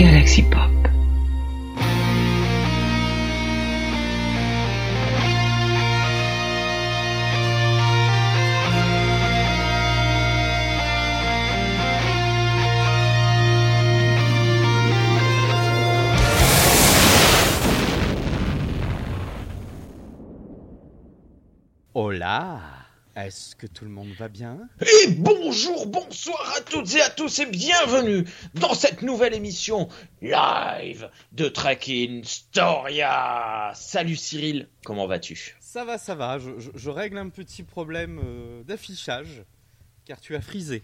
Galaxy 0.00 0.42
Pop. 0.48 0.69
Est-ce 23.26 23.56
que 23.56 23.66
tout 23.66 23.84
le 23.84 23.90
monde 23.90 24.10
va 24.18 24.28
bien? 24.28 24.58
Et 24.80 25.08
bonjour, 25.08 25.86
bonsoir 25.86 26.54
à 26.56 26.60
toutes 26.60 26.94
et 26.94 27.00
à 27.02 27.10
tous 27.10 27.40
et 27.40 27.46
bienvenue 27.46 28.24
dans 28.54 28.72
cette 28.74 29.02
nouvelle 29.02 29.34
émission 29.34 29.88
live 30.22 31.10
de 31.32 31.48
Trekking 31.48 32.24
Storia. 32.24 33.72
Salut 33.74 34.16
Cyril, 34.16 34.68
comment 34.84 35.06
vas-tu? 35.06 35.56
Ça 35.60 35.84
va, 35.84 35.98
ça 35.98 36.14
va, 36.14 36.38
je, 36.38 36.58
je- 36.58 36.70
je 36.74 36.90
règle 36.90 37.18
un 37.18 37.28
petit 37.28 37.62
problème 37.62 38.20
euh, 38.24 38.62
d'affichage, 38.64 39.42
car 40.04 40.20
tu 40.20 40.34
as 40.36 40.40
frisé. 40.40 40.82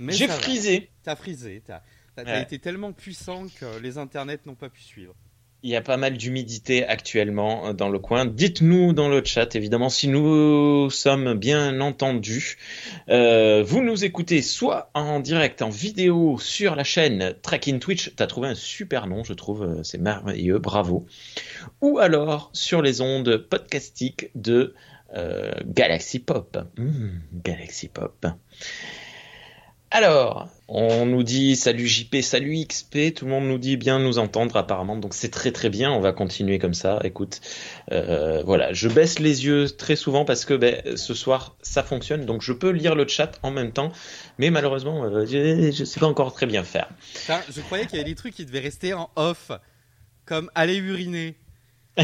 J'ai 0.00 0.28
frisé. 0.28 0.90
T'as 1.02 1.16
frisé, 1.16 1.62
t'as 1.64 1.80
Ouais. 2.16 2.42
été 2.42 2.60
tellement 2.60 2.92
puissant 2.92 3.46
que 3.48 3.78
les 3.80 3.98
internets 3.98 4.38
n'ont 4.46 4.54
pas 4.54 4.68
pu 4.68 4.80
suivre. 4.82 5.14
Il 5.64 5.70
y 5.70 5.76
a 5.76 5.80
pas 5.80 5.96
mal 5.96 6.18
d'humidité 6.18 6.86
actuellement 6.86 7.68
euh, 7.68 7.72
dans 7.72 7.88
le 7.88 7.98
coin. 7.98 8.26
Dites-nous 8.26 8.92
dans 8.92 9.08
le 9.08 9.24
chat, 9.24 9.56
évidemment, 9.56 9.88
si 9.88 10.08
nous 10.08 10.90
sommes 10.90 11.32
bien 11.32 11.80
entendus. 11.80 12.58
Euh, 13.08 13.64
vous 13.66 13.82
nous 13.82 14.04
écoutez 14.04 14.42
soit 14.42 14.90
en 14.92 15.20
direct, 15.20 15.62
en 15.62 15.70
vidéo 15.70 16.38
sur 16.38 16.76
la 16.76 16.84
chaîne 16.84 17.34
Tracking 17.40 17.78
Twitch. 17.80 18.12
T'as 18.14 18.26
trouvé 18.26 18.48
un 18.48 18.54
super 18.54 19.06
nom, 19.06 19.24
je 19.24 19.32
trouve. 19.32 19.62
euh, 19.62 19.82
C'est 19.82 19.96
merveilleux, 19.96 20.58
bravo. 20.58 21.06
Ou 21.80 21.98
alors 21.98 22.50
sur 22.52 22.82
les 22.82 23.00
ondes 23.00 23.38
podcastiques 23.38 24.30
de 24.34 24.74
Galaxy 25.64 26.18
Pop. 26.18 26.58
Hmm, 26.76 27.20
Galaxy 27.44 27.86
Pop. 27.86 28.26
Alors, 29.96 30.48
on 30.66 31.06
nous 31.06 31.22
dit 31.22 31.54
salut 31.54 31.86
JP, 31.86 32.16
salut 32.20 32.66
XP, 32.66 33.14
tout 33.14 33.26
le 33.26 33.30
monde 33.30 33.46
nous 33.46 33.58
dit 33.58 33.76
bien 33.76 34.00
nous 34.00 34.18
entendre 34.18 34.56
apparemment, 34.56 34.96
donc 34.96 35.14
c'est 35.14 35.28
très 35.28 35.52
très 35.52 35.70
bien, 35.70 35.92
on 35.92 36.00
va 36.00 36.12
continuer 36.12 36.58
comme 36.58 36.74
ça. 36.74 36.98
Écoute, 37.04 37.40
euh, 37.92 38.42
voilà, 38.44 38.72
je 38.72 38.88
baisse 38.88 39.20
les 39.20 39.46
yeux 39.46 39.70
très 39.70 39.94
souvent 39.94 40.24
parce 40.24 40.44
que 40.44 40.54
ben, 40.54 40.82
ce 40.96 41.14
soir 41.14 41.54
ça 41.62 41.84
fonctionne, 41.84 42.26
donc 42.26 42.42
je 42.42 42.52
peux 42.52 42.70
lire 42.70 42.96
le 42.96 43.06
chat 43.06 43.38
en 43.44 43.52
même 43.52 43.70
temps, 43.70 43.92
mais 44.38 44.50
malheureusement 44.50 45.04
euh, 45.04 45.26
je, 45.26 45.70
je 45.70 45.84
sais 45.84 46.00
pas 46.00 46.08
encore 46.08 46.34
très 46.34 46.46
bien 46.46 46.64
faire. 46.64 46.88
Je 47.28 47.60
croyais 47.60 47.86
qu'il 47.86 47.98
y 47.98 48.00
avait 48.00 48.10
des 48.10 48.16
trucs 48.16 48.34
qui 48.34 48.44
devaient 48.44 48.58
rester 48.58 48.94
en 48.94 49.10
off, 49.14 49.52
comme 50.26 50.50
aller 50.56 50.74
uriner. 50.74 51.36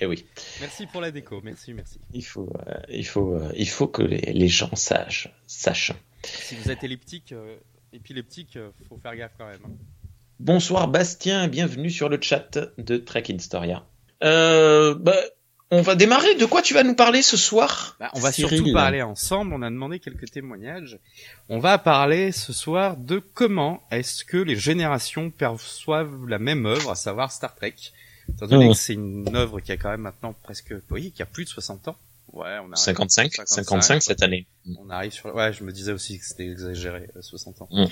Et 0.00 0.04
Eh 0.04 0.06
oui, 0.06 0.24
Merci 0.60 0.86
pour 0.86 1.00
la 1.00 1.10
déco, 1.10 1.40
merci, 1.42 1.74
merci. 1.74 1.98
il 2.12 2.24
faut, 2.24 2.48
euh, 2.68 2.74
il 2.88 3.04
faut, 3.06 3.34
euh, 3.34 3.50
il 3.56 3.68
faut 3.68 3.88
que 3.88 4.02
les, 4.02 4.32
les 4.32 4.48
gens 4.48 4.74
sachent, 4.76 5.28
sachent. 5.46 5.92
Si 6.24 6.54
vous 6.54 6.70
êtes 6.70 6.84
elliptique, 6.84 7.32
euh, 7.32 7.56
épileptique, 7.92 8.58
faut 8.88 8.98
faire 8.98 9.16
gaffe 9.16 9.32
quand 9.38 9.46
même. 9.46 9.58
hein. 9.64 9.70
Bonsoir 10.40 10.86
Bastien, 10.88 11.48
bienvenue 11.48 11.90
sur 11.90 12.08
le 12.08 12.20
chat 12.20 12.58
de 12.78 12.96
Trek 12.96 13.24
in 13.30 13.38
Storia. 13.40 13.84
Euh, 14.22 14.94
bah, 14.94 15.16
on 15.70 15.82
va 15.82 15.96
démarrer. 15.96 16.34
De 16.36 16.44
quoi 16.44 16.62
tu 16.62 16.74
vas 16.74 16.82
nous 16.84 16.94
parler 16.94 17.22
ce 17.22 17.36
soir 17.36 17.96
Bah, 17.98 18.10
on 18.14 18.20
va 18.20 18.30
Cyril 18.32 18.58
surtout 18.58 18.72
parler 18.72 19.02
ensemble. 19.02 19.52
On 19.52 19.62
a 19.62 19.68
demandé 19.70 19.98
quelques 19.98 20.30
témoignages. 20.30 20.98
On 21.48 21.58
va 21.58 21.76
parler 21.78 22.30
ce 22.32 22.52
soir 22.52 22.96
de 22.96 23.18
comment 23.18 23.82
est-ce 23.90 24.24
que 24.24 24.36
les 24.36 24.56
générations 24.56 25.30
perçoivent 25.30 26.26
la 26.26 26.38
même 26.38 26.66
œuvre, 26.66 26.90
à 26.92 26.94
savoir 26.94 27.32
Star 27.32 27.54
Trek. 27.54 27.74
Étant 28.28 28.46
donné 28.46 28.66
Mmh. 28.66 28.72
que 28.72 28.76
c'est 28.76 28.94
une 28.94 29.36
œuvre 29.36 29.60
qui 29.60 29.72
a 29.72 29.76
quand 29.76 29.90
même 29.90 30.02
maintenant 30.02 30.34
presque, 30.42 30.74
oui, 30.90 31.12
qui 31.12 31.22
a 31.22 31.26
plus 31.26 31.44
de 31.44 31.48
60 31.48 31.88
ans. 31.88 31.96
Ouais, 32.32 32.58
on 32.58 32.66
arrive, 32.72 32.76
55, 32.76 33.32
55 33.46 34.02
cette 34.02 34.22
année. 34.22 34.46
on 34.78 34.90
arrive 34.90 35.12
sur, 35.12 35.34
ouais, 35.34 35.52
je 35.52 35.64
me 35.64 35.72
disais 35.72 35.92
aussi 35.92 36.18
que 36.18 36.24
c'était 36.24 36.46
exagéré, 36.46 37.08
euh, 37.16 37.22
60 37.22 37.62
ans. 37.62 37.68
Mmh. 37.70 37.84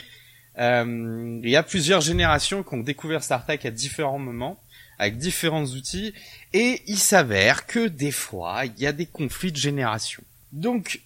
Euh, 0.58 1.40
il 1.42 1.50
y 1.50 1.56
a 1.56 1.62
plusieurs 1.62 2.00
générations 2.00 2.62
qui 2.62 2.74
ont 2.74 2.80
découvert 2.80 3.22
Star 3.22 3.44
Trek 3.44 3.60
à 3.64 3.70
différents 3.70 4.18
moments, 4.18 4.60
avec 4.98 5.18
différents 5.18 5.64
outils, 5.64 6.14
et 6.52 6.82
il 6.86 6.98
s'avère 6.98 7.66
que 7.66 7.88
des 7.88 8.10
fois, 8.10 8.64
il 8.64 8.78
y 8.78 8.86
a 8.86 8.92
des 8.92 9.06
conflits 9.06 9.52
de 9.52 9.56
génération. 9.56 10.22
Donc, 10.52 11.00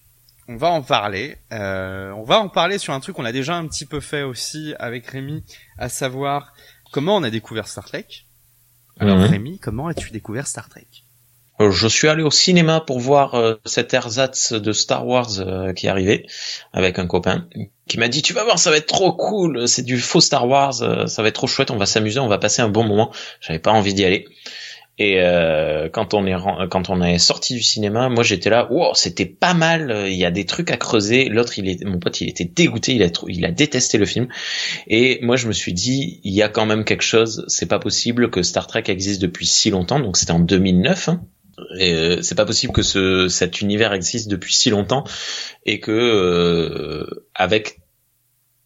on 0.48 0.56
va 0.56 0.68
en 0.68 0.82
parler. 0.82 1.36
Euh, 1.52 2.10
on 2.12 2.24
va 2.24 2.40
en 2.40 2.48
parler 2.48 2.78
sur 2.78 2.92
un 2.92 3.00
truc 3.00 3.16
qu'on 3.16 3.24
a 3.24 3.32
déjà 3.32 3.54
un 3.54 3.66
petit 3.66 3.86
peu 3.86 4.00
fait 4.00 4.22
aussi 4.22 4.74
avec 4.78 5.06
Rémi, 5.06 5.44
à 5.78 5.88
savoir 5.88 6.52
comment 6.90 7.16
on 7.16 7.22
a 7.22 7.30
découvert 7.30 7.68
Star 7.68 7.84
Trek. 7.84 8.06
Alors 9.00 9.16
Mhm. 9.18 9.24
Rémi, 9.24 9.58
comment 9.58 9.88
as-tu 9.88 10.10
découvert 10.10 10.46
Star 10.46 10.68
Trek? 10.68 10.86
Euh, 11.60 11.70
Je 11.70 11.88
suis 11.88 12.08
allé 12.08 12.22
au 12.22 12.30
cinéma 12.30 12.80
pour 12.80 13.00
voir 13.00 13.34
euh, 13.34 13.54
cet 13.66 13.92
ersatz 13.92 14.52
de 14.52 14.72
Star 14.72 15.06
Wars 15.06 15.40
euh, 15.40 15.72
qui 15.72 15.88
arrivait 15.88 16.24
avec 16.72 16.98
un 16.98 17.06
copain 17.06 17.46
qui 17.88 17.98
m'a 17.98 18.08
dit 18.08 18.22
tu 18.22 18.32
vas 18.32 18.44
voir 18.44 18.58
ça 18.58 18.70
va 18.70 18.76
être 18.76 18.86
trop 18.86 19.12
cool. 19.12 19.66
C'est 19.68 19.82
du 19.82 19.98
faux 19.98 20.20
Star 20.20 20.46
Wars 20.48 20.80
euh, 20.82 21.06
ça 21.06 21.22
va 21.22 21.28
être 21.28 21.34
trop 21.34 21.46
chouette. 21.46 21.70
On 21.70 21.76
va 21.76 21.86
s'amuser 21.86 22.18
on 22.20 22.28
va 22.28 22.38
passer 22.38 22.62
un 22.62 22.68
bon 22.68 22.84
moment 22.84 23.10
j'avais 23.40 23.58
pas 23.58 23.72
envie 23.72 23.92
d'y 23.94 24.04
aller 24.04 24.26
et 25.00 25.14
euh, 25.22 25.88
quand 25.88 26.12
on 26.12 26.26
est 26.26 26.34
quand 26.68 26.90
on 26.90 27.00
est 27.00 27.16
sorti 27.16 27.54
du 27.54 27.62
cinéma 27.62 28.10
moi 28.10 28.22
j'étais 28.22 28.50
là 28.50 28.70
wow 28.70 28.92
c'était 28.92 29.24
pas 29.24 29.54
mal 29.54 29.90
euh, 29.90 30.10
il 30.10 30.16
y 30.16 30.26
a 30.26 30.30
des 30.30 30.44
trucs 30.44 30.70
à 30.70 30.76
creuser. 30.76 31.30
L'autre 31.30 31.58
il 31.58 31.70
est 31.70 31.82
mon 31.86 31.98
pote 31.98 32.20
il 32.20 32.28
était 32.28 32.44
dégoûté 32.44 32.92
il 32.92 33.02
a 33.02 33.08
il 33.26 33.46
a 33.46 33.50
détesté 33.50 33.96
le 33.96 34.04
film. 34.04 34.28
Et 34.88 35.18
moi 35.22 35.36
je 35.36 35.48
me 35.48 35.52
suis 35.52 35.72
dit 35.72 36.20
il 36.22 36.34
y 36.34 36.42
a 36.42 36.50
quand 36.50 36.66
même 36.66 36.84
quelque 36.84 37.02
chose 37.02 37.46
c'est 37.48 37.64
pas 37.64 37.78
possible 37.78 38.30
que 38.30 38.42
Star 38.42 38.66
Trek 38.66 38.84
existe 38.88 39.22
depuis 39.22 39.46
si 39.46 39.70
longtemps. 39.70 40.00
Donc 40.00 40.18
c'était 40.18 40.32
en 40.32 40.40
2009 40.40 41.08
hein. 41.08 41.22
Euh, 41.80 42.20
c'est 42.22 42.34
pas 42.34 42.46
possible 42.46 42.72
que 42.72 42.82
ce, 42.82 43.28
cet 43.28 43.60
univers 43.60 43.92
existe 43.94 44.28
depuis 44.28 44.54
si 44.54 44.68
longtemps. 44.68 45.04
Et 45.64 45.80
que 45.80 45.92
euh, 45.92 47.26
avec 47.34 47.80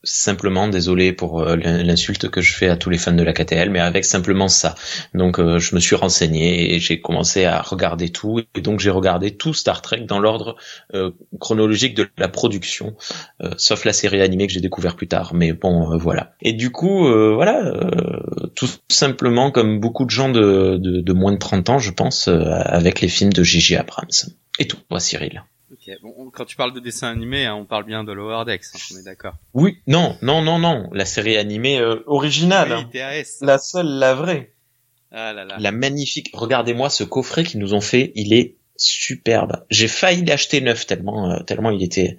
simplement 0.04 0.68
désolé 0.68 1.12
pour 1.12 1.40
euh, 1.42 1.56
l'in- 1.56 1.82
l'insulte 1.82 2.28
que 2.30 2.40
je 2.40 2.52
fais 2.54 2.68
à 2.68 2.76
tous 2.76 2.90
les 2.90 2.98
fans 2.98 3.12
de 3.12 3.22
la 3.22 3.32
KTL 3.32 3.70
mais 3.70 3.80
avec 3.80 4.04
simplement 4.04 4.48
ça. 4.48 4.74
Donc 5.14 5.38
euh, 5.38 5.58
je 5.58 5.74
me 5.74 5.80
suis 5.80 5.96
renseigné 5.96 6.74
et 6.74 6.78
j'ai 6.78 7.00
commencé 7.00 7.44
à 7.44 7.60
regarder 7.62 8.10
tout. 8.10 8.40
Et 8.54 8.60
donc 8.60 8.80
j'ai 8.80 8.90
regardé 8.90 9.36
tout 9.36 9.54
Star 9.54 9.82
Trek 9.82 10.00
dans 10.02 10.18
l'ordre 10.20 10.56
euh, 10.94 11.10
chronologique 11.40 11.94
de 11.94 12.08
la 12.18 12.28
production 12.28 12.94
euh, 13.42 13.50
sauf 13.56 13.84
la 13.84 13.92
série 13.92 14.20
animée 14.22 14.46
que 14.46 14.52
j'ai 14.52 14.60
découvert 14.60 14.96
plus 14.96 15.08
tard. 15.08 15.34
Mais 15.34 15.52
bon 15.52 15.96
voilà. 15.98 16.34
Et 16.42 16.52
du 16.52 16.70
coup 16.70 17.04
voilà 17.34 17.72
tout 18.54 18.68
simplement 18.88 19.50
comme 19.50 19.80
beaucoup 19.80 20.04
de 20.04 20.10
gens 20.10 20.28
de, 20.28 21.12
moins 21.12 21.32
de 21.32 21.38
30 21.38 21.68
ans 21.70 21.78
je 21.78 21.90
pense 21.90 22.28
avec 22.28 23.00
les 23.00 23.08
films 23.08 23.32
de 23.32 23.42
J.J. 23.42 23.76
Abrams. 23.76 24.08
Et 24.58 24.66
tout 24.66 24.78
moi 24.90 25.00
Cyril? 25.00 25.42
Ok, 25.74 25.90
bon, 26.02 26.14
on- 26.16 26.30
quand 26.30 26.44
tu 26.44 26.56
parles 26.56 26.72
de 26.72 26.80
dessin 26.80 27.08
animé, 27.10 27.46
hein, 27.46 27.54
on 27.56 27.64
parle 27.66 27.84
bien 27.84 28.04
de 28.04 28.12
Lower 28.12 28.44
Decks, 28.46 28.64
hein, 28.74 28.78
on 28.94 28.98
est 28.98 29.02
d'accord. 29.04 29.34
oui 29.54 29.78
non 29.86 30.16
non 30.22 30.40
non 30.42 30.58
non 30.58 30.88
la 30.92 31.04
série 31.04 31.36
animée 31.36 31.78
euh, 31.80 32.02
originale 32.06 32.72
Oui, 32.72 32.78
hein. 32.78 32.90
TAS. 32.92 33.38
la 33.44 33.58
seule 33.58 33.86
la 33.88 34.14
vraie 34.14 34.52
Ah 35.10 35.32
là 35.32 35.44
là. 35.44 35.56
la 35.58 35.72
magnifique 35.72 36.30
regardez-moi 36.32 36.90
ce 36.90 37.02
coffret 37.04 37.42
qu'ils 37.44 37.60
nous 37.60 37.74
ont 37.74 37.80
fait 37.80 38.12
il 38.14 38.32
est 38.32 38.56
superbe 38.76 39.64
j'ai 39.70 39.88
failli 39.88 40.24
l'acheter 40.24 40.60
neuf 40.60 40.86
tellement 40.86 41.30
euh, 41.30 41.40
tellement 41.42 41.70
il 41.70 41.82
était 41.82 42.18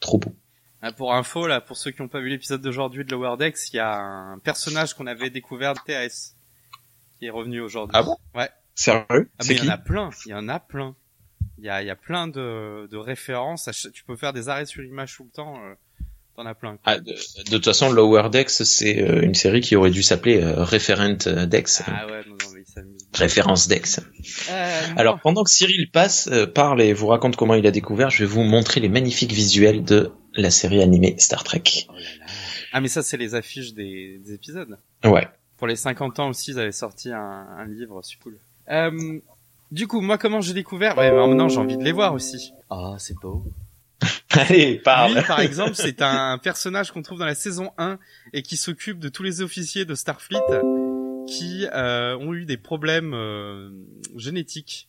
trop 0.00 0.18
beau 0.18 0.32
Ah, 0.82 0.92
Pour 0.92 1.14
info, 1.14 1.46
là, 1.46 1.60
pour 1.62 1.76
ceux 1.78 1.90
qui 1.92 2.02
n'ont 2.02 2.08
pas 2.08 2.20
vu 2.20 2.28
l'épisode 2.28 2.60
d'aujourd'hui 2.60 3.04
de 3.06 3.10
Lower 3.10 3.36
Decks, 3.38 3.72
il 3.72 3.76
y 3.76 3.80
a 3.80 3.94
un 3.96 4.38
personnage 4.38 4.92
qu'on 4.94 5.06
avait 5.06 5.30
découvert 5.30 5.72
de 5.74 5.80
TAS 5.86 6.34
qui 7.18 7.26
est 7.26 7.30
revenu 7.30 7.60
aujourd'hui. 7.62 7.96
Ah 7.96 8.02
bon? 8.02 8.16
Ouais. 8.34 8.50
sérieux? 8.74 9.30
Ah, 9.38 9.44
mais 9.48 9.54
il 9.54 9.64
y 9.64 9.66
en 9.66 9.72
a 9.72 9.78
plein, 9.78 10.10
il 10.26 10.30
y 10.30 10.34
en 10.34 10.48
a 10.48 10.60
plein. 10.60 10.94
Il 11.58 11.64
y 11.64 11.68
a, 11.68 11.82
y 11.82 11.90
a 11.90 11.96
plein 11.96 12.26
de, 12.28 12.88
de 12.90 12.96
références. 12.96 13.68
à 13.68 13.72
Tu 13.72 14.04
peux 14.04 14.16
faire 14.16 14.32
des 14.32 14.48
arrêts 14.48 14.66
sur 14.66 14.82
image 14.82 15.16
tout 15.16 15.24
le 15.24 15.30
temps. 15.30 15.56
euh, 15.64 15.74
T'en 16.36 16.46
as 16.46 16.54
plein. 16.56 16.76
Ah, 16.84 16.98
de, 16.98 17.12
de 17.12 17.50
toute 17.50 17.64
façon, 17.64 17.92
Lower 17.92 18.28
Decks, 18.28 18.50
c'est 18.50 19.00
euh, 19.00 19.22
une 19.22 19.34
série 19.36 19.60
qui 19.60 19.76
aurait 19.76 19.92
dû 19.92 20.02
s'appeler 20.02 20.42
euh, 20.42 20.64
Referent 20.64 21.46
Decks, 21.46 21.82
Ah 21.86 22.06
ouais, 22.08 22.22
non, 22.26 22.34
mais 22.52 22.62
il 22.62 22.66
s'amuse. 22.66 23.06
Référence. 23.14 23.68
Euh, 23.70 24.82
Alors, 24.96 25.20
pendant 25.20 25.44
que 25.44 25.50
Cyril 25.50 25.88
passe, 25.92 26.28
parle 26.52 26.82
et 26.82 26.92
vous 26.92 27.06
raconte 27.06 27.36
comment 27.36 27.54
il 27.54 27.64
a 27.68 27.70
découvert, 27.70 28.10
je 28.10 28.24
vais 28.24 28.28
vous 28.28 28.42
montrer 28.42 28.80
les 28.80 28.88
magnifiques 28.88 29.30
visuels 29.30 29.84
de 29.84 30.10
la 30.34 30.50
série 30.50 30.82
animée 30.82 31.14
Star 31.18 31.44
Trek. 31.44 31.62
oh 31.88 31.92
là 31.92 32.00
là. 32.00 32.26
Ah 32.72 32.80
mais 32.80 32.88
ça 32.88 33.04
c'est 33.04 33.16
les 33.16 33.36
affiches 33.36 33.72
des, 33.72 34.18
des 34.18 34.34
épisodes. 34.34 34.76
Ouais. 35.04 35.28
Pour 35.58 35.68
les 35.68 35.76
50 35.76 36.18
ans 36.18 36.30
aussi, 36.30 36.50
ils 36.50 36.58
avaient 36.58 36.72
sorti 36.72 37.12
un, 37.12 37.20
un 37.56 37.64
livre 37.66 38.02
super 38.02 38.24
cool. 38.24 38.38
Euh, 38.70 39.20
du 39.74 39.88
coup, 39.88 40.00
moi 40.00 40.18
comment 40.18 40.40
j'ai 40.40 40.54
découvert? 40.54 40.96
Ouais, 40.96 41.10
mais 41.10 41.16
maintenant 41.16 41.48
j'ai 41.48 41.58
envie 41.58 41.76
de 41.76 41.82
les 41.82 41.90
voir 41.90 42.14
aussi. 42.14 42.52
Ah, 42.70 42.94
c'est 42.98 43.16
beau. 43.20 43.44
Allez, 44.30 44.76
parle. 44.76 45.14
Lui, 45.14 45.22
par 45.22 45.40
exemple, 45.40 45.74
c'est 45.74 46.00
un 46.00 46.38
personnage 46.38 46.92
qu'on 46.92 47.02
trouve 47.02 47.18
dans 47.18 47.26
la 47.26 47.34
saison 47.34 47.72
1 47.76 47.98
et 48.32 48.42
qui 48.42 48.56
s'occupe 48.56 49.00
de 49.00 49.08
tous 49.08 49.24
les 49.24 49.42
officiers 49.42 49.84
de 49.84 49.96
Starfleet 49.96 50.38
qui 51.26 51.66
euh, 51.72 52.16
ont 52.18 52.34
eu 52.34 52.44
des 52.44 52.56
problèmes 52.56 53.14
euh, 53.14 53.70
génétiques 54.14 54.88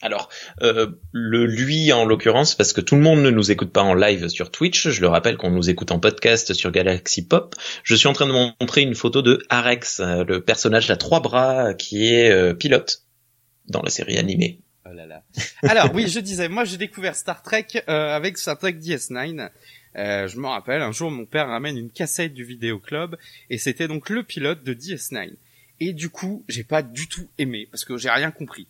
Alors, 0.00 0.28
euh, 0.62 0.88
le 1.10 1.46
lui 1.46 1.92
en 1.92 2.04
l'occurrence, 2.04 2.54
parce 2.54 2.72
que 2.72 2.80
tout 2.80 2.94
le 2.94 3.00
monde 3.00 3.20
ne 3.20 3.30
nous 3.30 3.50
écoute 3.50 3.72
pas 3.72 3.82
en 3.82 3.94
live 3.94 4.28
sur 4.28 4.50
Twitch, 4.50 4.90
je 4.90 5.00
le 5.00 5.08
rappelle 5.08 5.38
qu'on 5.38 5.50
nous 5.50 5.70
écoute 5.70 5.90
en 5.90 5.98
podcast 5.98 6.52
sur 6.52 6.70
Galaxy 6.70 7.26
Pop, 7.26 7.56
je 7.82 7.94
suis 7.94 8.08
en 8.08 8.12
train 8.12 8.26
de 8.26 8.32
montrer 8.60 8.82
une 8.82 8.94
photo 8.94 9.22
de 9.22 9.42
Arex, 9.48 10.00
euh, 10.00 10.22
le 10.24 10.40
personnage 10.40 10.90
à 10.90 10.96
trois 10.96 11.20
bras 11.20 11.74
qui 11.74 12.12
est 12.12 12.30
euh, 12.30 12.54
pilote 12.54 13.02
dans 13.70 13.82
la 13.82 13.90
série 13.90 14.18
animée. 14.18 14.60
Oh 14.86 14.92
là 14.92 15.06
là. 15.06 15.22
Alors 15.62 15.94
oui, 15.94 16.08
je 16.08 16.20
disais, 16.20 16.48
moi 16.48 16.64
j'ai 16.64 16.76
découvert 16.76 17.14
Star 17.14 17.42
Trek 17.42 17.66
euh, 17.88 18.16
avec 18.16 18.38
Star 18.38 18.58
Trek 18.58 18.72
DS9. 18.72 19.50
Euh, 19.96 20.28
je 20.28 20.38
me 20.38 20.46
rappelle, 20.46 20.82
un 20.82 20.92
jour 20.92 21.10
mon 21.10 21.26
père 21.26 21.48
ramène 21.48 21.76
une 21.76 21.90
cassette 21.90 22.32
du 22.32 22.44
vidéo 22.44 22.78
club 22.78 23.16
et 23.50 23.58
c'était 23.58 23.88
donc 23.88 24.08
le 24.08 24.22
pilote 24.22 24.62
de 24.62 24.72
DS9. 24.72 25.32
Et 25.80 25.92
du 25.92 26.10
coup, 26.10 26.44
j'ai 26.48 26.64
pas 26.64 26.82
du 26.82 27.08
tout 27.08 27.28
aimé 27.38 27.66
parce 27.70 27.84
que 27.84 27.96
j'ai 27.96 28.10
rien 28.10 28.30
compris. 28.30 28.66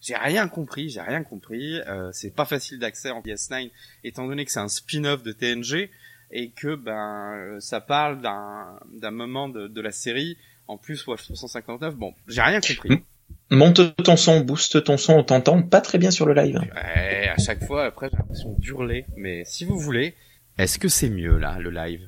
J'ai 0.00 0.16
rien 0.16 0.48
compris, 0.48 0.88
j'ai 0.88 1.02
rien 1.02 1.22
compris. 1.22 1.80
Euh, 1.80 2.10
c'est 2.12 2.34
pas 2.34 2.46
facile 2.46 2.78
d'accès 2.78 3.10
en 3.10 3.20
PS9 3.20 3.70
étant 4.04 4.26
donné 4.26 4.44
que 4.44 4.50
c'est 4.50 4.60
un 4.60 4.68
spin-off 4.68 5.22
de 5.22 5.32
TNG 5.32 5.90
et 6.30 6.50
que 6.50 6.74
ben 6.74 7.34
euh, 7.34 7.60
ça 7.60 7.80
parle 7.80 8.20
d'un 8.22 8.78
d'un 8.92 9.10
moment 9.10 9.48
de, 9.48 9.68
de 9.68 9.80
la 9.80 9.92
série. 9.92 10.38
En 10.68 10.78
plus, 10.78 11.04
Wolf 11.04 11.24
359. 11.24 11.96
Bon, 11.96 12.14
j'ai 12.28 12.40
rien 12.40 12.60
compris. 12.60 13.02
Monte 13.50 13.96
ton 14.04 14.16
son, 14.16 14.40
booste 14.40 14.84
ton 14.84 14.96
son, 14.96 15.14
on 15.14 15.24
t'entend 15.24 15.62
pas 15.62 15.80
très 15.80 15.98
bien 15.98 16.10
sur 16.10 16.26
le 16.26 16.34
live. 16.34 16.60
Ouais, 16.74 17.28
à 17.28 17.36
chaque 17.38 17.64
fois, 17.64 17.84
après, 17.86 18.08
j'ai 18.10 18.16
l'impression 18.16 18.54
d'hurler. 18.58 19.06
Mais 19.16 19.42
si 19.44 19.64
vous 19.64 19.78
voulez, 19.78 20.14
est-ce 20.58 20.78
que 20.78 20.88
c'est 20.88 21.10
mieux 21.10 21.36
là, 21.36 21.58
le 21.58 21.70
live? 21.70 22.00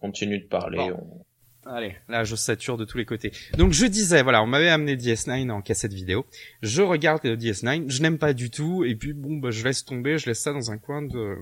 Continue 0.00 0.38
de 0.40 0.46
parler. 0.46 0.78
Bon. 0.78 0.92
on- 1.00 1.22
Allez, 1.68 1.96
là 2.08 2.22
je 2.22 2.36
sature 2.36 2.76
de 2.76 2.84
tous 2.84 2.96
les 2.96 3.04
côtés. 3.04 3.32
Donc 3.58 3.72
je 3.72 3.86
disais, 3.86 4.22
voilà, 4.22 4.40
on 4.40 4.46
m'avait 4.46 4.68
amené 4.68 4.94
DS9 4.94 5.50
en 5.50 5.62
cassette 5.62 5.92
vidéo. 5.92 6.24
Je 6.62 6.80
regarde 6.80 7.22
le 7.24 7.36
DS9, 7.36 7.86
je 7.90 8.02
n'aime 8.02 8.18
pas 8.18 8.34
du 8.34 8.50
tout, 8.50 8.84
et 8.84 8.94
puis 8.94 9.12
bon, 9.12 9.38
bah, 9.38 9.50
je 9.50 9.64
laisse 9.64 9.84
tomber, 9.84 10.16
je 10.16 10.26
laisse 10.26 10.38
ça 10.40 10.52
dans 10.52 10.70
un 10.70 10.78
coin 10.78 11.02
de, 11.02 11.34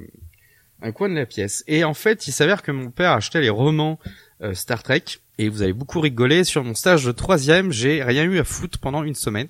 un 0.81 0.93
coin 0.93 1.11
de 1.11 1.15
la 1.15 1.26
pièce. 1.26 1.62
Et 1.67 1.85
en 1.85 1.93
fait, 1.93 2.26
il 2.26 2.32
s'avère 2.32 2.62
que 2.62 2.73
mon 2.73 2.91
père 2.91 3.11
achetait 3.11 3.43
les 3.43 3.50
romans 3.50 3.99
euh, 4.41 4.55
Star 4.55 4.82
Trek, 4.82 5.05
et 5.39 5.49
vous 5.49 5.63
avez 5.63 5.73
beaucoup 5.73 6.01
rigolé. 6.01 6.45
Sur 6.45 6.65
mon 6.65 6.75
stage 6.75 7.05
de 7.05 7.13
troisième, 7.13 7.73
j'ai 7.73 8.03
rien 8.03 8.25
eu 8.25 8.39
à 8.39 8.45
foutre 8.45 8.79
pendant 8.79 9.05
une 9.05 9.15
semaine. 9.15 9.49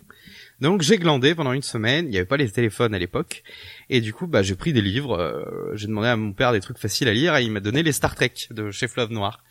Donc 0.60 0.82
j'ai 0.82 0.98
glandé 0.98 1.34
pendant 1.34 1.52
une 1.52 1.62
semaine. 1.62 2.06
Il 2.06 2.10
n'y 2.10 2.16
avait 2.16 2.26
pas 2.26 2.36
les 2.36 2.50
téléphones 2.50 2.94
à 2.94 2.98
l'époque, 2.98 3.42
et 3.90 4.00
du 4.00 4.12
coup, 4.12 4.26
bah 4.26 4.42
j'ai 4.42 4.54
pris 4.54 4.72
des 4.72 4.80
livres. 4.80 5.18
euh, 5.18 5.72
j'ai 5.74 5.86
demandé 5.86 6.08
à 6.08 6.16
mon 6.16 6.32
père 6.32 6.52
des 6.52 6.60
trucs 6.60 6.78
faciles 6.78 7.08
à 7.08 7.12
lire, 7.12 7.36
et 7.36 7.44
il 7.44 7.50
m'a 7.50 7.60
donné 7.60 7.82
les 7.82 7.92
Star 7.92 8.14
Trek 8.14 8.32
de 8.50 8.70
chez 8.70 8.88
Fleuve 8.88 9.10
Noir. 9.10 9.42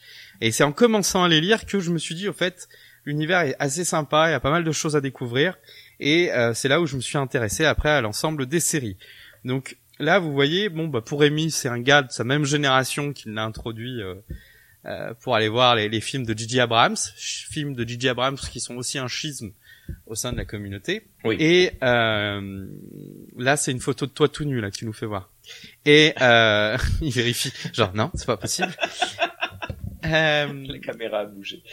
Et 0.41 0.51
c'est 0.51 0.63
en 0.63 0.71
commençant 0.71 1.23
à 1.23 1.27
les 1.27 1.41
lire 1.41 1.65
que 1.65 1.79
je 1.79 1.91
me 1.91 1.97
suis 1.97 2.15
dit, 2.15 2.27
au 2.27 2.33
fait, 2.33 2.67
l'univers 3.05 3.41
est 3.41 3.55
assez 3.59 3.83
sympa, 3.83 4.29
il 4.29 4.31
y 4.31 4.35
a 4.35 4.39
pas 4.39 4.51
mal 4.51 4.63
de 4.63 4.71
choses 4.71 4.95
à 4.95 5.01
découvrir. 5.01 5.57
Et 5.99 6.31
euh, 6.31 6.53
c'est 6.53 6.67
là 6.67 6.81
où 6.81 6.85
je 6.85 6.95
me 6.95 7.01
suis 7.01 7.17
intéressé 7.17 7.65
après 7.65 7.89
à 7.89 8.01
l'ensemble 8.01 8.45
des 8.45 8.59
séries. 8.59 8.97
Donc 9.45 9.77
là, 9.99 10.19
vous 10.19 10.33
voyez, 10.33 10.69
bon, 10.69 10.87
bah, 10.87 11.01
pour 11.01 11.21
Rémi, 11.21 11.51
c'est 11.51 11.69
un 11.69 11.79
gars 11.79 12.01
de 12.01 12.11
sa 12.11 12.23
même 12.23 12.45
génération 12.45 13.13
qui 13.13 13.29
l'a 13.29 13.43
introduit 13.43 14.01
euh, 14.01 14.15
euh, 14.85 15.13
pour 15.21 15.35
aller 15.35 15.47
voir 15.49 15.75
les, 15.75 15.87
les 15.89 16.01
films 16.01 16.25
de 16.25 16.37
J.J. 16.37 16.59
Abrams, 16.61 16.95
films 17.15 17.73
de 17.75 17.87
J.J. 17.87 18.09
Abrams 18.09 18.37
qui 18.37 18.59
sont 18.59 18.75
aussi 18.75 18.97
un 18.99 19.07
schisme 19.07 19.51
au 20.07 20.15
sein 20.15 20.31
de 20.31 20.37
la 20.37 20.45
communauté. 20.45 21.07
Oui. 21.23 21.35
Et 21.39 21.71
euh, 21.83 22.65
là, 23.37 23.57
c'est 23.57 23.71
une 23.71 23.79
photo 23.81 24.05
de 24.05 24.11
toi 24.11 24.29
tout 24.29 24.45
nu 24.45 24.59
là 24.61 24.71
que 24.71 24.77
tu 24.77 24.85
nous 24.85 24.93
fais 24.93 25.05
voir. 25.05 25.29
Et 25.85 26.13
euh, 26.21 26.77
il 27.01 27.11
vérifie, 27.11 27.51
genre 27.73 27.93
non, 27.93 28.11
c'est 28.15 28.25
pas 28.27 28.37
possible. 28.37 28.73
Euh, 30.05 30.65
La 30.67 30.79
caméra 30.79 31.19
a 31.19 31.25
bougé. 31.25 31.63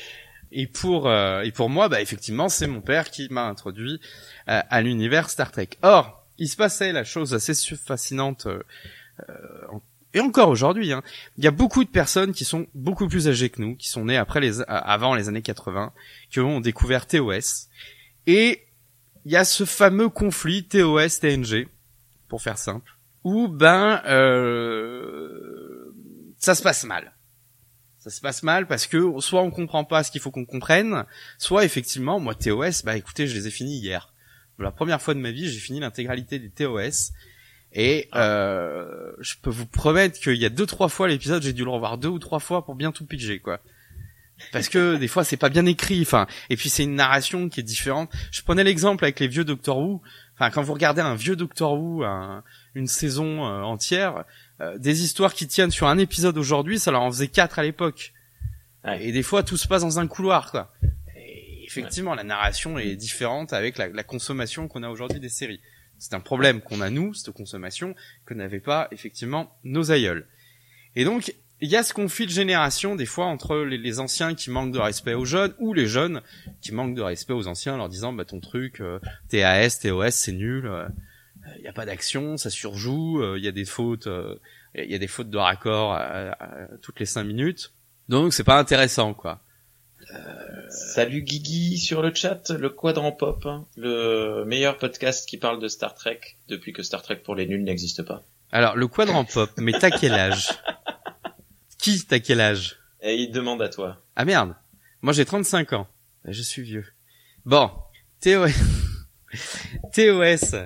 et 0.53 0.69
pour 0.69 1.09
euh, 1.09 1.43
et 1.43 1.51
pour 1.51 1.69
moi, 1.69 1.89
bah 1.89 2.01
effectivement, 2.01 2.49
c'est 2.49 2.69
mon 2.69 2.81
père 2.81 3.11
qui 3.11 3.27
m'a 3.29 3.43
introduit 3.49 4.01
à 4.47 4.83
l'univers 4.83 5.31
Star 5.31 5.51
Trek. 5.51 5.71
Or, 5.83 6.25
il 6.39 6.49
se 6.49 6.55
passait 6.57 6.93
la 6.93 7.03
chose 7.03 7.35
assez 7.35 7.55
fascinante 7.77 8.47
euh, 8.47 8.63
euh, 9.29 9.35
en- 9.73 9.83
et 10.15 10.21
encore 10.21 10.49
aujourd'hui. 10.49 10.93
hein. 10.93 11.03
Il 11.39 11.45
y 11.45 11.47
a 11.47 11.53
beaucoup 11.53 11.85
de 11.85 11.91
personnes 11.91 12.33
qui 12.33 12.45
sont 12.45 12.67
beaucoup 12.75 13.09
plus 13.09 13.29
âgées 13.29 13.51
que 13.51 13.61
nous, 13.61 13.77
qui 13.77 13.89
sont 13.89 14.05
nées 14.05 14.17
après 14.17 14.41
les 14.41 14.61
avant 14.67 15.15
les 15.15 15.29
années 15.29 15.43
80, 15.43 15.93
qui 16.31 16.41
ont 16.41 16.61
découvert 16.61 17.07
TOS. 17.07 17.69
Et 18.27 18.67
il 19.25 19.33
y 19.33 19.37
a 19.37 19.45
ce 19.45 19.65
fameux 19.65 20.09
conflit 20.09 20.65
TOS 20.65 21.21
TNG, 21.21 21.69
pour 22.29 22.43
faire 22.43 22.59
simple, 22.59 22.97
où 23.25 23.49
ben 23.49 24.03
euh, 24.07 25.95
ça 26.39 26.55
se 26.55 26.63
passe 26.63 26.85
mal. 26.85 27.15
Ça 27.99 28.09
se 28.09 28.23
passe 28.23 28.43
mal 28.43 28.67
parce 28.67 28.87
que 28.87 29.21
soit 29.21 29.43
on 29.43 29.51
comprend 29.51 29.85
pas 29.85 30.03
ce 30.03 30.11
qu'il 30.11 30.23
faut 30.23 30.31
qu'on 30.31 30.47
comprenne, 30.47 31.05
soit 31.37 31.65
effectivement, 31.67 32.19
moi 32.19 32.35
TOS, 32.35 32.83
bah 32.83 32.97
écoutez, 32.97 33.27
je 33.27 33.35
les 33.35 33.47
ai 33.47 33.51
finis 33.51 33.79
hier. 33.79 34.15
Pour 34.57 34.65
la 34.65 34.73
première 34.73 35.03
fois 35.03 35.15
de 35.15 35.21
ma 35.21 35.31
vie, 35.31 35.51
j'ai 35.51 35.61
fini 35.61 35.81
l'intégralité 35.81 36.39
des 36.39 36.51
TOS. 36.51 37.13
Et 37.73 38.09
euh, 38.15 39.13
je 39.21 39.35
peux 39.41 39.51
vous 39.51 39.67
promettre 39.67 40.19
qu'il 40.19 40.35
y 40.37 40.45
a 40.45 40.49
deux 40.49 40.67
trois 40.67 40.89
fois 40.89 41.07
l'épisode, 41.07 41.43
j'ai 41.43 41.53
dû 41.53 41.65
le 41.65 41.71
revoir 41.71 41.99
deux 41.99 42.09
ou 42.09 42.19
trois 42.19 42.41
fois 42.41 42.65
pour 42.65 42.75
bien 42.75 42.91
tout 42.91 43.07
piger 43.07 43.39
quoi. 43.39 43.61
Parce 44.53 44.69
que 44.69 44.97
des 45.01 45.07
fois 45.07 45.23
c'est 45.23 45.37
pas 45.37 45.51
bien 45.51 45.67
écrit, 45.67 46.01
enfin 46.03 46.27
et 46.49 46.57
puis 46.57 46.69
c'est 46.69 46.83
une 46.83 46.97
narration 46.97 47.49
qui 47.49 47.61
est 47.61 47.65
différente. 47.65 48.11
Je 48.33 48.43
prenais 48.43 48.65
l'exemple 48.65 49.05
avec 49.05 49.21
les 49.21 49.29
vieux 49.29 49.45
Doctor 49.45 49.79
Who. 49.79 50.03
Enfin 50.35 50.51
quand 50.51 50.63
vous 50.63 50.73
regardez 50.73 51.01
un 51.01 51.15
vieux 51.15 51.37
Doctor 51.37 51.75
Who, 51.81 52.03
un- 52.03 52.43
une 52.75 52.89
saison 52.89 53.47
euh, 53.47 53.63
entière, 53.63 54.25
euh, 54.61 54.77
des 54.79 55.03
histoires 55.05 55.33
qui 55.35 55.47
tiennent 55.47 55.71
sur 55.71 55.87
un 55.87 55.99
épisode 55.99 56.39
aujourd'hui, 56.39 56.79
ça 56.81 56.91
leur 56.91 57.03
en 57.03 57.11
faisait 57.13 57.29
quatre 57.29 57.59
à 57.61 57.63
l'époque. 57.63 58.13
Ouais. 58.85 59.05
Et 59.07 59.13
des 59.13 59.23
fois 59.23 59.45
tout 59.45 59.57
se 59.57 59.69
passe 59.69 59.83
dans 59.83 60.01
un 60.01 60.09
couloir 60.09 60.51
quoi. 60.51 60.73
Et 61.17 61.65
effectivement 61.67 62.17
la 62.17 62.25
narration 62.25 62.81
est 62.81 62.97
différente 62.97 63.53
avec 63.53 63.79
la, 63.79 63.87
la 63.89 64.03
consommation 64.03 64.67
qu'on 64.67 64.83
a 64.83 64.89
aujourd'hui 64.89 65.21
des 65.21 65.29
séries. 65.29 65.61
C'est 66.01 66.15
un 66.15 66.21
problème 66.21 66.61
qu'on 66.61 66.81
a 66.81 66.91
nous, 66.91 67.15
cette 67.15 67.33
consommation, 67.33 67.95
que 68.27 68.35
n'avaient 68.35 68.59
pas 68.59 68.89
effectivement 68.91 69.57
nos 69.63 69.93
aïeuls. 69.93 70.27
Et 70.97 71.05
donc, 71.05 71.33
il 71.61 71.69
y 71.69 71.77
a 71.77 71.83
ce 71.83 71.93
conflit 71.93 72.27
de 72.27 72.31
génération 72.31 72.97
des 72.97 73.07
fois 73.07 73.27
entre 73.27 73.59
les, 73.59 74.01
anciens 74.01 74.35
qui 74.35 74.51
manquent 74.51 74.73
de 74.73 74.79
respect 74.79 75.15
aux 75.15 75.27
jeunes 75.27 75.53
ou 75.59 75.75
les 75.75 75.87
jeunes 75.87 76.23
qui 76.63 76.73
manquent 76.73 76.95
de 76.95 77.03
respect 77.03 77.35
aux 77.35 77.47
anciens 77.47 77.75
en 77.75 77.77
leur 77.77 77.89
disant 77.89 78.13
bah 78.13 78.25
ton 78.25 78.41
truc 78.41 78.81
euh, 78.81 78.99
TAS, 79.29 79.79
TOS 79.83 80.11
c'est 80.11 80.33
nul, 80.33 80.67
euh, 80.67 80.89
il 81.59 81.65
y 81.65 81.69
a 81.69 81.73
pas 81.73 81.85
d'action, 81.85 82.39
ça 82.39 82.49
surjoue, 82.49 83.21
euh, 83.21 83.39
il 83.39 83.45
y 83.45 83.49
a 83.49 83.53
des 83.53 83.67
fautes, 83.67 84.07
euh, 84.07 84.37
il 84.75 84.91
y 84.91 84.95
a 84.95 84.99
des 84.99 85.07
fautes 85.07 85.29
de 85.31 85.37
raccord 85.37 85.93
à 85.93 86.37
toutes 86.81 86.99
les 86.99 87.07
cinq 87.07 87.25
minutes. 87.25 87.73
Donc 88.09 88.33
c'est 88.33 88.45
pas 88.45 88.59
intéressant 88.59 89.13
quoi. 89.13 89.43
Salut 90.69 91.23
Guigui 91.23 91.79
sur 91.79 92.03
le 92.03 92.15
chat, 92.15 92.51
le 92.51 92.71
Quadrant 92.71 93.13
Pop, 93.13 93.45
hein, 93.47 93.67
le 93.77 94.45
meilleur 94.45 94.79
podcast 94.79 95.29
qui 95.29 95.37
parle 95.37 95.61
de 95.61 95.69
Star 95.69 95.95
Trek 95.95 96.21
depuis 96.49 96.73
que 96.73 96.83
Star 96.83 97.03
Trek 97.03 97.17
pour 97.17 97.35
les 97.35 97.47
nuls 97.47 97.65
n'existe 97.65 98.03
pas. 98.03 98.23
Alors 98.53 98.77
le 98.77 98.89
quadrant 98.89 99.25
pop, 99.25 99.51
mais 99.59 99.73
t'as 99.73 99.91
quel 99.91 100.13
âge? 100.13 100.49
Qui 101.79 102.05
t'as 102.05 102.19
quel 102.19 102.41
âge? 102.41 102.77
Et 103.01 103.15
il 103.15 103.31
demande 103.31 103.63
à 103.63 103.69
toi. 103.69 104.03
Ah 104.17 104.25
merde, 104.25 104.55
moi 105.03 105.13
j'ai 105.13 105.25
35 105.25 105.73
ans. 105.73 105.87
Je 106.25 106.43
suis 106.43 106.63
vieux. 106.63 106.87
Bon, 107.45 107.71
TOS, 108.21 108.51
TOS, 109.95 110.57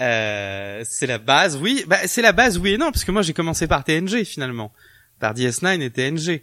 euh, 0.00 0.82
c'est 0.84 1.06
la 1.06 1.18
base, 1.18 1.56
oui. 1.56 1.84
Bah, 1.86 1.98
c'est 2.06 2.22
la 2.22 2.32
base, 2.32 2.58
oui 2.58 2.72
et 2.72 2.78
non, 2.78 2.90
parce 2.90 3.04
que 3.04 3.12
moi 3.12 3.22
j'ai 3.22 3.34
commencé 3.34 3.66
par 3.66 3.84
TNG 3.84 4.24
finalement, 4.24 4.72
par 5.20 5.34
DS9 5.34 5.80
et 5.80 5.90
TNG. 5.90 6.42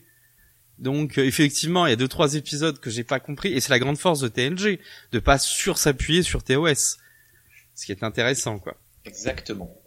Donc 0.79 1.17
euh, 1.17 1.25
effectivement, 1.25 1.85
il 1.85 1.91
y 1.91 1.93
a 1.93 1.97
deux 1.97 2.07
trois 2.07 2.35
épisodes 2.35 2.79
que 2.79 2.89
j'ai 2.89 3.03
pas 3.03 3.19
compris, 3.19 3.53
et 3.53 3.61
c'est 3.61 3.69
la 3.69 3.79
grande 3.79 3.97
force 3.97 4.19
de 4.19 4.27
TNG 4.27 4.79
de 5.11 5.19
pas 5.19 5.37
sur 5.37 5.77
s'appuyer 5.77 6.23
sur 6.23 6.43
TOS, 6.43 6.97
ce 7.75 7.85
qui 7.85 7.91
est 7.91 8.03
intéressant 8.03 8.59
quoi. 8.59 8.75
Exactement. 9.05 9.77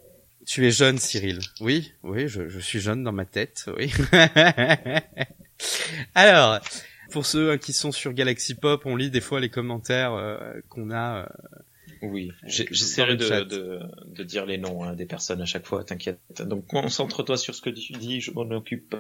Tu 0.47 0.65
es 0.67 0.71
jeune, 0.71 0.99
Cyril. 0.99 1.41
Oui, 1.61 1.93
oui, 2.05 2.29
je, 2.29 2.49
je 2.49 2.61
suis 2.61 2.79
jeune 2.79 3.03
dans 3.03 3.11
ma 3.13 3.25
tête, 3.25 3.69
oui. 3.77 3.93
Alors, 6.15 6.61
pour 7.11 7.27
ceux 7.27 7.53
hein, 7.53 7.59
qui 7.59 7.73
sont 7.73 7.93
sur 7.93 8.13
Galaxy 8.13 8.55
Pop, 8.55 8.83
on 8.85 8.97
lit 8.97 9.11
des 9.11 9.21
fois 9.21 9.41
les 9.41 9.51
commentaires 9.51 10.15
euh, 10.15 10.39
qu'on 10.69 10.91
a. 10.91 11.23
euh, 11.23 11.27
Oui, 12.03 12.29
Dans 12.29 12.49
j'essaierai 12.49 13.17
de, 13.17 13.45
de, 13.45 13.81
de 14.07 14.23
dire 14.23 14.47
les 14.47 14.59
noms 14.59 14.85
hein, 14.85 14.95
des 14.95 15.07
personnes 15.07 15.41
à 15.43 15.47
chaque 15.47 15.67
fois, 15.67 15.85
t'inquiète. 15.85 16.21
Donc 16.43 16.67
concentre-toi 16.67 17.37
sur 17.37 17.55
ce 17.55 17.63
que 17.63 17.71
tu 17.71 17.93
dis, 17.95 18.21
je 18.21 18.31
m'en 18.31 18.49
occupe. 18.51 18.95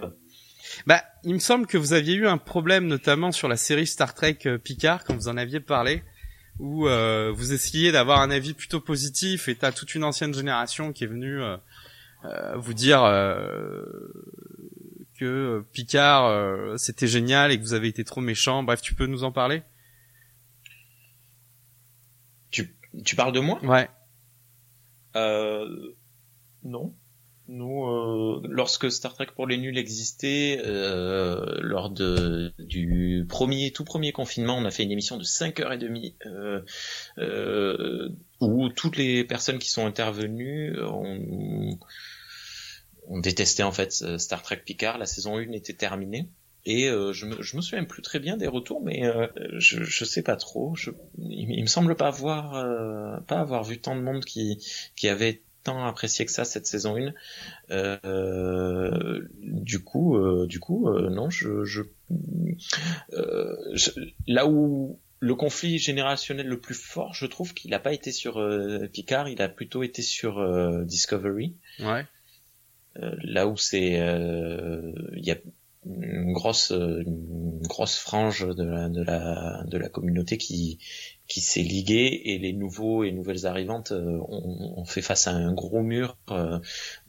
Bah, 0.86 1.02
il 1.24 1.34
me 1.34 1.38
semble 1.38 1.66
que 1.66 1.78
vous 1.78 1.92
aviez 1.92 2.14
eu 2.14 2.26
un 2.26 2.38
problème 2.38 2.86
notamment 2.86 3.32
sur 3.32 3.48
la 3.48 3.56
série 3.56 3.86
Star 3.86 4.14
Trek 4.14 4.38
euh, 4.46 4.58
Picard 4.58 5.04
quand 5.04 5.14
vous 5.14 5.28
en 5.28 5.36
aviez 5.36 5.60
parlé, 5.60 6.02
où 6.58 6.88
euh, 6.88 7.32
vous 7.34 7.52
essayiez 7.52 7.92
d'avoir 7.92 8.20
un 8.20 8.30
avis 8.30 8.54
plutôt 8.54 8.80
positif 8.80 9.48
et 9.48 9.56
t'as 9.56 9.72
toute 9.72 9.94
une 9.94 10.04
ancienne 10.04 10.32
génération 10.34 10.92
qui 10.92 11.04
est 11.04 11.08
venue 11.08 11.42
euh, 11.42 11.56
euh, 12.24 12.56
vous 12.56 12.74
dire 12.74 13.04
euh, 13.04 13.84
que 15.18 15.24
euh, 15.24 15.66
Picard 15.72 16.26
euh, 16.26 16.76
c'était 16.76 17.06
génial 17.06 17.52
et 17.52 17.58
que 17.58 17.62
vous 17.62 17.74
avez 17.74 17.88
été 17.88 18.04
trop 18.04 18.20
méchant. 18.20 18.62
Bref, 18.62 18.80
tu 18.80 18.94
peux 18.94 19.06
nous 19.06 19.24
en 19.24 19.32
parler? 19.32 19.62
Tu, 22.50 22.74
tu 23.04 23.16
parles 23.16 23.32
de 23.32 23.40
moi? 23.40 23.62
Ouais. 23.64 23.88
Euh, 25.14 25.94
non. 26.62 26.94
Nous, 27.48 27.84
euh, 27.84 28.42
lorsque 28.48 28.90
Star 28.90 29.14
Trek 29.14 29.28
pour 29.34 29.46
les 29.46 29.56
nuls 29.56 29.78
existait, 29.78 30.60
euh, 30.64 31.58
lors 31.60 31.90
de 31.90 32.52
du 32.58 33.24
premier 33.28 33.70
tout 33.70 33.84
premier 33.84 34.12
confinement, 34.12 34.56
on 34.56 34.64
a 34.64 34.70
fait 34.70 34.82
une 34.82 34.90
émission 34.90 35.16
de 35.16 35.22
5 35.22 35.60
heures 35.60 35.72
et 35.72 35.78
demie 35.78 36.16
euh, 36.26 36.62
euh, 37.18 38.08
où 38.40 38.68
toutes 38.68 38.96
les 38.96 39.24
personnes 39.24 39.58
qui 39.58 39.70
sont 39.70 39.86
intervenues 39.86 40.76
ont, 40.82 41.78
ont 43.06 43.20
détesté 43.20 43.62
en 43.62 43.72
fait 43.72 43.92
Star 44.18 44.42
Trek 44.42 44.62
Picard. 44.64 44.98
La 44.98 45.06
saison 45.06 45.36
1 45.36 45.52
était 45.52 45.74
terminée. 45.74 46.28
Et 46.66 46.88
euh, 46.88 47.12
je, 47.12 47.26
me, 47.26 47.40
je 47.42 47.56
me 47.56 47.62
souviens 47.62 47.84
plus 47.84 48.02
très 48.02 48.18
bien 48.18 48.36
des 48.36 48.48
retours, 48.48 48.82
mais 48.82 49.06
euh, 49.06 49.28
je, 49.58 49.84
je 49.84 50.04
sais 50.04 50.22
pas 50.22 50.34
trop. 50.34 50.74
Je, 50.74 50.90
il, 51.16 51.62
me 51.62 51.68
semble 51.68 51.94
pas 51.94 52.08
avoir 52.08 52.56
euh, 52.56 53.20
pas 53.20 53.38
avoir 53.38 53.62
vu 53.62 53.78
tant 53.78 53.94
de 53.94 54.00
monde 54.00 54.24
qui 54.24 54.58
qui 54.96 55.08
avait 55.08 55.42
tant 55.66 55.84
apprécié 55.84 56.24
que 56.24 56.30
ça 56.30 56.44
cette 56.44 56.66
saison 56.66 56.96
1. 56.96 57.12
Euh, 57.70 59.26
du 59.42 59.80
coup, 59.80 60.46
du 60.46 60.60
coup, 60.60 60.88
non, 60.90 61.28
je, 61.28 61.64
je, 61.64 61.82
là 64.26 64.46
où 64.46 65.00
le 65.18 65.34
conflit 65.34 65.78
générationnel 65.78 66.46
le 66.46 66.60
plus 66.60 66.74
fort, 66.74 67.14
je 67.14 67.26
trouve 67.26 67.52
qu'il 67.52 67.72
n'a 67.72 67.80
pas 67.80 67.92
été 67.92 68.12
sur 68.12 68.34
Picard, 68.92 69.28
il 69.28 69.42
a 69.42 69.48
plutôt 69.48 69.82
été 69.82 70.02
sur 70.02 70.84
Discovery. 70.84 71.56
Ouais. 71.80 72.06
là 72.94 73.48
où 73.48 73.56
c'est, 73.56 73.92
il 73.92 75.24
y 75.24 75.30
a 75.32 75.36
une 75.84 76.32
grosse 76.32 76.70
une 76.70 77.62
grosse 77.62 77.96
frange 77.96 78.46
de 78.46 78.64
la 78.64 78.88
de 78.88 79.02
la 79.02 79.62
de 79.66 79.78
la 79.78 79.88
communauté 79.88 80.36
qui 80.36 80.78
qui 81.28 81.40
s'est 81.40 81.62
liguée 81.62 82.22
et 82.24 82.38
les 82.38 82.52
nouveaux 82.52 83.04
et 83.04 83.12
nouvelles 83.12 83.46
arrivantes 83.46 83.92
euh, 83.92 84.18
ont, 84.28 84.84
fait 84.84 85.02
face 85.02 85.26
à 85.26 85.32
un 85.32 85.52
gros 85.52 85.82
mur 85.82 86.16
euh, 86.30 86.58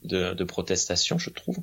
de, 0.02 0.34
de 0.34 0.44
protestation 0.44 1.18
je 1.18 1.30
trouve 1.30 1.58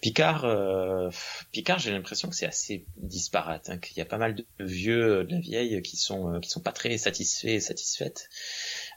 Picard 0.00 0.44
euh, 0.44 1.10
Picard 1.52 1.78
j'ai 1.78 1.90
l'impression 1.90 2.28
que 2.28 2.34
c'est 2.34 2.46
assez 2.46 2.86
disparate 2.96 3.70
hein, 3.70 3.78
qu'il 3.78 3.98
y 3.98 4.00
a 4.00 4.06
pas 4.06 4.18
mal 4.18 4.34
de 4.34 4.46
vieux 4.60 5.24
de 5.24 5.32
la 5.32 5.40
vieille 5.40 5.82
qui 5.82 5.96
sont 5.96 6.40
qui 6.40 6.48
sont 6.48 6.60
pas 6.60 6.72
très 6.72 6.96
satisfaits 6.96 7.60
satisfaites 7.60 8.28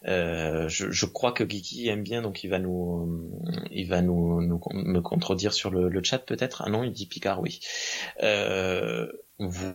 euh, 0.07 0.67
je, 0.67 0.89
je, 0.91 1.05
crois 1.05 1.31
que 1.31 1.47
Geeky 1.47 1.87
aime 1.89 2.03
bien, 2.03 2.21
donc 2.21 2.43
il 2.43 2.49
va 2.49 2.59
nous, 2.59 3.31
il 3.71 3.87
va 3.87 4.01
nous, 4.01 4.41
nous 4.41 4.59
me 4.73 4.99
contredire 4.99 5.53
sur 5.53 5.69
le, 5.69 5.89
le 5.89 6.03
chat 6.03 6.19
peut-être? 6.19 6.63
Ah 6.65 6.69
non, 6.69 6.83
il 6.83 6.91
dit 6.91 7.05
Picard, 7.05 7.39
oui. 7.39 7.59
Euh, 8.23 9.11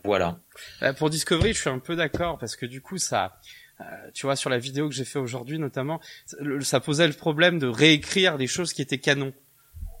voilà. 0.03 0.39
Euh, 0.81 0.93
pour 0.93 1.09
Discovery, 1.09 1.53
je 1.53 1.59
suis 1.59 1.69
un 1.69 1.79
peu 1.79 1.95
d'accord 1.95 2.37
parce 2.37 2.55
que 2.55 2.65
du 2.65 2.81
coup, 2.81 2.97
ça, 2.97 3.39
euh, 3.81 3.83
tu 4.13 4.25
vois, 4.25 4.35
sur 4.35 4.49
la 4.49 4.57
vidéo 4.57 4.89
que 4.89 4.95
j'ai 4.95 5.05
fait 5.05 5.19
aujourd'hui 5.19 5.59
notamment, 5.59 5.99
ça 6.61 6.79
posait 6.79 7.07
le 7.07 7.13
problème 7.13 7.59
de 7.59 7.67
réécrire 7.67 8.37
des 8.37 8.47
choses 8.47 8.73
qui 8.73 8.81
étaient 8.81 8.99
canon. 8.99 9.33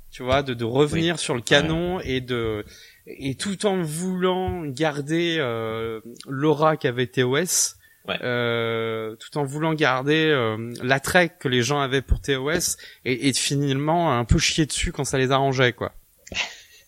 Tu 0.09 0.23
vois, 0.23 0.41
de, 0.41 0.53
de 0.53 0.63
revenir 0.63 1.19
sur 1.19 1.35
le 1.35 1.41
canon 1.41 1.99
et 1.99 2.21
de 2.21 2.63
et 3.05 3.35
tout 3.35 3.65
en 3.65 3.81
voulant 3.81 4.65
garder 4.65 5.35
euh, 5.37 5.99
l'aura 6.27 6.77
qu'avait 6.77 7.07
TOS 7.07 7.75
euh, 8.21 9.15
tout 9.17 9.37
en 9.37 9.43
voulant 9.43 9.73
garder 9.73 10.27
euh, 10.27 10.73
l'attrait 10.81 11.29
que 11.29 11.47
les 11.47 11.61
gens 11.61 11.81
avaient 11.81 12.01
pour 12.01 12.21
TOS 12.21 12.77
et, 13.03 13.27
et 13.27 13.33
finalement 13.33 14.17
un 14.17 14.23
peu 14.23 14.39
chier 14.39 14.65
dessus 14.65 14.91
quand 14.91 15.03
ça 15.03 15.17
les 15.17 15.31
arrangeait 15.31 15.73
quoi. 15.73 15.93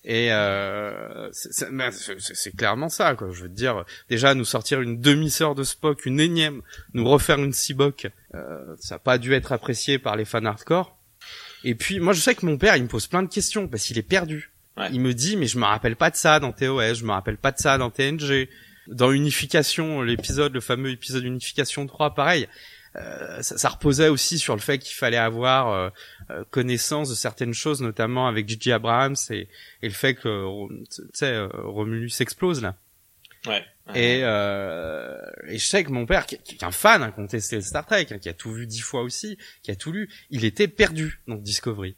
Et 0.10 0.30
euh, 0.32 1.30
c'est 1.32 2.56
clairement 2.58 2.90
ça, 2.90 3.14
quoi. 3.14 3.30
Je 3.32 3.44
veux 3.44 3.50
dire, 3.50 3.86
déjà 4.10 4.34
nous 4.34 4.44
sortir 4.44 4.82
une 4.82 5.00
demi-sœur 5.00 5.54
de 5.54 5.62
Spock, 5.62 6.08
une 6.08 6.20
énième, 6.20 6.64
nous 6.96 7.08
refaire 7.08 7.38
une 7.38 7.54
Seabock, 7.54 8.08
euh, 8.34 8.76
ça 8.80 8.96
n'a 8.96 9.00
pas 9.00 9.20
dû 9.20 9.36
être 9.36 9.52
apprécié 9.52 10.00
par 10.00 10.16
les 10.16 10.26
fans 10.26 10.44
hardcore. 10.44 10.98
Et 11.64 11.76
puis, 11.76 12.00
moi, 12.00 12.14
je 12.14 12.22
sais 12.22 12.34
que 12.34 12.44
mon 12.44 12.58
père, 12.58 12.76
il 12.76 12.84
me 12.84 12.88
pose 12.88 13.06
plein 13.06 13.22
de 13.22 13.28
questions 13.28 13.68
parce 13.68 13.84
qu'il 13.84 14.00
est 14.00 14.02
perdu. 14.02 14.52
Il 14.92 15.00
me 15.00 15.14
dit, 15.14 15.38
mais 15.38 15.46
je 15.46 15.60
me 15.60 15.66
rappelle 15.66 15.96
pas 15.96 16.10
de 16.10 16.16
ça 16.16 16.40
dans 16.40 16.54
TOS, 16.54 16.96
je 16.96 17.06
me 17.06 17.12
rappelle 17.12 17.38
pas 17.38 17.52
de 17.52 17.60
ça 17.60 17.78
dans 17.78 17.92
TNG 17.92 18.50
dans 18.88 19.12
Unification, 19.12 20.02
l'épisode, 20.02 20.54
le 20.54 20.62
fameux 20.62 20.90
épisode 20.90 21.24
Unification 21.24 21.86
3, 21.86 22.16
pareil. 22.16 22.48
Euh, 22.96 23.42
ça, 23.42 23.58
ça, 23.58 23.70
reposait 23.70 24.10
aussi 24.10 24.40
sur 24.40 24.56
le 24.56 24.62
fait 24.62 24.80
qu'il 24.80 24.96
fallait 24.96 25.18
avoir 25.18 25.70
euh, 25.70 25.90
euh, 26.32 26.44
connaissance 26.50 27.10
de 27.10 27.16
certaines 27.16 27.54
choses, 27.54 27.82
notamment 27.82 28.28
avec 28.28 28.50
Gigi 28.50 28.72
Abrams 28.72 29.16
et, 29.30 29.48
et 29.84 29.88
le 29.88 29.94
fait 29.94 30.16
que 30.16 30.68
tu 30.90 31.02
sais 31.14 31.40
Romulus 31.54 32.20
explose 32.20 32.62
là. 32.62 32.76
Ouais. 33.46 33.64
Et, 33.96 34.22
euh, 34.24 35.18
et 35.48 35.58
je 35.58 35.66
sais 35.66 35.84
que 35.84 35.92
mon 35.92 36.06
père, 36.06 36.26
qui, 36.26 36.36
est 36.36 36.64
un 36.64 36.72
fan, 36.72 37.02
hein, 37.02 37.12
contesté 37.12 37.60
Star 37.62 37.86
Trek, 37.86 38.08
hein, 38.12 38.20
qui 38.20 38.30
a 38.30 38.34
tout 38.34 38.52
vu 38.52 38.68
dix 38.68 38.82
fois 38.82 39.02
aussi, 39.02 39.38
qui 39.64 39.72
a 39.72 39.76
tout 39.76 39.92
lu, 39.92 40.10
il 40.30 40.46
était 40.46 40.68
perdu 40.68 41.22
dans 41.28 41.36
Discovery. 41.36 41.96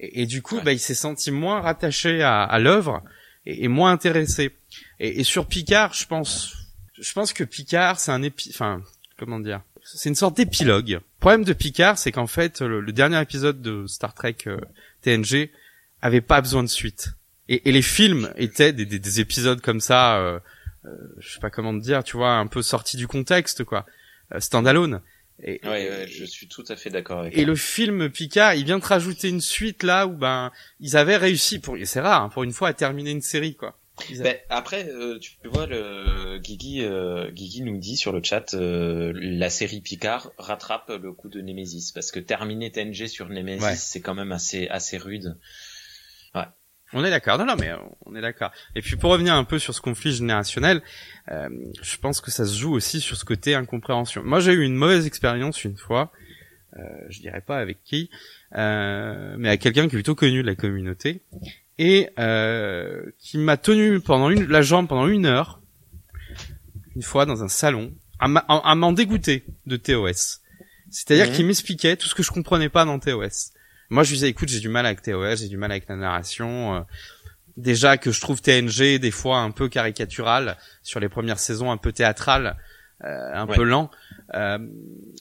Et, 0.00 0.22
et 0.22 0.26
du 0.26 0.42
coup, 0.42 0.60
bah, 0.60 0.72
il 0.72 0.80
s'est 0.80 0.94
senti 0.94 1.30
moins 1.30 1.60
rattaché 1.60 2.22
à, 2.22 2.42
à 2.42 2.58
l'œuvre 2.58 3.02
et, 3.44 3.64
et, 3.64 3.68
moins 3.68 3.92
intéressé. 3.92 4.56
Et, 4.98 5.20
et, 5.20 5.24
sur 5.24 5.46
Picard, 5.46 5.94
je 5.94 6.06
pense, 6.06 6.54
je 6.98 7.12
pense 7.12 7.32
que 7.32 7.44
Picard, 7.44 8.00
c'est 8.00 8.10
un 8.10 8.22
épi, 8.22 8.50
enfin, 8.52 8.82
comment 9.16 9.38
dire, 9.38 9.62
c'est 9.94 10.08
une 10.08 10.14
sorte 10.14 10.36
d'épilogue. 10.36 10.90
Le 10.90 11.00
problème 11.20 11.44
de 11.44 11.52
Picard, 11.52 11.98
c'est 11.98 12.12
qu'en 12.12 12.26
fait, 12.26 12.60
le, 12.60 12.92
dernier 12.92 13.20
épisode 13.20 13.62
de 13.62 13.86
Star 13.86 14.14
Trek 14.14 14.36
euh, 14.46 14.58
TNG 15.02 15.50
avait 16.02 16.20
pas 16.20 16.40
besoin 16.40 16.62
de 16.62 16.68
suite. 16.68 17.10
Et, 17.48 17.68
et 17.68 17.72
les 17.72 17.82
films 17.82 18.32
étaient 18.36 18.72
des, 18.72 18.86
des, 18.86 18.98
des 18.98 19.20
épisodes 19.20 19.60
comme 19.60 19.80
ça, 19.80 20.18
euh, 20.18 20.38
euh, 20.84 20.90
je 21.18 21.34
sais 21.34 21.40
pas 21.40 21.50
comment 21.50 21.76
te 21.78 21.82
dire, 21.82 22.02
tu 22.02 22.16
vois, 22.16 22.32
un 22.32 22.46
peu 22.46 22.62
sortis 22.62 22.96
du 22.96 23.06
contexte, 23.06 23.64
quoi, 23.64 23.86
euh, 24.32 24.40
standalone. 24.40 25.00
Et, 25.42 25.60
ouais, 25.64 25.90
ouais, 25.90 26.08
je 26.08 26.24
suis 26.24 26.48
tout 26.48 26.64
à 26.68 26.76
fait 26.76 26.90
d'accord 26.90 27.20
avec. 27.20 27.36
Et 27.36 27.44
le 27.44 27.54
film 27.54 28.08
Picard, 28.08 28.54
il 28.54 28.64
vient 28.64 28.78
de 28.78 28.84
rajouter 28.84 29.28
une 29.28 29.42
suite 29.42 29.82
là 29.82 30.06
où 30.06 30.12
ben 30.12 30.50
ils 30.80 30.96
avaient 30.96 31.18
réussi 31.18 31.58
pour, 31.58 31.76
c'est 31.84 32.00
rare, 32.00 32.22
hein, 32.22 32.28
pour 32.30 32.42
une 32.42 32.52
fois 32.52 32.68
à 32.68 32.72
terminer 32.72 33.10
une 33.10 33.20
série 33.20 33.54
quoi. 33.54 33.78
Ben, 34.20 34.36
après, 34.50 34.88
euh, 34.88 35.18
tu 35.18 35.32
vois, 35.44 35.66
le 35.66 36.38
Guigui, 36.38 36.82
euh, 36.82 37.30
Guigui 37.30 37.62
nous 37.62 37.78
dit 37.78 37.96
sur 37.96 38.12
le 38.12 38.22
chat, 38.22 38.54
euh, 38.54 39.12
la 39.14 39.50
série 39.50 39.80
Picard 39.80 40.32
rattrape 40.38 40.90
le 40.90 41.12
coup 41.12 41.28
de 41.28 41.40
Nemesis 41.40 41.92
parce 41.94 42.10
que 42.10 42.20
terminer 42.20 42.70
TNG 42.70 43.08
sur 43.08 43.28
Nemesis, 43.28 43.78
c'est 43.78 44.00
quand 44.00 44.14
même 44.14 44.32
assez 44.32 44.68
assez 44.68 44.98
rude. 44.98 45.38
Ouais. 46.34 46.44
On 46.92 47.04
est 47.04 47.10
d'accord, 47.10 47.36
non, 47.38 47.46
non, 47.46 47.56
mais 47.58 47.70
on 48.04 48.14
est 48.14 48.20
d'accord. 48.20 48.52
Et 48.76 48.82
puis 48.82 48.96
pour 48.96 49.10
revenir 49.10 49.34
un 49.34 49.44
peu 49.44 49.58
sur 49.58 49.74
ce 49.74 49.80
conflit 49.80 50.12
générationnel, 50.12 50.82
euh, 51.30 51.48
je 51.82 51.96
pense 51.96 52.20
que 52.20 52.30
ça 52.30 52.44
se 52.44 52.56
joue 52.56 52.72
aussi 52.72 53.00
sur 53.00 53.16
ce 53.16 53.24
côté 53.24 53.54
incompréhension. 53.54 54.22
Moi, 54.24 54.38
j'ai 54.38 54.52
eu 54.52 54.62
une 54.62 54.76
mauvaise 54.76 55.04
expérience 55.04 55.64
une 55.64 55.76
fois, 55.76 56.12
euh, 56.76 56.82
je 57.08 57.20
dirais 57.20 57.40
pas 57.40 57.58
avec 57.58 57.82
qui, 57.82 58.08
euh, 58.54 59.34
mais 59.36 59.48
à 59.48 59.56
quelqu'un 59.56 59.88
qui 59.88 59.96
est 59.96 59.98
plutôt 59.98 60.14
connu 60.14 60.42
de 60.42 60.46
la 60.46 60.54
communauté, 60.54 61.22
et 61.78 62.08
euh, 62.18 63.02
qui 63.18 63.38
m'a 63.38 63.56
tenu 63.56 64.00
pendant 64.00 64.30
une, 64.30 64.46
la 64.46 64.62
jambe 64.62 64.88
pendant 64.88 65.08
une 65.08 65.26
heure, 65.26 65.60
une 66.94 67.02
fois 67.02 67.26
dans 67.26 67.42
un 67.42 67.48
salon, 67.48 67.92
à 68.18 68.74
m'en 68.74 68.92
dégoûter 68.92 69.44
de 69.66 69.76
TOS. 69.76 70.40
C'est-à-dire 70.90 71.28
mhm. 71.28 71.32
qu'il 71.32 71.46
m'expliquait 71.46 71.96
tout 71.96 72.08
ce 72.08 72.14
que 72.14 72.22
je 72.22 72.30
comprenais 72.30 72.68
pas 72.68 72.84
dans 72.84 72.98
TOS. 72.98 73.52
Moi, 73.90 74.02
je 74.02 74.10
lui 74.10 74.16
disais, 74.16 74.28
écoute, 74.28 74.48
j'ai 74.48 74.60
du 74.60 74.68
mal 74.68 74.86
avec 74.86 75.02
TOS, 75.02 75.36
j'ai 75.36 75.48
du 75.48 75.56
mal 75.56 75.70
avec 75.70 75.88
la 75.88 75.96
narration. 75.96 76.76
Euh, 76.76 76.80
déjà 77.56 77.96
que 77.96 78.10
je 78.10 78.20
trouve 78.20 78.40
TNG 78.40 78.98
des 78.98 79.10
fois 79.10 79.38
un 79.38 79.50
peu 79.50 79.68
caricatural 79.68 80.56
sur 80.82 81.00
les 81.00 81.08
premières 81.08 81.38
saisons, 81.38 81.70
un 81.70 81.76
peu 81.76 81.92
théâtral, 81.92 82.56
euh, 83.04 83.30
un 83.34 83.46
peu 83.46 83.62
lent. 83.62 83.90
Euh, 84.34 84.58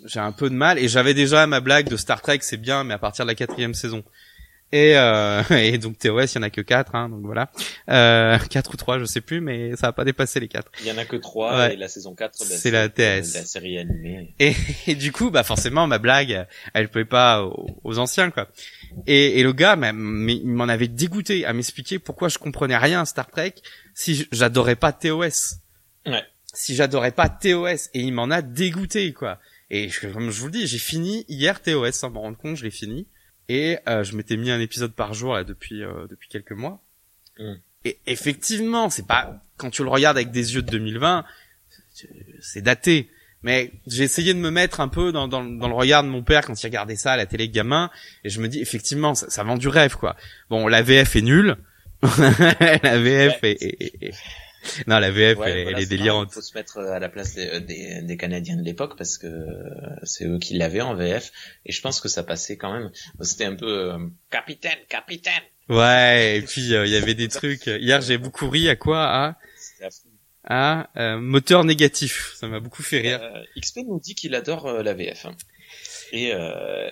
j'ai 0.05 0.19
un 0.19 0.31
peu 0.31 0.49
de 0.49 0.55
mal 0.55 0.79
et 0.79 0.87
j'avais 0.87 1.13
déjà 1.13 1.45
ma 1.47 1.59
blague 1.59 1.89
de 1.89 1.97
Star 1.97 2.21
Trek, 2.21 2.39
c'est 2.41 2.57
bien, 2.57 2.83
mais 2.83 2.93
à 2.93 2.99
partir 2.99 3.25
de 3.25 3.29
la 3.29 3.35
quatrième 3.35 3.73
saison. 3.73 4.03
Et, 4.75 4.97
euh, 4.97 5.41
et 5.51 5.77
donc 5.77 5.97
TOS, 5.97 6.33
il 6.33 6.35
y 6.35 6.37
en 6.39 6.41
a 6.41 6.49
que 6.49 6.59
4, 6.59 6.95
hein, 6.95 7.07
donc 7.07 7.21
voilà. 7.21 7.49
Euh, 7.89 8.37
4 8.49 8.73
ou 8.73 8.75
3, 8.75 8.99
je 8.99 9.05
sais 9.05 9.21
plus, 9.21 9.39
mais 9.39 9.73
ça 9.77 9.87
va 9.87 9.93
pas 9.93 10.03
dépasser 10.03 10.41
les 10.41 10.49
4. 10.49 10.69
Il 10.81 10.87
y 10.87 10.91
en 10.91 10.97
a 10.97 11.05
que 11.05 11.15
3 11.15 11.71
et 11.71 11.77
la 11.77 11.87
saison 11.87 12.13
4 12.13 12.35
c'est 12.35 12.71
la 12.71 12.89
TS. 12.89 13.35
La 13.35 13.45
série 13.45 13.77
animée. 13.77 14.33
Et, 14.39 14.53
et, 14.87 14.95
du 14.95 15.13
coup, 15.13 15.31
bah 15.31 15.43
forcément, 15.43 15.87
ma 15.87 15.97
blague, 15.97 16.45
elle 16.73 16.89
plaît 16.89 17.05
pas 17.05 17.45
aux, 17.83 17.99
anciens, 17.99 18.31
quoi. 18.31 18.49
Et, 19.07 19.39
et 19.39 19.43
le 19.43 19.53
gars, 19.53 19.77
mais, 19.77 19.91
il 19.93 20.47
m'en 20.47 20.67
avait 20.67 20.89
dégoûté 20.89 21.45
à 21.45 21.53
m'expliquer 21.53 21.97
pourquoi 21.97 22.27
je 22.27 22.37
comprenais 22.37 22.75
rien 22.75 23.01
à 23.01 23.05
Star 23.05 23.31
Trek 23.31 23.53
si 23.93 24.27
j'adorais 24.33 24.75
pas 24.75 24.91
TOS. 24.91 25.55
Ouais. 26.05 26.23
Si 26.53 26.75
j'adorais 26.75 27.11
pas 27.11 27.29
TOS, 27.29 27.89
et 27.93 28.01
il 28.01 28.11
m'en 28.11 28.29
a 28.29 28.41
dégoûté, 28.41 29.13
quoi. 29.13 29.39
Et 29.69 29.89
comme 30.01 30.31
je 30.31 30.39
vous 30.41 30.47
le 30.47 30.51
dis, 30.51 30.67
j'ai 30.67 30.79
fini 30.79 31.23
hier 31.29 31.61
TOS 31.61 31.93
sans 31.93 32.09
me 32.09 32.17
rendre 32.17 32.37
compte, 32.37 32.57
je 32.57 32.65
l'ai 32.65 32.71
fini 32.71 33.07
et 33.49 33.77
euh, 33.87 34.03
je 34.03 34.15
m'étais 34.15 34.37
mis 34.37 34.51
un 34.51 34.59
épisode 34.59 34.93
par 34.93 35.13
jour 35.13 35.33
là 35.33 35.43
depuis 35.43 35.83
euh, 35.83 36.07
depuis 36.09 36.29
quelques 36.29 36.51
mois. 36.51 36.81
Mm. 37.39 37.53
Et 37.85 37.99
effectivement, 38.07 38.89
c'est 38.89 39.05
pas 39.05 39.41
quand 39.57 39.69
tu 39.69 39.83
le 39.83 39.89
regardes 39.89 40.17
avec 40.17 40.31
des 40.31 40.55
yeux 40.55 40.61
de 40.61 40.71
2020, 40.71 41.23
c'est 42.41 42.61
daté. 42.61 43.09
Mais 43.43 43.71
j'ai 43.85 44.03
essayé 44.03 44.33
de 44.33 44.39
me 44.39 44.49
mettre 44.49 44.79
un 44.79 44.87
peu 44.87 45.11
dans, 45.11 45.27
dans, 45.27 45.43
dans, 45.43 45.67
le 45.67 45.75
regard 45.75 46.01
de 46.01 46.07
mon 46.07 46.23
père 46.23 46.43
quand 46.43 46.59
il 46.59 46.65
regardait 46.65 46.95
ça 46.95 47.13
à 47.13 47.17
la 47.17 47.27
télé 47.27 47.47
gamin, 47.47 47.91
et 48.23 48.29
je 48.29 48.41
me 48.41 48.47
dis 48.47 48.59
effectivement 48.59 49.13
ça, 49.13 49.29
ça 49.29 49.43
vend 49.43 49.55
du 49.55 49.67
rêve 49.67 49.97
quoi. 49.97 50.15
Bon, 50.49 50.67
la 50.67 50.81
VF 50.81 51.15
est 51.15 51.21
nulle, 51.21 51.55
la 52.01 52.99
VF 52.99 53.43
est, 53.43 53.61
est, 53.61 54.15
non, 54.87 54.99
la 54.99 55.11
VF, 55.11 55.37
elle, 55.45 55.79
est 55.79 55.85
délirante. 55.85 56.29
Il 56.31 56.35
faut 56.35 56.41
se 56.41 56.55
mettre 56.57 56.79
à 56.79 56.99
la 56.99 57.09
place 57.09 57.35
des, 57.35 57.59
des, 57.61 58.01
des 58.01 58.17
Canadiens 58.17 58.57
de 58.57 58.63
l'époque 58.63 58.97
parce 58.97 59.17
que 59.17 59.27
c'est 60.03 60.25
eux 60.25 60.39
qui 60.39 60.55
l'avaient 60.55 60.81
en 60.81 60.95
VF. 60.95 61.31
Et 61.65 61.71
je 61.71 61.81
pense 61.81 62.01
que 62.01 62.07
ça 62.07 62.23
passait 62.23 62.57
quand 62.57 62.73
même. 62.73 62.91
C'était 63.21 63.45
un 63.45 63.55
peu 63.55 63.93
euh, 63.93 63.97
capitaine, 64.29 64.79
capitaine. 64.89 65.43
Ouais, 65.69 66.37
et 66.37 66.41
puis 66.47 66.73
euh, 66.73 66.85
il 66.85 66.91
y 66.91 66.95
avait 66.95 67.15
des 67.15 67.27
trucs. 67.27 67.67
Hier, 67.67 68.01
j'ai 68.01 68.17
beaucoup 68.17 68.49
ri 68.49 68.69
à 68.69 68.75
quoi? 68.75 69.35
À 70.47 70.91
euh, 70.97 71.19
moteur 71.19 71.63
négatif, 71.63 72.35
ça 72.35 72.47
m'a 72.47 72.59
beaucoup 72.59 72.83
fait 72.83 73.01
rire. 73.01 73.19
Euh, 73.21 73.41
XP 73.59 73.79
nous 73.87 73.99
dit 73.99 74.13
qu'il 74.13 74.35
adore 74.35 74.67
euh, 74.67 74.83
la 74.83 74.93
VF. 74.93 75.25
Hein. 75.25 75.35
Et 76.11 76.33
euh, 76.33 76.87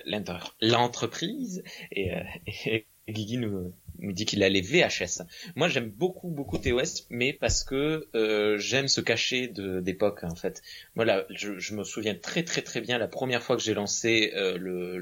l'entreprise, 0.60 1.62
et, 1.92 2.10
et, 2.66 2.86
Guigui 3.08 3.36
nous, 3.36 3.72
nous 3.98 4.12
dit 4.12 4.24
qu'il 4.24 4.42
a 4.42 4.48
les 4.48 4.60
VHS. 4.60 5.22
Moi, 5.56 5.68
j'aime 5.68 5.90
beaucoup, 5.90 6.30
beaucoup 6.30 6.58
TOS, 6.58 7.06
mais 7.10 7.32
parce 7.32 7.64
que 7.64 8.08
euh, 8.14 8.58
j'aime 8.58 8.88
se 8.88 9.00
cacher 9.00 9.48
d'époque, 9.48 10.24
en 10.24 10.34
fait. 10.34 10.62
Moi, 10.94 11.04
là, 11.04 11.24
je, 11.30 11.74
me 11.74 11.84
souviens 11.84 12.14
très, 12.14 12.42
très, 12.42 12.62
très 12.62 12.80
bien 12.80 12.98
la 12.98 13.08
première 13.08 13.42
fois 13.42 13.56
que 13.56 13.62
j'ai 13.62 13.74
lancé 13.74 14.32
euh, 14.34 14.98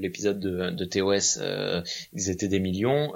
l'épisode 0.00 0.40
de, 0.40 0.70
de, 0.70 0.84
TOS, 0.84 1.38
euh, 1.40 1.82
ils 2.12 2.30
étaient 2.30 2.48
des 2.48 2.60
millions. 2.60 3.12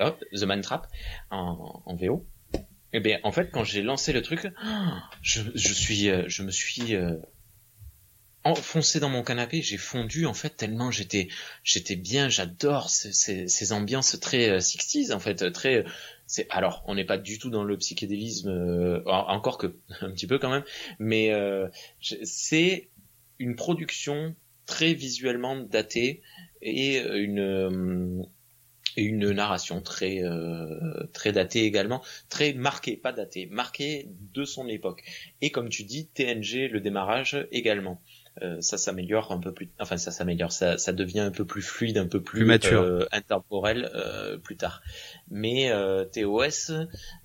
Hop, 0.00 0.24
The 0.32 0.42
Man 0.44 0.60
Trap 0.62 0.86
en, 1.30 1.96
VO. 1.96 2.26
Eh 2.92 3.00
bien, 3.00 3.18
en 3.22 3.32
fait, 3.32 3.50
quand 3.50 3.64
j'ai 3.64 3.82
lancé 3.82 4.12
le 4.12 4.20
truc, 4.20 4.46
je, 5.22 5.40
je 5.54 5.72
suis, 5.72 6.10
je 6.26 6.42
me 6.42 6.50
suis 6.50 6.94
enfoncé 8.44 9.00
dans 9.00 9.08
mon 9.08 9.22
canapé, 9.22 9.62
j'ai 9.62 9.76
fondu 9.76 10.26
en 10.26 10.34
fait 10.34 10.50
tellement 10.50 10.90
j'étais, 10.90 11.28
j'étais 11.64 11.96
bien. 11.96 12.28
J'adore 12.28 12.90
ces, 12.90 13.12
ces, 13.12 13.48
ces, 13.48 13.72
ambiances 13.72 14.18
très 14.20 14.50
euh, 14.50 14.60
60 14.60 15.12
en 15.12 15.20
fait, 15.20 15.52
très. 15.52 15.84
C'est 16.26 16.46
alors, 16.50 16.82
on 16.86 16.94
n'est 16.94 17.04
pas 17.04 17.18
du 17.18 17.38
tout 17.38 17.50
dans 17.50 17.64
le 17.64 17.76
psychédélisme, 17.76 18.48
euh, 18.48 19.02
encore 19.06 19.58
que 19.58 19.76
un 20.00 20.10
petit 20.10 20.26
peu 20.26 20.38
quand 20.38 20.50
même, 20.50 20.64
mais 20.98 21.32
euh, 21.32 21.68
c'est 22.00 22.90
une 23.38 23.56
production 23.56 24.34
très 24.66 24.94
visuellement 24.94 25.56
datée 25.56 26.22
et 26.62 26.98
une 26.98 28.24
et 28.96 29.02
une 29.02 29.30
narration 29.30 29.80
très 29.80 30.22
euh, 30.22 31.06
très 31.12 31.32
datée 31.32 31.64
également, 31.64 32.02
très 32.28 32.52
marquée, 32.52 32.96
pas 32.96 33.12
datée, 33.12 33.46
marquée 33.46 34.08
de 34.34 34.44
son 34.44 34.68
époque. 34.68 35.02
Et 35.40 35.50
comme 35.50 35.68
tu 35.68 35.84
dis, 35.84 36.08
TNG, 36.08 36.68
le 36.70 36.80
démarrage 36.80 37.46
également. 37.50 38.02
Euh, 38.40 38.56
ça 38.60 38.78
s'améliore 38.78 39.30
un 39.30 39.38
peu 39.38 39.52
plus, 39.52 39.68
enfin 39.78 39.98
ça 39.98 40.10
s'améliore, 40.10 40.52
ça, 40.52 40.78
ça 40.78 40.94
devient 40.94 41.20
un 41.20 41.30
peu 41.30 41.44
plus 41.44 41.60
fluide, 41.60 41.98
un 41.98 42.06
peu 42.06 42.22
plus, 42.22 42.38
plus 42.38 42.46
mature, 42.46 42.80
euh, 42.80 43.04
intemporel 43.12 43.90
euh, 43.94 44.38
plus 44.38 44.56
tard. 44.56 44.80
Mais 45.30 45.70
euh, 45.70 46.06
TOS, 46.06 46.72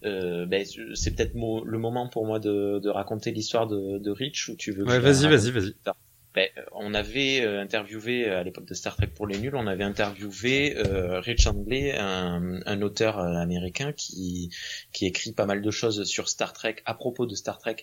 euh, 0.03 0.45
ben, 0.45 0.65
c'est 0.95 1.15
peut-être 1.15 1.33
le 1.33 1.77
moment 1.77 2.09
pour 2.09 2.25
moi 2.25 2.39
de, 2.39 2.79
de 2.79 2.89
raconter 2.89 3.31
l'histoire 3.31 3.67
de, 3.67 3.99
de 3.99 4.11
Rich 4.11 4.49
ou 4.49 4.57
tu 4.57 4.73
veux. 4.73 4.83
Ouais, 4.83 4.99
vas-y, 4.99 5.27
vas-y, 5.29 5.51
vas-y. 5.51 5.75
Ben, 6.37 6.49
on 6.71 6.93
avait 6.93 7.41
euh, 7.41 7.59
interviewé 7.59 8.29
à 8.29 8.43
l'époque 8.43 8.65
de 8.65 8.75
Star 8.75 8.95
Trek 8.95 9.07
pour 9.07 9.25
les 9.25 9.39
nuls, 9.39 9.55
on 9.55 9.65
avait 9.65 9.83
interviewé 9.83 10.77
euh, 10.77 11.19
Rich 11.19 11.47
Handley, 11.47 11.97
un, 11.97 12.59
un 12.63 12.81
auteur 12.83 13.17
euh, 13.17 13.37
américain 13.37 13.91
qui 13.91 14.51
qui 14.93 15.07
écrit 15.07 15.31
pas 15.31 15.47
mal 15.47 15.63
de 15.63 15.71
choses 15.71 16.03
sur 16.03 16.29
Star 16.29 16.53
Trek 16.53 16.75
à 16.85 16.93
propos 16.93 17.25
de 17.25 17.33
Star 17.33 17.57
Trek, 17.57 17.77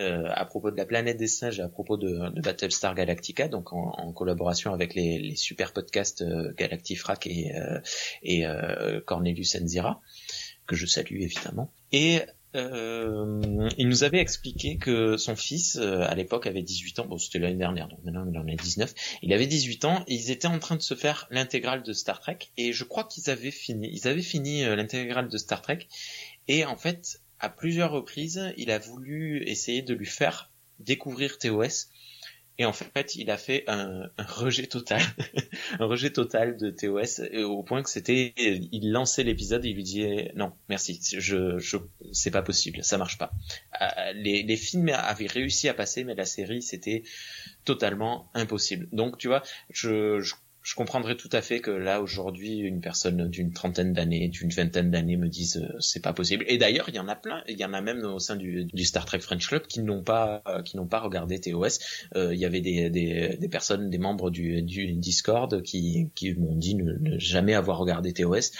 euh, 0.00 0.24
à 0.28 0.44
propos 0.44 0.72
de 0.72 0.76
la 0.76 0.86
planète 0.86 1.18
des 1.18 1.28
singes 1.28 1.60
à 1.60 1.68
propos 1.68 1.96
de, 1.96 2.30
de 2.34 2.40
Battlestar 2.40 2.96
Galactica, 2.96 3.46
donc 3.46 3.72
en, 3.72 3.92
en 3.96 4.12
collaboration 4.12 4.74
avec 4.74 4.96
les, 4.96 5.20
les, 5.20 5.36
super 5.36 5.72
podcasts 5.72 6.22
euh, 6.22 6.52
Galactifrac 6.56 7.28
et 7.28 7.52
et 8.24 8.44
Cornelius 9.06 9.54
Enzira 9.54 10.00
que 10.66 10.74
je 10.74 10.86
salue 10.86 11.20
évidemment. 11.20 11.72
Et 11.92 12.22
euh, 12.56 13.68
il 13.78 13.88
nous 13.88 14.02
avait 14.02 14.18
expliqué 14.18 14.76
que 14.76 15.16
son 15.16 15.36
fils, 15.36 15.76
euh, 15.76 16.02
à 16.02 16.14
l'époque, 16.14 16.46
avait 16.46 16.62
18 16.62 17.00
ans. 17.00 17.06
Bon, 17.06 17.18
c'était 17.18 17.38
l'année 17.38 17.56
dernière, 17.56 17.88
donc 17.88 18.02
maintenant 18.04 18.26
il 18.30 18.36
en 18.38 18.46
a 18.46 18.56
19. 18.56 18.92
Il 19.22 19.32
avait 19.32 19.46
18 19.46 19.84
ans 19.84 20.04
ils 20.08 20.30
étaient 20.30 20.48
en 20.48 20.58
train 20.58 20.76
de 20.76 20.82
se 20.82 20.94
faire 20.94 21.28
l'intégrale 21.30 21.82
de 21.82 21.92
Star 21.92 22.20
Trek. 22.20 22.38
Et 22.56 22.72
je 22.72 22.84
crois 22.84 23.04
qu'ils 23.04 23.30
avaient 23.30 23.50
fini. 23.50 23.88
Ils 23.92 24.08
avaient 24.08 24.22
fini 24.22 24.64
euh, 24.64 24.76
l'intégrale 24.76 25.28
de 25.28 25.38
Star 25.38 25.62
Trek. 25.62 25.86
Et 26.48 26.64
en 26.64 26.76
fait, 26.76 27.20
à 27.38 27.48
plusieurs 27.48 27.92
reprises, 27.92 28.52
il 28.56 28.70
a 28.70 28.78
voulu 28.78 29.42
essayer 29.46 29.82
de 29.82 29.94
lui 29.94 30.06
faire 30.06 30.50
découvrir 30.80 31.38
TOS 31.38 31.88
et 32.60 32.66
en 32.66 32.74
fait, 32.74 33.14
il 33.16 33.30
a 33.30 33.38
fait 33.38 33.64
un, 33.68 34.10
rejet 34.18 34.66
total, 34.66 35.00
un 35.80 35.86
rejet 35.86 36.10
total 36.10 36.58
de 36.58 36.68
TOS 36.68 37.22
au 37.42 37.62
point 37.62 37.82
que 37.82 37.88
c'était, 37.88 38.34
il 38.36 38.92
lançait 38.92 39.22
l'épisode 39.24 39.64
et 39.64 39.70
il 39.70 39.76
lui 39.76 39.82
disait 39.82 40.30
non, 40.36 40.52
merci, 40.68 41.00
je, 41.02 41.58
je, 41.58 41.78
c'est 42.12 42.30
pas 42.30 42.42
possible, 42.42 42.84
ça 42.84 42.98
marche 42.98 43.16
pas. 43.16 43.32
Euh, 43.80 44.12
les, 44.12 44.42
les 44.42 44.56
films 44.58 44.90
avaient 44.90 45.26
réussi 45.26 45.70
à 45.70 45.74
passer, 45.74 46.04
mais 46.04 46.14
la 46.14 46.26
série 46.26 46.60
c'était 46.60 47.02
totalement 47.64 48.30
impossible. 48.34 48.88
Donc 48.92 49.16
tu 49.16 49.28
vois, 49.28 49.42
je, 49.70 50.20
je 50.20 50.34
je 50.62 50.74
comprendrais 50.74 51.16
tout 51.16 51.28
à 51.32 51.40
fait 51.40 51.60
que 51.60 51.70
là 51.70 52.02
aujourd'hui 52.02 52.58
une 52.58 52.80
personne 52.80 53.28
d'une 53.28 53.52
trentaine 53.52 53.92
d'années, 53.92 54.28
d'une 54.28 54.50
vingtaine 54.50 54.90
d'années 54.90 55.16
me 55.16 55.28
dise 55.28 55.56
euh, 55.56 55.76
c'est 55.80 56.02
pas 56.02 56.12
possible. 56.12 56.44
Et 56.48 56.58
d'ailleurs 56.58 56.88
il 56.88 56.94
y 56.94 56.98
en 56.98 57.08
a 57.08 57.16
plein, 57.16 57.42
il 57.48 57.58
y 57.58 57.64
en 57.64 57.72
a 57.72 57.80
même 57.80 58.04
au 58.04 58.18
sein 58.18 58.36
du, 58.36 58.68
Star 58.84 59.04
Trek 59.04 59.20
French 59.20 59.48
Club 59.48 59.66
qui 59.66 59.80
n'ont 59.80 60.02
pas 60.02 60.42
euh, 60.46 60.62
qui 60.62 60.76
n'ont 60.76 60.86
pas 60.86 61.00
regardé 61.00 61.40
TOS. 61.40 61.78
Euh, 62.14 62.34
il 62.34 62.40
y 62.40 62.44
avait 62.44 62.60
des, 62.60 63.48
personnes, 63.50 63.90
des 63.90 63.98
membres 63.98 64.30
du, 64.30 64.62
du 64.62 64.92
Discord 64.92 65.62
qui 65.62 66.10
m'ont 66.38 66.56
dit 66.56 66.74
ne 66.74 67.18
jamais 67.18 67.54
avoir 67.54 67.78
regardé 67.78 68.12
TOS. 68.12 68.52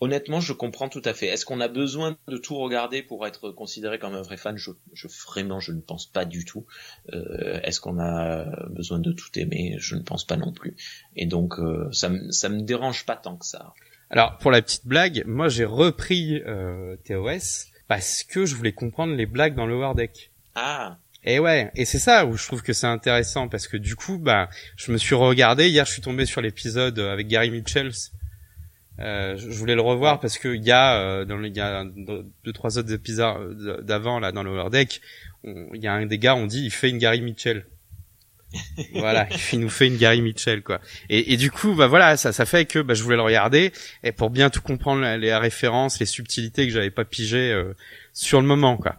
Honnêtement, 0.00 0.40
je 0.40 0.52
comprends 0.52 0.88
tout 0.88 1.02
à 1.04 1.12
fait. 1.12 1.26
Est-ce 1.26 1.44
qu'on 1.44 1.60
a 1.60 1.68
besoin 1.68 2.16
de 2.28 2.36
tout 2.36 2.56
regarder 2.56 3.02
pour 3.02 3.26
être 3.26 3.50
considéré 3.50 3.98
comme 3.98 4.14
un 4.14 4.22
vrai 4.22 4.36
fan? 4.36 4.56
Je, 4.56 4.70
je, 4.92 5.08
Vraiment, 5.26 5.58
je 5.58 5.72
ne 5.72 5.80
pense 5.80 6.06
pas 6.06 6.24
du 6.24 6.44
tout. 6.44 6.66
Euh, 7.12 7.60
Est-ce 7.62 7.80
qu'on 7.80 7.98
a 7.98 8.44
besoin 8.68 9.00
de 9.00 9.12
tout 9.12 9.36
aimer? 9.38 9.76
Je 9.78 9.96
ne 9.96 10.02
pense 10.02 10.24
pas 10.24 10.36
non 10.36 10.52
plus. 10.52 10.76
Et 11.16 11.26
donc, 11.26 11.58
euh, 11.58 11.88
ça, 11.92 12.10
ça 12.30 12.48
me 12.48 12.62
dérange 12.62 13.06
pas 13.06 13.16
tant 13.16 13.36
que 13.36 13.44
ça. 13.46 13.74
Alors, 14.10 14.38
pour 14.38 14.50
la 14.50 14.62
petite 14.62 14.86
blague, 14.86 15.24
moi 15.26 15.48
j'ai 15.48 15.66
repris 15.66 16.40
euh, 16.46 16.96
TOS 17.04 17.66
parce 17.88 18.22
que 18.22 18.46
je 18.46 18.54
voulais 18.54 18.72
comprendre 18.72 19.14
les 19.14 19.26
blagues 19.26 19.54
dans 19.54 19.66
le 19.66 19.76
War 19.76 19.94
Deck. 19.94 20.30
Ah 20.54 20.98
et 21.24 21.40
ouais, 21.40 21.70
et 21.74 21.84
c'est 21.84 21.98
ça 21.98 22.24
où 22.24 22.36
je 22.36 22.46
trouve 22.46 22.62
que 22.62 22.72
c'est 22.72 22.86
intéressant 22.86 23.48
parce 23.48 23.66
que 23.66 23.76
du 23.76 23.96
coup, 23.96 24.18
bah, 24.18 24.48
je 24.76 24.92
me 24.92 24.96
suis 24.96 25.16
regardé 25.16 25.68
hier, 25.68 25.84
je 25.84 25.92
suis 25.92 26.00
tombé 26.00 26.24
sur 26.24 26.40
l'épisode 26.40 26.98
avec 27.00 27.26
Gary 27.26 27.50
Mitchells 27.50 27.92
euh, 29.00 29.36
je 29.36 29.48
voulais 29.50 29.74
le 29.74 29.80
revoir 29.80 30.18
parce 30.20 30.38
que 30.38 30.54
il 30.54 30.64
y 30.64 30.72
a 30.72 31.00
euh, 31.00 31.24
dans 31.24 31.38
les 31.38 31.50
gars 31.50 31.84
deux 31.84 32.52
trois 32.52 32.78
autres 32.78 32.92
épisodes 32.92 33.82
d'avant 33.84 34.18
là 34.18 34.32
dans 34.32 34.42
le 34.42 34.54
Lower 34.54 34.70
Deck, 34.70 35.00
il 35.44 35.80
y 35.80 35.86
a 35.86 35.92
un 35.92 36.06
des 36.06 36.18
gars 36.18 36.34
on 36.34 36.46
dit 36.46 36.64
il 36.64 36.70
fait 36.70 36.90
une 36.90 36.98
Gary 36.98 37.20
Mitchell. 37.20 37.66
voilà, 38.94 39.28
il 39.52 39.60
nous 39.60 39.68
fait 39.68 39.88
une 39.88 39.98
Gary 39.98 40.22
Mitchell 40.22 40.62
quoi. 40.62 40.80
Et, 41.10 41.32
et 41.32 41.36
du 41.36 41.50
coup 41.50 41.74
bah 41.74 41.86
voilà 41.86 42.16
ça 42.16 42.32
ça 42.32 42.46
fait 42.46 42.64
que 42.64 42.78
bah, 42.78 42.94
je 42.94 43.02
voulais 43.02 43.16
le 43.16 43.22
regarder 43.22 43.72
et 44.02 44.10
pour 44.10 44.30
bien 44.30 44.48
tout 44.50 44.62
comprendre 44.62 45.16
les 45.16 45.34
références, 45.36 46.00
les 46.00 46.06
subtilités 46.06 46.66
que 46.66 46.72
j'avais 46.72 46.90
pas 46.90 47.04
pigé 47.04 47.52
euh, 47.52 47.74
sur 48.14 48.40
le 48.40 48.46
moment 48.46 48.76
quoi. 48.78 48.96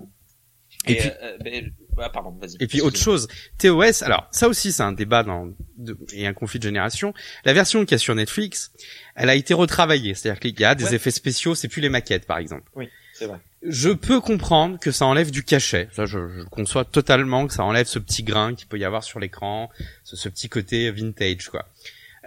Et, 0.85 0.93
et 0.93 0.95
puis 0.95 1.09
euh, 1.23 1.37
ben, 1.43 1.71
ah, 2.01 2.09
pardon, 2.09 2.37
et 2.59 2.67
puis 2.67 2.81
autre 2.81 2.99
chose, 2.99 3.27
TOS, 3.57 4.03
alors 4.03 4.27
ça 4.31 4.47
aussi 4.47 4.71
c'est 4.71 4.83
un 4.83 4.91
débat 4.91 5.23
dans, 5.23 5.49
de, 5.77 5.97
et 6.13 6.27
un 6.27 6.33
conflit 6.33 6.59
de 6.59 6.63
génération. 6.63 7.13
La 7.45 7.53
version 7.53 7.81
qu'il 7.85 7.91
y 7.91 7.95
a 7.95 7.99
sur 7.99 8.15
Netflix, 8.15 8.71
elle 9.15 9.29
a 9.29 9.35
été 9.35 9.53
retravaillée, 9.53 10.13
c'est-à-dire 10.15 10.39
qu'il 10.39 10.59
y 10.59 10.65
a 10.65 10.75
des 10.75 10.85
ouais. 10.85 10.95
effets 10.95 11.11
spéciaux, 11.11 11.55
c'est 11.55 11.67
plus 11.67 11.81
les 11.81 11.89
maquettes 11.89 12.25
par 12.25 12.37
exemple. 12.37 12.69
Oui, 12.75 12.89
c'est 13.13 13.25
vrai. 13.25 13.39
Je 13.61 13.89
peux 13.89 14.21
comprendre 14.21 14.79
que 14.79 14.91
ça 14.91 15.05
enlève 15.05 15.31
du 15.31 15.43
cachet. 15.43 15.89
Ça, 15.91 16.05
je, 16.05 16.29
je, 16.29 16.43
conçois 16.43 16.85
totalement 16.85 17.45
que 17.45 17.53
ça 17.53 17.63
enlève 17.63 17.87
ce 17.87 17.99
petit 17.99 18.23
grain 18.23 18.55
qu'il 18.55 18.67
peut 18.67 18.79
y 18.79 18.85
avoir 18.85 19.03
sur 19.03 19.19
l'écran, 19.19 19.69
ce, 20.05 20.15
ce, 20.15 20.29
petit 20.29 20.47
côté 20.47 20.89
vintage, 20.91 21.49
quoi. 21.49 21.65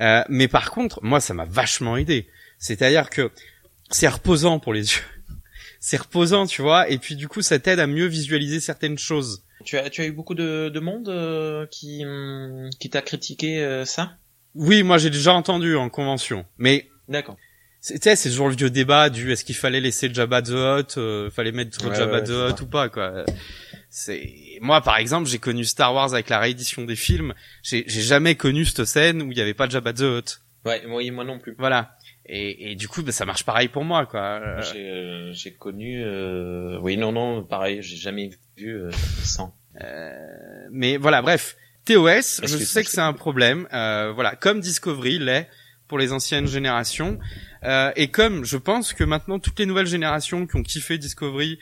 Euh, 0.00 0.22
mais 0.28 0.48
par 0.48 0.70
contre, 0.70 1.00
moi, 1.02 1.20
ça 1.20 1.32
m'a 1.34 1.44
vachement 1.44 1.96
aidé. 1.96 2.28
C'est-à-dire 2.58 3.10
que 3.10 3.30
c'est 3.90 4.08
reposant 4.08 4.58
pour 4.58 4.72
les 4.72 4.80
yeux. 4.94 5.02
c'est 5.80 5.96
reposant, 5.96 6.46
tu 6.46 6.62
vois, 6.62 6.88
et 6.88 6.98
puis 6.98 7.16
du 7.16 7.28
coup, 7.28 7.42
ça 7.42 7.58
t'aide 7.58 7.80
à 7.80 7.86
mieux 7.86 8.06
visualiser 8.06 8.60
certaines 8.60 8.98
choses. 8.98 9.42
Tu 9.64 9.78
as, 9.78 9.90
tu 9.90 10.00
as 10.00 10.06
eu 10.06 10.12
beaucoup 10.12 10.34
de, 10.34 10.68
de 10.68 10.80
monde 10.80 11.08
euh, 11.08 11.66
qui, 11.70 12.04
hum, 12.04 12.70
qui 12.78 12.90
t'a 12.90 13.02
critiqué 13.02 13.62
euh, 13.62 13.84
ça? 13.84 14.16
Oui, 14.54 14.82
moi 14.82 14.98
j'ai 14.98 15.10
déjà 15.10 15.32
entendu 15.32 15.76
en 15.76 15.88
convention. 15.88 16.44
Mais 16.58 16.88
d'accord. 17.08 17.36
Tu 17.84 17.98
sais, 18.00 18.14
c'est 18.14 18.30
toujours 18.30 18.48
le 18.48 18.54
vieux 18.54 18.70
débat 18.70 19.10
du 19.10 19.32
est-ce 19.32 19.44
qu'il 19.44 19.56
fallait 19.56 19.80
laisser 19.80 20.12
Jabba 20.12 20.40
the 20.40 20.50
Hutt, 20.50 20.98
euh, 20.98 21.30
fallait 21.30 21.50
mettre 21.50 21.84
ouais, 21.84 21.96
Jabba 21.96 22.20
ouais, 22.20 22.24
the 22.24 22.50
Hutt 22.50 22.60
ou 22.60 22.66
pas 22.66 22.88
quoi. 22.88 23.24
C'est 23.90 24.58
moi 24.60 24.80
par 24.80 24.98
exemple, 24.98 25.28
j'ai 25.28 25.38
connu 25.38 25.64
Star 25.64 25.92
Wars 25.92 26.14
avec 26.14 26.28
la 26.28 26.38
réédition 26.38 26.84
des 26.84 26.96
films. 26.96 27.34
J'ai 27.62 27.84
jamais 27.88 28.36
connu 28.36 28.64
cette 28.64 28.84
scène 28.84 29.22
où 29.22 29.32
il 29.32 29.38
y 29.38 29.40
avait 29.40 29.54
pas 29.54 29.68
Jabba 29.68 29.92
the 29.92 30.02
Hutt. 30.02 30.40
Ouais, 30.64 30.86
moi, 30.86 31.02
moi 31.10 31.24
non 31.24 31.38
plus. 31.38 31.56
Voilà. 31.58 31.96
Et, 32.26 32.70
et, 32.70 32.74
du 32.76 32.88
coup, 32.88 33.02
bah, 33.02 33.12
ça 33.12 33.24
marche 33.24 33.44
pareil 33.44 33.68
pour 33.68 33.84
moi, 33.84 34.06
quoi. 34.06 34.60
J'ai 34.60 34.88
euh, 34.88 35.32
connu, 35.58 36.02
euh... 36.04 36.78
oui, 36.80 36.96
non, 36.96 37.12
non, 37.12 37.42
pareil, 37.42 37.82
j'ai 37.82 37.96
jamais 37.96 38.30
vu 38.56 38.76
euh, 38.76 38.90
sans. 39.22 39.54
Euh, 39.80 40.66
mais 40.70 40.96
voilà, 40.96 41.22
bref, 41.22 41.56
TOS, 41.84 42.42
je 42.42 42.58
sais 42.58 42.84
que 42.84 42.90
c'est 42.90 43.00
un 43.00 43.12
problème. 43.12 43.66
Euh, 43.72 44.12
voilà, 44.14 44.36
comme 44.36 44.60
Discovery 44.60 45.18
l'est 45.18 45.48
pour 45.88 45.98
les 45.98 46.12
anciennes 46.12 46.46
générations, 46.46 47.18
euh, 47.64 47.92
et 47.96 48.08
comme 48.08 48.44
je 48.44 48.56
pense 48.56 48.94
que 48.94 49.04
maintenant 49.04 49.38
toutes 49.38 49.58
les 49.58 49.66
nouvelles 49.66 49.86
générations 49.86 50.46
qui 50.46 50.56
ont 50.56 50.62
kiffé 50.62 50.96
Discovery, 50.98 51.58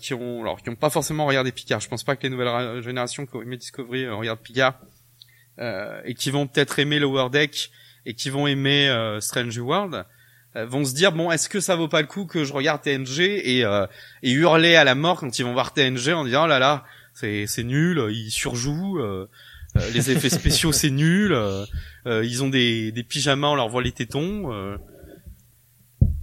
qui 0.00 0.12
ont, 0.12 0.40
alors 0.40 0.60
qui 0.60 0.70
ont 0.70 0.74
pas 0.74 0.90
forcément 0.90 1.24
regardé 1.24 1.52
Picard, 1.52 1.78
je 1.78 1.88
pense 1.88 2.02
pas 2.02 2.16
que 2.16 2.24
les 2.24 2.30
nouvelles 2.30 2.82
générations 2.82 3.26
qui 3.26 3.36
ont 3.36 3.42
aimé 3.42 3.56
Discovery 3.56 4.08
regardent 4.08 4.40
Picard, 4.40 4.80
et 5.60 6.14
qui 6.14 6.30
vont 6.30 6.48
peut-être 6.48 6.78
aimer 6.78 6.98
Lower 6.98 7.28
Deck 7.30 7.70
et 8.06 8.14
qui 8.14 8.30
vont 8.30 8.46
aimer 8.46 8.88
Strange 9.20 9.58
World. 9.58 10.04
euh, 10.56 10.66
vont 10.66 10.84
se 10.84 10.94
dire 10.94 11.12
bon 11.12 11.30
est-ce 11.30 11.48
que 11.48 11.60
ça 11.60 11.76
vaut 11.76 11.88
pas 11.88 12.00
le 12.00 12.06
coup 12.06 12.24
que 12.26 12.44
je 12.44 12.52
regarde 12.52 12.82
TNG 12.82 13.20
et 13.20 13.64
euh, 13.64 13.86
et 14.22 14.30
hurler 14.32 14.76
à 14.76 14.84
la 14.84 14.94
mort 14.94 15.20
quand 15.20 15.38
ils 15.38 15.44
vont 15.44 15.52
voir 15.52 15.72
TNG 15.72 16.08
en 16.14 16.24
disant 16.24 16.44
oh 16.44 16.46
là 16.46 16.58
là 16.58 16.84
c'est 17.14 17.46
c'est 17.46 17.64
nul 17.64 18.08
ils 18.10 18.30
surjouent 18.30 18.98
euh, 18.98 19.28
euh, 19.76 19.90
les 19.92 20.10
effets 20.10 20.30
spéciaux 20.30 20.72
c'est 20.72 20.90
nul 20.90 21.32
euh, 21.32 21.64
euh, 22.06 22.24
ils 22.24 22.42
ont 22.42 22.48
des 22.48 22.92
des 22.92 23.02
pyjamas 23.02 23.48
on 23.48 23.54
leur 23.56 23.68
voit 23.68 23.82
les 23.82 23.92
tétons 23.92 24.50
euh. 24.52 24.76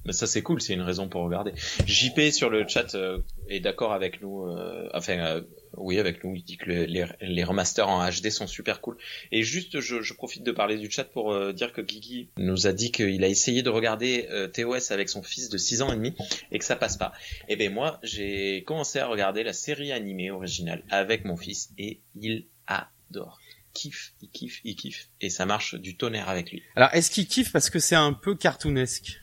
Mais 0.06 0.14
ça 0.14 0.28
c'est 0.28 0.44
cool, 0.44 0.62
c'est 0.62 0.76
une 0.76 0.84
raison 0.84 1.08
pour 1.10 1.24
regarder. 1.24 1.52
JP 1.88 2.30
sur 2.32 2.52
le 2.52 2.68
chat 2.68 2.94
euh, 2.94 3.18
est 3.50 3.60
d'accord 3.60 3.92
avec 3.92 4.22
nous, 4.22 4.46
euh, 4.46 4.88
enfin 4.94 5.18
euh, 5.18 5.42
oui 5.78 6.00
avec 6.00 6.24
nous, 6.24 6.36
il 6.36 6.44
dit 6.44 6.58
que 6.58 6.66
le- 6.70 6.86
les, 7.22 7.44
remasters 7.44 7.88
en 7.88 8.08
HD 8.10 8.30
sont 8.30 8.48
super 8.48 8.82
cool. 8.82 8.98
Et 9.32 9.44
juste, 9.44 9.80
je, 9.80 10.02
je 10.02 10.14
profite 10.14 10.44
de 10.44 10.52
parler 10.52 10.78
du 10.78 10.90
chat 10.90 11.04
pour 11.04 11.32
euh, 11.34 11.54
dire 11.54 11.74
que 11.74 11.82
Guigui 11.82 12.30
nous 12.38 12.68
a 12.68 12.74
dit 12.74 12.92
qu'il 12.92 13.24
a 13.24 13.28
essayé 13.28 13.64
de 13.64 13.70
regarder 13.70 14.28
euh, 14.32 14.48
TOS 14.48 14.92
avec 14.92 15.10
son 15.10 15.24
fils 15.24 15.50
de 15.50 15.58
6 15.58 15.82
ans 15.82 15.92
et 15.92 15.96
demi 15.96 16.14
et 16.52 16.60
que 16.60 16.66
ça 16.66 16.76
passe 16.76 16.98
pas. 16.98 17.14
Et 17.50 17.56
ben 17.56 17.72
moi, 17.74 18.00
j'ai 18.04 18.64
commencé 18.66 19.00
à 19.00 19.08
regarder 19.08 19.44
la 19.44 19.54
série 19.54 19.92
animée 19.92 20.32
originale 20.32 20.84
avec 20.90 21.26
mon 21.26 21.38
fils 21.38 21.70
et 21.78 22.02
il 22.20 22.46
adore. 22.68 23.40
Kiffe, 23.74 24.14
il 24.22 24.30
kiffe, 24.30 24.62
il 24.64 24.76
kiffe. 24.78 25.10
Et 25.20 25.30
ça 25.30 25.46
marche 25.46 25.76
du 25.76 25.98
tonnerre 25.98 26.30
avec 26.30 26.50
lui. 26.52 26.64
alors 26.78 26.90
est-ce 26.94 27.12
qu'ils 27.12 27.28
kiffent 27.28 27.52
parce 27.52 27.70
que 27.70 27.80
c'est 27.80 27.96
un 27.96 28.14
peu 28.14 28.34
cartoonesque? 28.36 29.20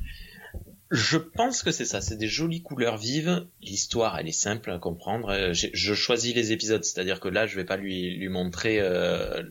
Je 0.93 1.17
pense 1.17 1.63
que 1.63 1.71
c'est 1.71 1.87
ça, 1.87 2.01
c'est 2.03 2.17
des 2.19 2.29
jolies 2.29 2.61
couleurs 2.63 2.99
vives. 2.99 3.47
L'histoire, 3.63 4.19
elle 4.19 4.29
est 4.29 4.33
simple 4.33 4.71
à 4.71 4.79
comprendre. 4.79 5.31
Euh, 5.31 5.53
j'ai- 5.55 5.71
Je 5.73 5.95
choisis 5.95 6.35
les 6.35 6.53
épisodes, 6.53 6.85
c'est-à-dire 6.85 7.19
que 7.19 7.29
là, 7.29 7.47
je 7.47 7.57
vais 7.57 7.65
pas 7.65 7.79
lui 7.79 8.29
montrer 8.29 8.79
euh, 8.81 9.43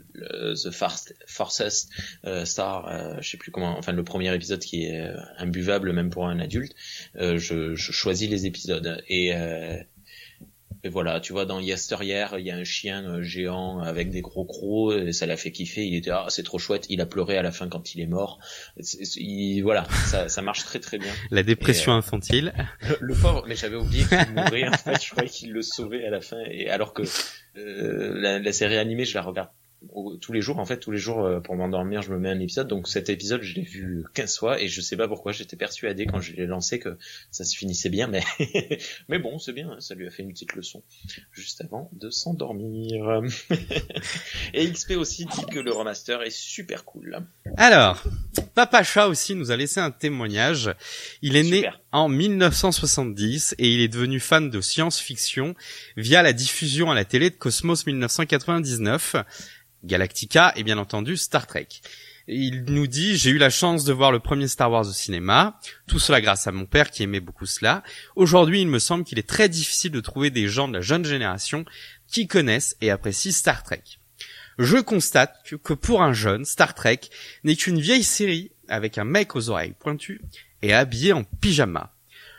The 0.54 0.69
Fast, 0.69 1.15
Forces 1.25 1.88
euh, 2.25 2.45
Star, 2.45 2.88
euh, 2.88 3.15
je 3.21 3.30
sais 3.32 3.38
plus 3.38 3.51
comment, 3.51 3.75
enfin 3.77 3.91
le 3.91 4.04
premier 4.04 4.34
épisode 4.36 4.60
qui 4.60 4.84
est 4.86 5.04
imbuvable 5.38 5.91
même 5.93 6.12
pour 6.12 6.27
un 6.27 6.39
adulte. 6.39 6.75
Je, 7.15 7.73
je 7.75 7.91
choisis 7.91 8.30
les 8.30 8.45
épisodes 8.45 9.01
et 10.84 10.89
voilà, 10.89 11.20
tu 11.20 11.32
vois, 11.34 11.46
dans 11.46 11.60
Yesteryear, 11.60 12.39
il 12.39 12.46
y 12.46 12.52
a 12.52 12.56
un 12.56 12.63
chien 12.63 13.04
euh, 13.06 13.22
géant 13.22 13.80
avec 13.80 14.10
des 14.10 14.22
gros 14.22 14.46
crocs, 14.46 14.94
et 14.96 15.12
ça 15.13 15.26
l'a 15.26 15.38
fait 15.38 15.52
kiffer. 15.52 15.86
Il 15.86 15.96
était, 15.96 16.10
ah, 16.12 16.26
c'est 16.30 16.44
trop 16.44 16.58
chouette. 16.60 16.86
Il 16.89 17.02
a 17.02 17.06
pleuré 17.06 17.38
à 17.38 17.41
la 17.44 17.52
fin 17.52 17.67
quand 17.70 17.94
il 17.94 18.02
est 18.02 18.08
mort. 18.08 18.39
C'est- 18.80 19.06
c'est- 19.06 19.20
il- 19.22 19.62
voilà, 19.62 19.86
ça, 20.08 20.28
ça 20.30 20.41
marche 20.41 20.63
très 20.63 20.80
très 20.80 20.98
bien. 20.98 21.12
la 21.30 21.44
dépression 21.44 21.91
Et, 21.91 21.96
euh, 21.96 21.98
infantile 22.00 22.54
Le, 22.82 22.98
le 23.00 23.13
pauvre, 23.15 23.44
mais 23.48 23.56
j'avais 23.56 23.76
oublié 23.78 24.04
qu'il 24.06 24.34
mourait 24.36 24.67
en 24.67 24.74
fait. 24.74 25.04
Je 25.04 25.12
croyais 25.12 25.30
qu'il 25.30 25.52
le 25.52 25.62
sauvait 25.62 26.06
à 26.06 26.10
la 26.10 26.22
fin. 26.22 26.39
Et 26.50 26.70
alors 26.70 26.94
que 26.94 27.04
euh, 27.58 28.13
la, 28.20 28.39
la 28.39 28.52
série 28.54 28.78
animée, 28.78 29.06
je 29.06 29.13
la 29.15 29.22
regarde 29.22 29.50
tous 30.22 30.34
les 30.34 30.41
jours. 30.41 30.60
En 30.60 30.65
fait, 30.65 30.78
tous 30.78 30.91
les 30.91 30.98
jours 30.98 31.24
euh, 31.26 31.39
pour 31.39 31.56
m'endormir, 31.56 32.02
je 32.02 32.12
me 32.12 32.20
mets 32.20 32.30
un 32.30 32.39
épisode. 32.39 32.67
Donc 32.67 32.88
cet 32.88 33.10
épisode, 33.10 33.41
je 33.41 33.56
l'ai 33.56 33.63
vu 33.63 34.04
15 34.13 34.38
fois 34.38 34.62
et 34.62 34.67
je 34.67 34.82
sais 34.82 34.96
pas 34.96 35.08
pourquoi. 35.08 35.32
J'étais 35.32 35.56
persuadé 35.56 36.06
quand 36.06 36.20
je 36.20 36.34
l'ai 36.34 36.46
lancé 36.46 36.80
que 36.80 36.98
ça 37.32 37.44
se 37.44 37.56
finissait 37.56 37.89
bien, 37.89 38.08
mais 38.08 38.24
mais 39.10 39.20
bon, 39.20 39.39
c'est 39.39 39.54
bien. 39.54 39.72
hein, 39.72 39.78
ça 39.80 39.96
lui 39.96 40.08
a 40.08 40.12
fait 40.12 40.24
une 40.24 40.32
petite 40.32 40.54
leçon 40.54 40.84
juste 41.32 41.62
avant 41.62 41.89
de 41.94 42.10
s'endormir. 42.10 43.22
et 44.54 44.72
XP 44.72 44.91
aussi 44.91 45.26
dit 45.26 45.46
que 45.52 45.60
le 45.60 45.72
remaster 45.72 46.22
est 46.22 46.36
super 46.36 46.86
cool. 46.86 47.20
Alors, 47.58 48.04
Papa 48.54 48.84
Chat 48.84 49.08
aussi 49.08 49.36
nous 49.36 49.52
a 49.52 49.58
laissé 49.58 49.80
un 49.80 49.91
témoignage. 49.91 50.74
Il 51.22 51.36
est 51.36 51.44
né 51.44 51.70
en 51.91 52.10
1970 52.10 53.56
et 53.58 53.74
il 53.74 53.82
est 53.82 53.88
devenu 53.88 54.20
fan 54.20 54.50
de 54.50 54.62
science-fiction 54.62 55.56
via 55.98 56.22
la 56.22 56.34
diffusion 56.34 56.91
à 56.91 56.96
la 56.96 57.06
télé 57.06 57.30
de 57.30 57.36
Cosmos 57.36 57.86
1999, 57.86 59.15
Galactica 59.84 60.54
et 60.56 60.63
bien 60.63 60.78
entendu 60.78 61.17
Star 61.17 61.48
Trek. 61.48 61.67
Il 62.28 62.63
nous 62.65 62.88
dit, 62.88 63.17
j'ai 63.17 63.32
eu 63.32 63.38
la 63.38 63.50
chance 63.50 63.84
de 63.84 63.94
voir 63.94 64.12
le 64.12 64.20
premier 64.20 64.48
Star 64.48 64.72
Wars 64.72 64.88
au 64.88 64.94
cinéma, 64.94 65.60
tout 65.88 66.00
cela 66.00 66.22
grâce 66.22 66.48
à 66.48 66.52
mon 66.52 66.65
père 66.65 66.91
qui 66.91 67.04
aimait 67.04 67.20
beaucoup 67.20 67.46
cela. 67.46 67.84
Aujourd'hui, 68.15 68.62
il 68.62 68.67
me 68.67 68.80
semble 68.80 69.04
qu'il 69.04 69.20
est 69.20 69.28
très 69.28 69.50
difficile 69.50 69.91
de 69.91 70.00
trouver 70.00 70.30
des 70.30 70.48
gens 70.48 70.67
de 70.67 70.74
la 70.74 70.82
jeune 70.82 71.04
génération 71.04 71.65
qui 72.08 72.28
connaissent 72.28 72.78
et 72.80 72.91
apprécient 72.91 73.32
Star 73.32 73.63
Trek. 73.63 73.84
Je 74.60 74.78
constate 74.78 75.36
que 75.63 75.74
pour 75.74 76.04
un 76.04 76.13
jeune, 76.13 76.46
Star 76.46 76.76
Trek 76.76 77.00
n'est 77.44 77.56
qu'une 77.56 77.80
vieille 77.80 78.04
série 78.04 78.52
avec 78.67 78.98
un 78.98 79.04
mec 79.04 79.36
aux 79.36 79.50
oreilles 79.50 79.76
pointues 79.78 80.22
et 80.62 80.74
habillé 80.74 81.13
en 81.13 81.24
pyjama. 81.24 81.96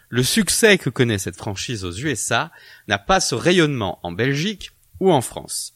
Le 0.08 0.22
succès 0.22 0.78
que 0.78 0.90
connaît 0.90 1.18
cette 1.18 1.36
franchise 1.36 1.84
aux 1.84 1.92
USA 1.92 2.52
n'a 2.86 2.98
pas 2.98 3.18
ce 3.18 3.34
rayonnement 3.34 3.98
en 4.02 4.12
Belgique 4.12 4.70
ou 5.00 5.10
en 5.10 5.22
France. 5.22 5.74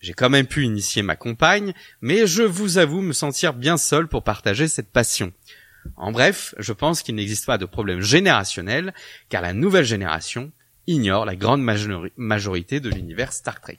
J'ai 0.00 0.12
quand 0.14 0.30
même 0.30 0.46
pu 0.46 0.64
initier 0.64 1.02
ma 1.02 1.16
compagne, 1.16 1.74
mais 2.00 2.26
je 2.26 2.42
vous 2.42 2.78
avoue 2.78 3.00
me 3.00 3.12
sentir 3.12 3.52
bien 3.52 3.76
seul 3.76 4.06
pour 4.06 4.22
partager 4.22 4.68
cette 4.68 4.90
passion. 4.90 5.32
En 5.96 6.12
bref, 6.12 6.54
je 6.58 6.72
pense 6.72 7.02
qu'il 7.02 7.14
n'existe 7.14 7.46
pas 7.46 7.58
de 7.58 7.64
problème 7.64 8.00
générationnel, 8.00 8.94
car 9.28 9.42
la 9.42 9.52
nouvelle 9.52 9.84
génération 9.84 10.52
ignore 10.86 11.24
la 11.24 11.36
grande 11.36 11.62
majori- 11.62 12.12
majorité 12.16 12.80
de 12.80 12.88
l'univers 12.90 13.32
Star 13.32 13.60
Trek. 13.60 13.78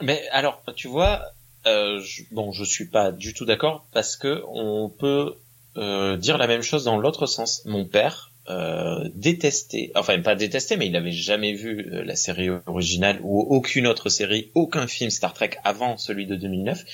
Mais 0.00 0.26
alors, 0.30 0.62
tu 0.76 0.88
vois, 0.88 1.22
euh, 1.66 2.00
je, 2.00 2.22
bon, 2.30 2.52
je 2.52 2.64
suis 2.64 2.86
pas 2.86 3.12
du 3.12 3.34
tout 3.34 3.44
d'accord 3.44 3.86
parce 3.92 4.16
que 4.16 4.42
on 4.48 4.88
peut 4.88 5.34
euh, 5.76 6.16
dire 6.16 6.38
la 6.38 6.46
même 6.46 6.62
chose 6.62 6.84
dans 6.84 6.98
l'autre 6.98 7.26
sens. 7.26 7.62
Mon 7.66 7.84
père 7.84 8.27
euh, 8.48 9.08
détestait, 9.14 9.92
enfin 9.94 10.18
pas 10.20 10.34
détestait, 10.34 10.76
mais 10.76 10.86
il 10.86 10.96
avait 10.96 11.12
jamais 11.12 11.52
vu 11.52 11.90
euh, 11.92 12.02
la 12.02 12.16
série 12.16 12.48
originale 12.66 13.18
ou 13.22 13.40
aucune 13.40 13.86
autre 13.86 14.08
série, 14.08 14.50
aucun 14.54 14.86
film 14.86 15.10
Star 15.10 15.34
Trek 15.34 15.50
avant 15.64 15.98
celui 15.98 16.26
de 16.26 16.34
2009. 16.34 16.84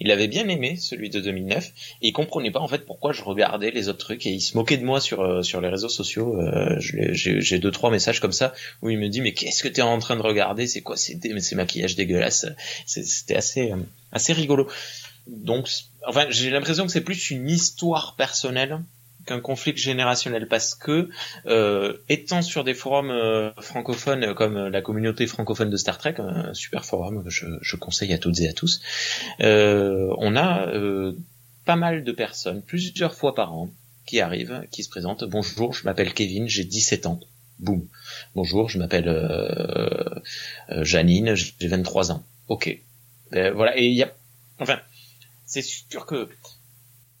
Il 0.00 0.10
avait 0.10 0.28
bien 0.28 0.48
aimé 0.48 0.76
celui 0.76 1.08
de 1.08 1.20
2009 1.20 1.72
et 2.02 2.08
il 2.08 2.12
comprenait 2.12 2.50
pas 2.50 2.60
en 2.60 2.68
fait 2.68 2.84
pourquoi 2.84 3.12
je 3.12 3.22
regardais 3.22 3.70
les 3.70 3.88
autres 3.88 3.98
trucs 3.98 4.26
et 4.26 4.30
il 4.30 4.40
se 4.40 4.56
moquait 4.56 4.76
de 4.76 4.84
moi 4.84 5.00
sur 5.00 5.22
euh, 5.22 5.42
sur 5.42 5.60
les 5.60 5.68
réseaux 5.68 5.88
sociaux. 5.88 6.38
Euh, 6.40 6.76
J'ai 6.78 7.58
deux 7.58 7.70
trois 7.70 7.90
messages 7.90 8.20
comme 8.20 8.32
ça 8.32 8.52
où 8.82 8.90
il 8.90 8.98
me 8.98 9.08
dit 9.08 9.20
mais 9.20 9.32
qu'est-ce 9.32 9.62
que 9.62 9.68
t'es 9.68 9.82
en 9.82 9.98
train 9.98 10.16
de 10.16 10.22
regarder? 10.22 10.66
C'est 10.66 10.82
quoi 10.82 10.96
ces 10.96 11.18
ces 11.40 11.56
maquillages 11.56 11.96
dégueulasses? 11.96 12.46
C'était 12.86 13.36
assez 13.36 13.72
euh, 13.72 13.76
assez 14.12 14.32
rigolo. 14.32 14.68
Donc 15.26 15.68
enfin 16.06 16.26
j'ai 16.30 16.50
l'impression 16.50 16.86
que 16.86 16.92
c'est 16.92 17.02
plus 17.02 17.30
une 17.30 17.48
histoire 17.48 18.14
personnelle 18.16 18.80
qu'un 19.28 19.40
conflit 19.40 19.76
générationnel 19.76 20.48
parce 20.48 20.74
que 20.74 21.10
euh, 21.46 21.98
étant 22.08 22.42
sur 22.42 22.64
des 22.64 22.74
forums 22.74 23.10
euh, 23.10 23.52
francophones 23.60 24.34
comme 24.34 24.68
la 24.68 24.80
communauté 24.80 25.26
francophone 25.26 25.70
de 25.70 25.76
Star 25.76 25.98
Trek, 25.98 26.14
un 26.18 26.54
super 26.54 26.84
forum 26.84 27.22
que 27.22 27.30
je, 27.30 27.46
je 27.60 27.76
conseille 27.76 28.12
à 28.12 28.18
toutes 28.18 28.40
et 28.40 28.48
à 28.48 28.52
tous, 28.52 28.80
euh, 29.40 30.14
on 30.18 30.34
a 30.34 30.68
euh, 30.68 31.12
pas 31.64 31.76
mal 31.76 32.04
de 32.04 32.12
personnes, 32.12 32.62
plusieurs 32.62 33.14
fois 33.14 33.34
par 33.34 33.52
an, 33.52 33.70
qui 34.06 34.20
arrivent, 34.20 34.66
qui 34.70 34.82
se 34.82 34.88
présentent. 34.88 35.24
Bonjour, 35.24 35.74
je 35.74 35.84
m'appelle 35.84 36.14
Kevin, 36.14 36.48
j'ai 36.48 36.64
17 36.64 37.06
ans. 37.06 37.20
Boum. 37.58 37.86
Bonjour, 38.34 38.68
je 38.68 38.78
m'appelle 38.78 39.08
euh, 39.08 40.20
Janine, 40.82 41.34
j'ai 41.34 41.68
23 41.68 42.12
ans. 42.12 42.24
Ok. 42.46 42.78
Ben, 43.32 43.52
voilà. 43.52 43.76
Et 43.76 43.86
il 43.86 43.94
y 43.94 44.02
a, 44.02 44.12
enfin, 44.60 44.78
c'est 45.44 45.62
sûr 45.62 46.06
que 46.06 46.28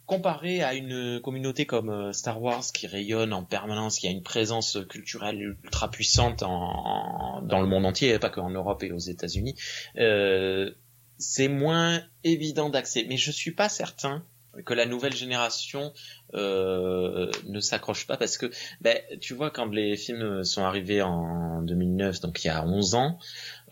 comparé 0.08 0.62
à 0.62 0.74
une 0.74 1.20
communauté 1.20 1.66
comme 1.66 1.90
euh, 1.90 2.12
Star 2.12 2.42
Wars 2.42 2.64
qui 2.72 2.86
rayonne 2.86 3.34
en 3.34 3.44
permanence, 3.44 3.98
qui 3.98 4.08
a 4.08 4.10
une 4.10 4.22
présence 4.22 4.78
culturelle 4.88 5.56
ultra 5.62 5.90
puissante 5.90 6.40
dans 6.40 7.60
le 7.60 7.66
monde 7.66 7.84
entier, 7.84 8.18
pas 8.18 8.30
qu'en 8.30 8.50
Europe 8.50 8.82
et 8.82 8.90
aux 8.90 8.98
États-Unis, 8.98 9.54
euh, 9.98 10.72
c'est 11.18 11.48
moins 11.48 12.02
évident 12.24 12.70
d'accès. 12.70 13.04
Mais 13.06 13.18
je 13.18 13.30
suis 13.30 13.52
pas 13.52 13.68
certain 13.68 14.24
que 14.64 14.74
la 14.74 14.86
nouvelle 14.86 15.14
génération 15.14 15.92
euh, 16.34 17.30
ne 17.46 17.60
s'accroche 17.60 18.06
pas 18.06 18.16
parce 18.16 18.38
que 18.38 18.50
ben, 18.80 18.98
tu 19.20 19.34
vois 19.34 19.50
quand 19.50 19.66
les 19.66 19.96
films 19.96 20.44
sont 20.44 20.62
arrivés 20.62 21.02
en 21.02 21.62
2009 21.62 22.20
donc 22.20 22.44
il 22.44 22.48
y 22.48 22.50
a 22.50 22.64
11 22.64 22.94
ans 22.94 23.18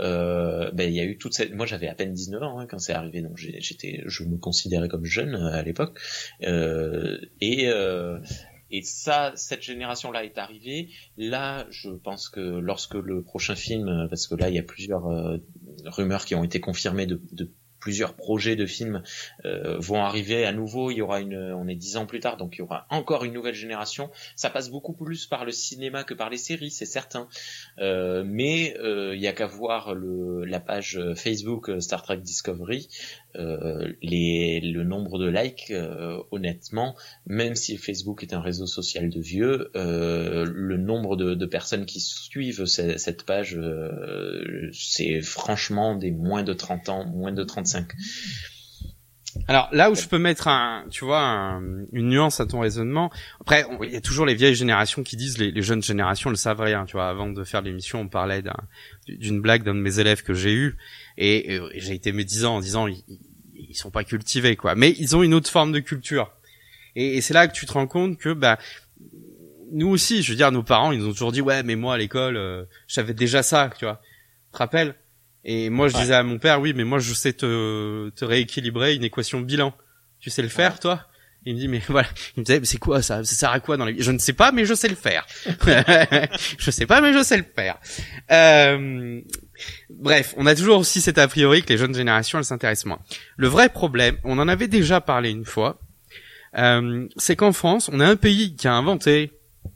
euh, 0.00 0.70
ben 0.72 0.88
il 0.88 0.94
y 0.94 1.00
a 1.00 1.04
eu 1.04 1.18
toute 1.18 1.34
cette 1.34 1.54
moi 1.54 1.66
j'avais 1.66 1.88
à 1.88 1.94
peine 1.94 2.12
19 2.12 2.42
ans 2.42 2.58
hein, 2.58 2.66
quand 2.66 2.78
c'est 2.78 2.92
arrivé 2.92 3.22
donc 3.22 3.36
j'étais 3.36 4.02
je 4.06 4.24
me 4.24 4.36
considérais 4.38 4.88
comme 4.88 5.04
jeune 5.04 5.34
euh, 5.34 5.52
à 5.52 5.62
l'époque 5.62 5.98
euh, 6.42 7.18
et 7.40 7.68
euh, 7.68 8.18
et 8.70 8.82
ça, 8.82 9.32
cette 9.36 9.62
génération-là 9.62 10.24
est 10.24 10.38
arrivée. 10.38 10.90
Là, 11.16 11.66
je 11.70 11.90
pense 11.90 12.28
que 12.28 12.40
lorsque 12.40 12.94
le 12.94 13.22
prochain 13.22 13.54
film, 13.54 14.08
parce 14.10 14.26
que 14.26 14.34
là, 14.34 14.48
il 14.48 14.56
y 14.56 14.58
a 14.58 14.62
plusieurs 14.62 15.06
euh, 15.06 15.38
rumeurs 15.84 16.24
qui 16.24 16.34
ont 16.34 16.42
été 16.42 16.60
confirmées 16.60 17.06
de, 17.06 17.20
de 17.32 17.50
plusieurs 17.78 18.14
projets 18.14 18.56
de 18.56 18.66
films 18.66 19.02
euh, 19.44 19.76
vont 19.78 20.02
arriver 20.02 20.44
à 20.44 20.52
nouveau. 20.52 20.90
Il 20.90 20.96
y 20.96 21.02
aura 21.02 21.20
une, 21.20 21.36
on 21.36 21.68
est 21.68 21.74
dix 21.74 21.96
ans 21.96 22.06
plus 22.06 22.20
tard, 22.20 22.36
donc 22.36 22.56
il 22.56 22.58
y 22.60 22.62
aura 22.62 22.86
encore 22.90 23.24
une 23.24 23.32
nouvelle 23.32 23.54
génération. 23.54 24.10
Ça 24.34 24.50
passe 24.50 24.70
beaucoup 24.70 24.92
plus 24.92 25.26
par 25.26 25.44
le 25.44 25.52
cinéma 25.52 26.04
que 26.04 26.14
par 26.14 26.30
les 26.30 26.36
séries, 26.36 26.70
c'est 26.70 26.86
certain. 26.86 27.28
Euh, 27.78 28.22
mais 28.26 28.76
euh, 28.78 29.14
il 29.14 29.20
y 29.20 29.26
a 29.26 29.32
qu'à 29.32 29.46
voir 29.46 29.94
le, 29.94 30.44
la 30.44 30.60
page 30.60 31.00
Facebook 31.14 31.68
euh, 31.68 31.80
Star 31.80 32.02
Trek 32.02 32.18
Discovery, 32.18 32.88
euh, 33.38 33.92
les, 34.02 34.60
le 34.60 34.84
nombre 34.84 35.18
de 35.18 35.28
likes. 35.28 35.70
euh, 35.70 36.18
honnêtement, 36.30 36.96
même 37.26 37.54
si 37.54 37.76
Facebook 37.76 38.22
est 38.22 38.32
un 38.34 38.40
réseau 38.40 38.66
social 38.66 39.10
de 39.10 39.20
vieux, 39.20 39.70
euh, 39.76 40.44
le 40.48 40.76
nombre 40.76 41.16
de, 41.16 41.34
de 41.34 41.46
personnes 41.46 41.86
qui 41.86 42.00
suivent 42.00 42.64
ce- 42.66 42.98
cette 42.98 43.24
page, 43.24 43.56
euh, 43.56 44.70
c'est 44.72 45.20
franchement 45.22 45.94
des 45.96 46.10
moins 46.10 46.42
de 46.42 46.52
30 46.52 46.88
ans, 46.88 47.04
moins 47.06 47.32
de 47.32 47.44
35. 47.44 47.86
Alors 49.48 49.68
là 49.72 49.90
où 49.90 49.94
je 49.94 50.06
peux 50.08 50.18
mettre 50.18 50.48
un, 50.48 50.86
tu 50.90 51.04
vois, 51.04 51.60
une 51.92 52.08
nuance 52.08 52.40
à 52.40 52.46
ton 52.46 52.60
raisonnement. 52.60 53.10
Après, 53.40 53.64
il 53.82 53.90
y 53.90 53.96
a 53.96 54.00
toujours 54.00 54.24
les 54.26 54.34
vieilles 54.34 54.54
générations 54.54 55.02
qui 55.02 55.16
disent 55.16 55.38
les, 55.38 55.62
jeunes 55.62 55.82
générations 55.82 56.30
le 56.30 56.36
savent 56.36 56.60
rien. 56.60 56.84
Tu 56.86 56.92
vois, 56.92 57.08
avant 57.08 57.28
de 57.28 57.44
faire 57.44 57.60
l'émission, 57.62 58.00
on 58.00 58.08
parlait 58.08 58.42
d'une 59.06 59.40
blague 59.40 59.62
d'un 59.62 59.74
de 59.74 59.80
mes 59.80 59.98
élèves 59.98 60.22
que 60.22 60.32
j'ai 60.34 60.54
eu 60.54 60.76
et, 61.18 61.60
j'ai 61.74 61.94
été 61.94 62.12
médisant 62.12 62.56
en 62.56 62.60
disant 62.60 62.86
ils, 63.68 63.74
sont 63.74 63.90
pas 63.90 64.04
cultivés 64.04 64.56
quoi, 64.56 64.74
mais 64.74 64.94
ils 64.98 65.16
ont 65.16 65.22
une 65.22 65.34
autre 65.34 65.50
forme 65.50 65.72
de 65.72 65.80
culture. 65.80 66.32
Et, 66.94 67.16
et 67.16 67.20
c'est 67.20 67.34
là 67.34 67.48
que 67.48 67.54
tu 67.54 67.66
te 67.66 67.72
rends 67.72 67.86
compte 67.86 68.18
que 68.18 68.32
bah 68.32 68.58
nous 69.72 69.88
aussi, 69.88 70.22
je 70.22 70.30
veux 70.30 70.36
dire, 70.36 70.52
nos 70.52 70.62
parents, 70.62 70.92
ils 70.92 71.00
nous 71.00 71.08
ont 71.08 71.12
toujours 71.12 71.32
dit 71.32 71.40
ouais, 71.40 71.62
mais 71.62 71.76
moi 71.76 71.94
à 71.94 71.98
l'école, 71.98 72.36
euh, 72.36 72.64
j'avais 72.88 73.14
déjà 73.14 73.42
ça, 73.42 73.70
tu 73.78 73.84
vois. 73.84 74.00
Tu 74.46 74.52
te 74.52 74.58
rappelles? 74.58 74.94
Et 75.44 75.70
moi, 75.70 75.88
je 75.88 75.96
disais 75.96 76.14
à 76.14 76.22
mon 76.22 76.38
père, 76.38 76.60
oui, 76.60 76.72
mais 76.74 76.84
moi, 76.84 76.98
je 76.98 77.14
sais 77.14 77.32
te, 77.32 78.10
te 78.10 78.24
rééquilibrer 78.24 78.94
une 78.94 79.04
équation 79.04 79.40
bilan. 79.40 79.72
Tu 80.18 80.30
sais 80.30 80.42
le 80.42 80.48
faire, 80.48 80.80
toi? 80.80 81.06
Il 81.44 81.54
me 81.54 81.60
dit 81.60 81.68
mais 81.68 81.80
voilà, 81.88 82.08
il 82.36 82.40
me 82.40 82.44
disait 82.44 82.58
mais 82.58 82.66
c'est 82.66 82.78
quoi 82.78 83.02
ça? 83.02 83.22
Ça 83.22 83.34
sert 83.36 83.50
à 83.50 83.60
quoi 83.60 83.76
dans 83.76 83.84
la 83.84 83.92
vie? 83.92 84.02
Je 84.02 84.10
ne 84.10 84.18
sais 84.18 84.32
pas 84.32 84.50
mais 84.50 84.64
je 84.64 84.74
sais 84.74 84.88
le 84.88 84.96
faire. 84.96 85.24
je 86.58 86.70
sais 86.70 86.86
pas 86.86 87.00
mais 87.00 87.12
je 87.12 87.22
sais 87.22 87.36
le 87.36 87.44
faire. 87.44 87.78
Euh, 88.32 89.20
bref, 89.90 90.34
on 90.36 90.46
a 90.46 90.54
toujours 90.54 90.78
aussi 90.78 91.00
cet 91.00 91.18
a 91.18 91.28
priori 91.28 91.62
que 91.62 91.68
les 91.68 91.78
jeunes 91.78 91.94
générations 91.94 92.38
elles 92.38 92.44
s'intéressent 92.44 92.86
moins. 92.86 93.00
Le 93.36 93.48
vrai 93.48 93.68
problème, 93.68 94.16
on 94.24 94.38
en 94.38 94.48
avait 94.48 94.68
déjà 94.68 95.00
parlé 95.00 95.30
une 95.30 95.44
fois, 95.44 95.78
euh, 96.56 97.06
c'est 97.16 97.36
qu'en 97.36 97.52
France, 97.52 97.90
on 97.92 98.00
a 98.00 98.06
un 98.06 98.16
pays 98.16 98.56
qui 98.56 98.68
a 98.68 98.74
inventé 98.74 99.32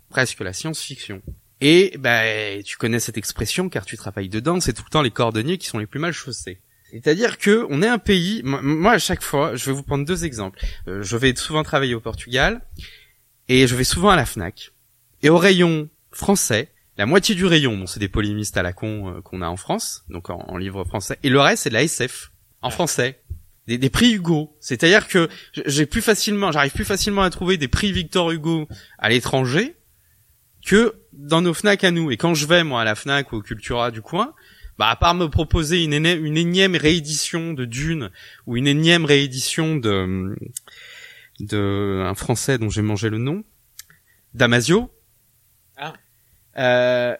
presque 0.08 0.40
la 0.40 0.52
science-fiction. 0.52 1.22
Et 1.60 1.94
ben, 1.98 2.62
tu 2.62 2.76
connais 2.78 3.00
cette 3.00 3.18
expression 3.18 3.68
car 3.68 3.84
tu 3.84 3.96
travailles 3.96 4.30
dedans, 4.30 4.60
c'est 4.60 4.72
tout 4.72 4.84
le 4.86 4.90
temps 4.90 5.02
les 5.02 5.10
cordonniers 5.10 5.58
qui 5.58 5.66
sont 5.66 5.78
les 5.78 5.86
plus 5.86 6.00
mal 6.00 6.12
chaussés. 6.12 6.60
C'est-à-dire 6.90 7.38
que 7.38 7.66
on 7.70 7.82
est 7.82 7.88
un 7.88 7.98
pays. 7.98 8.42
Moi, 8.44 8.92
à 8.92 8.98
chaque 8.98 9.22
fois, 9.22 9.54
je 9.54 9.66
vais 9.66 9.72
vous 9.72 9.82
prendre 9.82 10.04
deux 10.04 10.24
exemples. 10.24 10.60
Euh, 10.88 11.02
je 11.02 11.16
vais 11.16 11.34
souvent 11.36 11.62
travailler 11.62 11.94
au 11.94 12.00
Portugal 12.00 12.62
et 13.48 13.66
je 13.66 13.76
vais 13.76 13.84
souvent 13.84 14.10
à 14.10 14.16
la 14.16 14.26
Fnac. 14.26 14.72
Et 15.22 15.28
au 15.28 15.38
rayon 15.38 15.88
français, 16.10 16.72
la 17.00 17.06
moitié 17.06 17.34
du 17.34 17.46
rayon, 17.46 17.78
bon, 17.78 17.86
c'est 17.86 17.98
des 17.98 18.10
polémistes 18.10 18.58
à 18.58 18.62
la 18.62 18.74
con 18.74 19.08
euh, 19.08 19.22
qu'on 19.22 19.40
a 19.40 19.48
en 19.48 19.56
France, 19.56 20.04
donc 20.10 20.28
en, 20.28 20.58
livre 20.58 20.84
français, 20.84 21.18
et 21.22 21.30
le 21.30 21.40
reste 21.40 21.62
c'est 21.62 21.70
de 21.70 21.74
la 21.74 21.82
SF 21.82 22.30
en 22.60 22.68
français. 22.68 23.22
Des, 23.66 23.78
des 23.78 23.88
prix 23.88 24.12
Hugo. 24.12 24.54
C'est-à-dire 24.60 25.08
que 25.08 25.30
j'ai 25.64 25.86
plus 25.86 26.02
facilement, 26.02 26.52
j'arrive 26.52 26.72
plus 26.72 26.84
facilement 26.84 27.22
à 27.22 27.30
trouver 27.30 27.56
des 27.56 27.68
prix 27.68 27.90
Victor 27.90 28.30
Hugo 28.30 28.68
à 28.98 29.08
l'étranger 29.08 29.76
que 30.66 30.94
dans 31.14 31.40
nos 31.40 31.54
Fnac 31.54 31.84
à 31.84 31.90
nous. 31.90 32.10
Et 32.10 32.18
quand 32.18 32.34
je 32.34 32.46
vais 32.46 32.64
moi 32.64 32.82
à 32.82 32.84
la 32.84 32.94
Fnac 32.94 33.32
ou 33.32 33.36
au 33.36 33.40
Cultura 33.40 33.90
du 33.90 34.02
coin, 34.02 34.34
bah 34.78 34.90
à 34.90 34.96
part 34.96 35.14
me 35.14 35.28
proposer 35.28 35.82
une, 35.82 35.94
une 35.94 36.36
énième 36.36 36.76
réédition 36.76 37.54
de 37.54 37.64
Dune 37.64 38.10
ou 38.44 38.58
une 38.58 38.66
énième 38.66 39.06
réédition 39.06 39.76
de 39.76 40.36
de 41.38 42.02
un 42.04 42.14
français 42.14 42.58
dont 42.58 42.68
j'ai 42.68 42.82
mangé 42.82 43.08
le 43.08 43.16
nom, 43.16 43.42
Damasio. 44.34 44.90
Euh, 46.60 47.16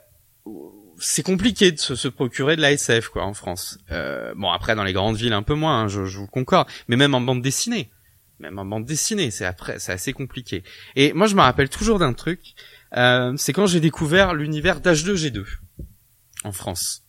c'est 0.99 1.23
compliqué 1.23 1.73
de 1.73 1.79
se, 1.79 2.09
procurer 2.09 2.57
de 2.57 2.61
la 2.61 2.73
SF 2.73 3.09
quoi 3.09 3.25
en 3.25 3.35
France. 3.35 3.79
Euh, 3.91 4.35
bon 4.37 4.51
après 4.51 4.75
dans 4.75 4.85
les 4.85 4.93
grandes 4.93 5.17
villes 5.17 5.33
un 5.33 5.43
peu 5.43 5.55
moins, 5.55 5.83
hein, 5.83 5.89
je, 5.89 6.05
je 6.05 6.19
vous 6.19 6.27
concorde, 6.27 6.69
mais 6.89 6.97
même 6.97 7.15
en 7.15 7.21
bande 7.21 7.43
dessinée, 7.43 7.91
même 8.39 8.59
en 8.59 8.65
bande 8.65 8.85
dessinée, 8.85 9.31
c'est 9.31 9.47
après 9.47 9.79
c'est 9.79 9.93
assez 9.93 10.13
compliqué. 10.13 10.63
Et 10.97 11.13
moi 11.15 11.27
je 11.27 11.35
me 11.35 11.41
rappelle 11.41 11.71
toujours 11.71 11.99
d'un 11.99 12.13
truc, 12.13 12.55
euh, 12.97 13.35
c'est 13.37 13.53
quand 13.53 13.67
j'ai 13.67 13.81
découvert 13.81 14.35
l'univers 14.35 14.81
d'H2G2 14.81 15.45
en 16.45 16.53
France. 16.53 17.05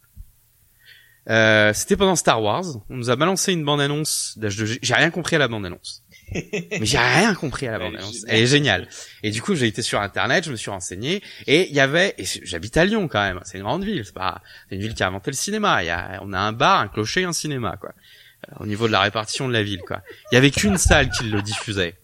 Euh, 1.30 1.72
c'était 1.74 1.98
pendant 1.98 2.15
Star 2.15 2.41
Wars. 2.41 2.65
On 2.89 2.98
nous 2.98 3.10
a 3.10 3.15
balancé 3.15 3.54
une 3.54 3.63
bande-annonce 3.63 4.38
d'H2G. 4.39 4.80
J'ai 4.82 4.94
rien 4.94 5.12
compris 5.12 5.36
à 5.36 5.39
la 5.39 5.48
bande-annonce. 5.48 6.04
mais 6.34 6.86
j'ai 6.86 6.98
rien 6.98 7.34
compris 7.34 7.67
à 7.67 7.72
la 7.72 7.80
bande-annonce. 7.80 8.24
Elle 8.28 8.44
est 8.44 8.48
géniale. 8.48 8.88
Et 9.24 9.32
du 9.32 9.41
coup, 9.41 9.56
j'ai 9.56 9.67
été 9.67 9.82
sur 9.82 10.00
Internet, 10.00 10.46
je 10.46 10.52
me 10.52 10.56
suis 10.56 10.72
renseigné, 10.72 11.22
et 11.48 11.67
il 11.70 11.76
y 11.76 11.80
avait, 11.80 12.15
et 12.17 12.26
j'habite 12.44 12.78
à 12.78 12.86
Lyon 12.86 13.08
quand 13.08 13.22
même. 13.22 13.39
C'est 13.44 13.58
une 13.58 13.63
grande 13.63 13.84
ville. 13.84 14.04
C'est 14.06 14.13
pas, 14.13 14.41
c'est 14.70 14.76
une 14.76 14.82
ville 14.82 14.94
qui 14.94 15.04
a 15.04 15.08
inventé 15.08 15.32
le 15.32 15.36
cinéma. 15.36 15.84
Il 15.84 15.88
y 15.88 15.89
a, 15.89 16.20
on 16.24 16.32
a 16.34 16.39
un 16.39 16.54
bar, 16.54 16.80
un 16.80 16.88
clocher, 16.88 17.26
un 17.26 17.34
cinéma, 17.34 17.78
quoi. 17.80 17.94
Euh, 18.50 18.56
au 18.60 18.65
niveau 18.65 18.88
de 18.88 18.91
la 18.91 19.02
répartition 19.02 19.48
de 19.48 19.54
la 19.54 19.63
ville, 19.63 19.82
quoi. 19.86 20.02
Il 20.32 20.36
y 20.36 20.38
avait 20.38 20.52
qu'une 20.52 20.78
salle 20.78 21.10
qui 21.10 21.26
le 21.26 21.41
diffusait. 21.41 21.96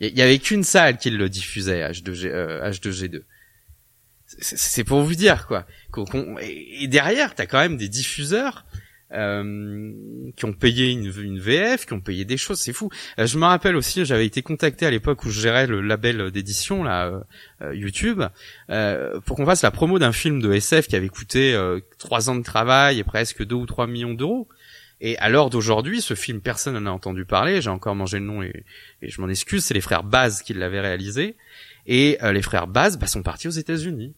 Il 0.00 0.16
y 0.16 0.22
avait 0.22 0.38
qu'une 0.38 0.64
salle 0.64 0.96
qui 0.96 1.10
le 1.10 1.28
diffusait, 1.28 1.88
H2G, 1.90 2.26
euh, 2.26 2.70
H2G2. 2.70 3.22
C'est 4.40 4.84
pour 4.84 5.02
vous 5.02 5.16
dire 5.16 5.46
quoi. 5.46 5.66
Et 6.40 6.86
derrière, 6.86 7.34
t'as 7.34 7.46
quand 7.46 7.58
même 7.58 7.76
des 7.76 7.88
diffuseurs 7.88 8.64
euh, 9.12 9.92
qui 10.36 10.44
ont 10.44 10.52
payé 10.52 10.90
une, 10.90 11.38
VF, 11.38 11.86
qui 11.86 11.92
ont 11.92 12.00
payé 12.00 12.24
des 12.24 12.36
choses, 12.36 12.60
c'est 12.60 12.72
fou. 12.72 12.90
Euh, 13.18 13.26
je 13.26 13.38
me 13.38 13.44
rappelle 13.44 13.76
aussi, 13.76 14.04
j'avais 14.04 14.26
été 14.26 14.42
contacté 14.42 14.86
à 14.86 14.90
l'époque 14.90 15.24
où 15.24 15.30
je 15.30 15.40
gérais 15.40 15.66
le 15.66 15.80
label 15.80 16.30
d'édition 16.30 16.82
là, 16.84 17.22
euh, 17.62 17.74
YouTube, 17.74 18.22
pour 19.24 19.36
qu'on 19.36 19.46
fasse 19.46 19.62
la 19.62 19.70
promo 19.70 19.98
d'un 19.98 20.12
film 20.12 20.40
de 20.40 20.52
SF 20.52 20.88
qui 20.88 20.96
avait 20.96 21.08
coûté 21.08 21.58
trois 21.98 22.30
ans 22.30 22.36
de 22.36 22.42
travail 22.42 22.98
et 22.98 23.04
presque 23.04 23.44
deux 23.44 23.56
ou 23.56 23.66
trois 23.66 23.86
millions 23.86 24.14
d'euros. 24.14 24.48
Et 25.00 25.16
à 25.18 25.30
l'heure 25.30 25.48
d'aujourd'hui, 25.48 26.02
ce 26.02 26.14
film, 26.14 26.40
personne 26.40 26.74
n'en 26.74 26.90
a 26.90 26.94
entendu 26.94 27.24
parler. 27.24 27.62
J'ai 27.62 27.70
encore 27.70 27.94
mangé 27.94 28.18
le 28.18 28.26
nom 28.26 28.42
et, 28.42 28.64
je 29.00 29.20
m'en 29.20 29.28
excuse. 29.28 29.64
C'est 29.64 29.74
les 29.74 29.80
frères 29.80 30.04
Baz 30.04 30.42
qui 30.42 30.52
l'avaient 30.52 30.80
réalisé. 30.80 31.36
Et 31.86 32.18
euh, 32.22 32.32
les 32.32 32.42
frères 32.42 32.66
Baz 32.66 32.98
bah, 32.98 33.06
sont 33.06 33.22
partis 33.22 33.48
aux 33.48 33.52
États-Unis. 33.52 34.14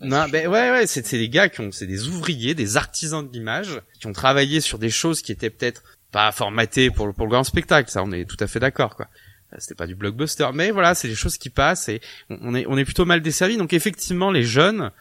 Non, 0.00 0.28
ben 0.28 0.46
ouais, 0.46 0.70
ouais, 0.70 0.86
c'est 0.86 1.18
des 1.18 1.28
gars 1.28 1.48
qui 1.48 1.60
ont, 1.60 1.72
c'est 1.72 1.86
des 1.86 2.08
ouvriers, 2.08 2.54
des 2.54 2.76
artisans 2.76 3.26
de 3.26 3.32
l'image, 3.32 3.80
qui 3.98 4.06
ont 4.06 4.12
travaillé 4.12 4.60
sur 4.60 4.78
des 4.78 4.90
choses 4.90 5.20
qui 5.22 5.32
étaient 5.32 5.50
peut-être 5.50 5.82
pas 6.10 6.32
formatées 6.32 6.90
pour, 6.90 7.12
pour 7.14 7.26
le 7.26 7.30
grand 7.30 7.44
spectacle. 7.44 7.90
Ça, 7.90 8.02
on 8.02 8.12
est 8.12 8.24
tout 8.24 8.38
à 8.40 8.46
fait 8.46 8.60
d'accord, 8.60 8.96
quoi 8.96 9.08
euh, 9.52 9.56
c'était 9.58 9.74
pas 9.74 9.88
du 9.88 9.96
blockbuster 9.96 10.46
mais 10.54 10.70
voilà 10.70 10.94
c'est 10.94 11.08
des 11.08 11.16
choses 11.16 11.36
qui 11.36 11.50
passent 11.50 11.88
et 11.88 12.00
on 12.28 12.54
est 12.54 12.66
on 12.68 12.78
est 12.78 12.84
plutôt 12.84 13.04
mal 13.04 13.20
desservi 13.20 13.56
donc 13.56 13.72
effectivement 13.72 14.30
les 14.30 14.44
jeunes 14.44 14.92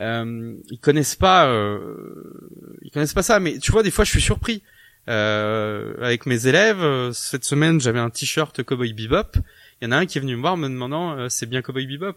euh, 0.00 0.56
ils 0.70 0.78
connaissent 0.78 1.16
pas, 1.16 1.48
euh, 1.48 2.78
ils 2.82 2.90
connaissent 2.90 3.14
pas 3.14 3.22
ça. 3.22 3.40
Mais 3.40 3.58
tu 3.58 3.72
vois, 3.72 3.82
des 3.82 3.90
fois, 3.90 4.04
je 4.04 4.10
suis 4.10 4.20
surpris. 4.20 4.62
Euh, 5.08 5.94
avec 6.00 6.26
mes 6.26 6.46
élèves, 6.46 6.80
euh, 6.80 7.12
cette 7.12 7.44
semaine, 7.44 7.80
j'avais 7.80 7.98
un 7.98 8.10
t-shirt 8.10 8.62
Cowboy 8.62 8.92
Bebop. 8.92 9.36
Il 9.80 9.84
y 9.84 9.88
en 9.88 9.92
a 9.92 9.96
un 9.96 10.06
qui 10.06 10.18
est 10.18 10.20
venu 10.20 10.36
me 10.36 10.40
voir 10.40 10.56
me 10.56 10.68
demandant, 10.68 11.18
euh, 11.18 11.28
c'est 11.28 11.46
bien 11.46 11.60
Cowboy 11.60 11.86
Bebop 11.86 12.16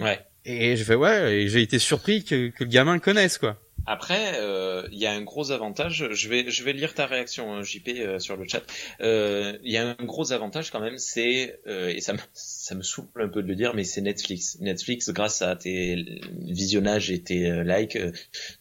Ouais. 0.00 0.20
Et 0.44 0.76
je 0.76 0.84
fais 0.84 0.94
ouais, 0.94 1.46
j'ai 1.48 1.62
été 1.62 1.78
surpris 1.78 2.24
que, 2.24 2.48
que 2.48 2.64
le 2.64 2.70
gamin 2.70 2.98
connaisse 2.98 3.38
quoi. 3.38 3.58
Après, 3.90 4.34
euh, 4.34 4.86
il 4.92 4.98
y 4.98 5.06
a 5.06 5.12
un 5.12 5.22
gros 5.22 5.50
avantage. 5.50 6.08
Je 6.12 6.28
vais, 6.28 6.50
je 6.50 6.62
vais 6.62 6.74
lire 6.74 6.92
ta 6.92 7.06
réaction, 7.06 7.54
hein, 7.54 7.62
JP, 7.62 7.88
euh, 7.88 8.18
sur 8.18 8.36
le 8.36 8.46
chat. 8.46 8.62
Euh, 9.00 9.56
il 9.62 9.72
y 9.72 9.78
a 9.78 9.96
un 9.98 10.04
gros 10.04 10.32
avantage 10.32 10.70
quand 10.70 10.80
même, 10.80 10.98
c'est 10.98 11.58
et 11.66 12.00
ça 12.02 12.12
me, 12.12 12.18
ça 12.34 12.74
me 12.74 12.82
souffle 12.82 13.22
un 13.22 13.28
peu 13.28 13.42
de 13.42 13.48
le 13.48 13.54
dire, 13.54 13.74
mais 13.74 13.84
c'est 13.84 14.02
Netflix. 14.02 14.58
Netflix, 14.60 15.08
grâce 15.08 15.40
à 15.40 15.56
tes 15.56 16.20
visionnages 16.32 17.10
et 17.10 17.22
tes 17.22 17.64
likes, 17.64 17.98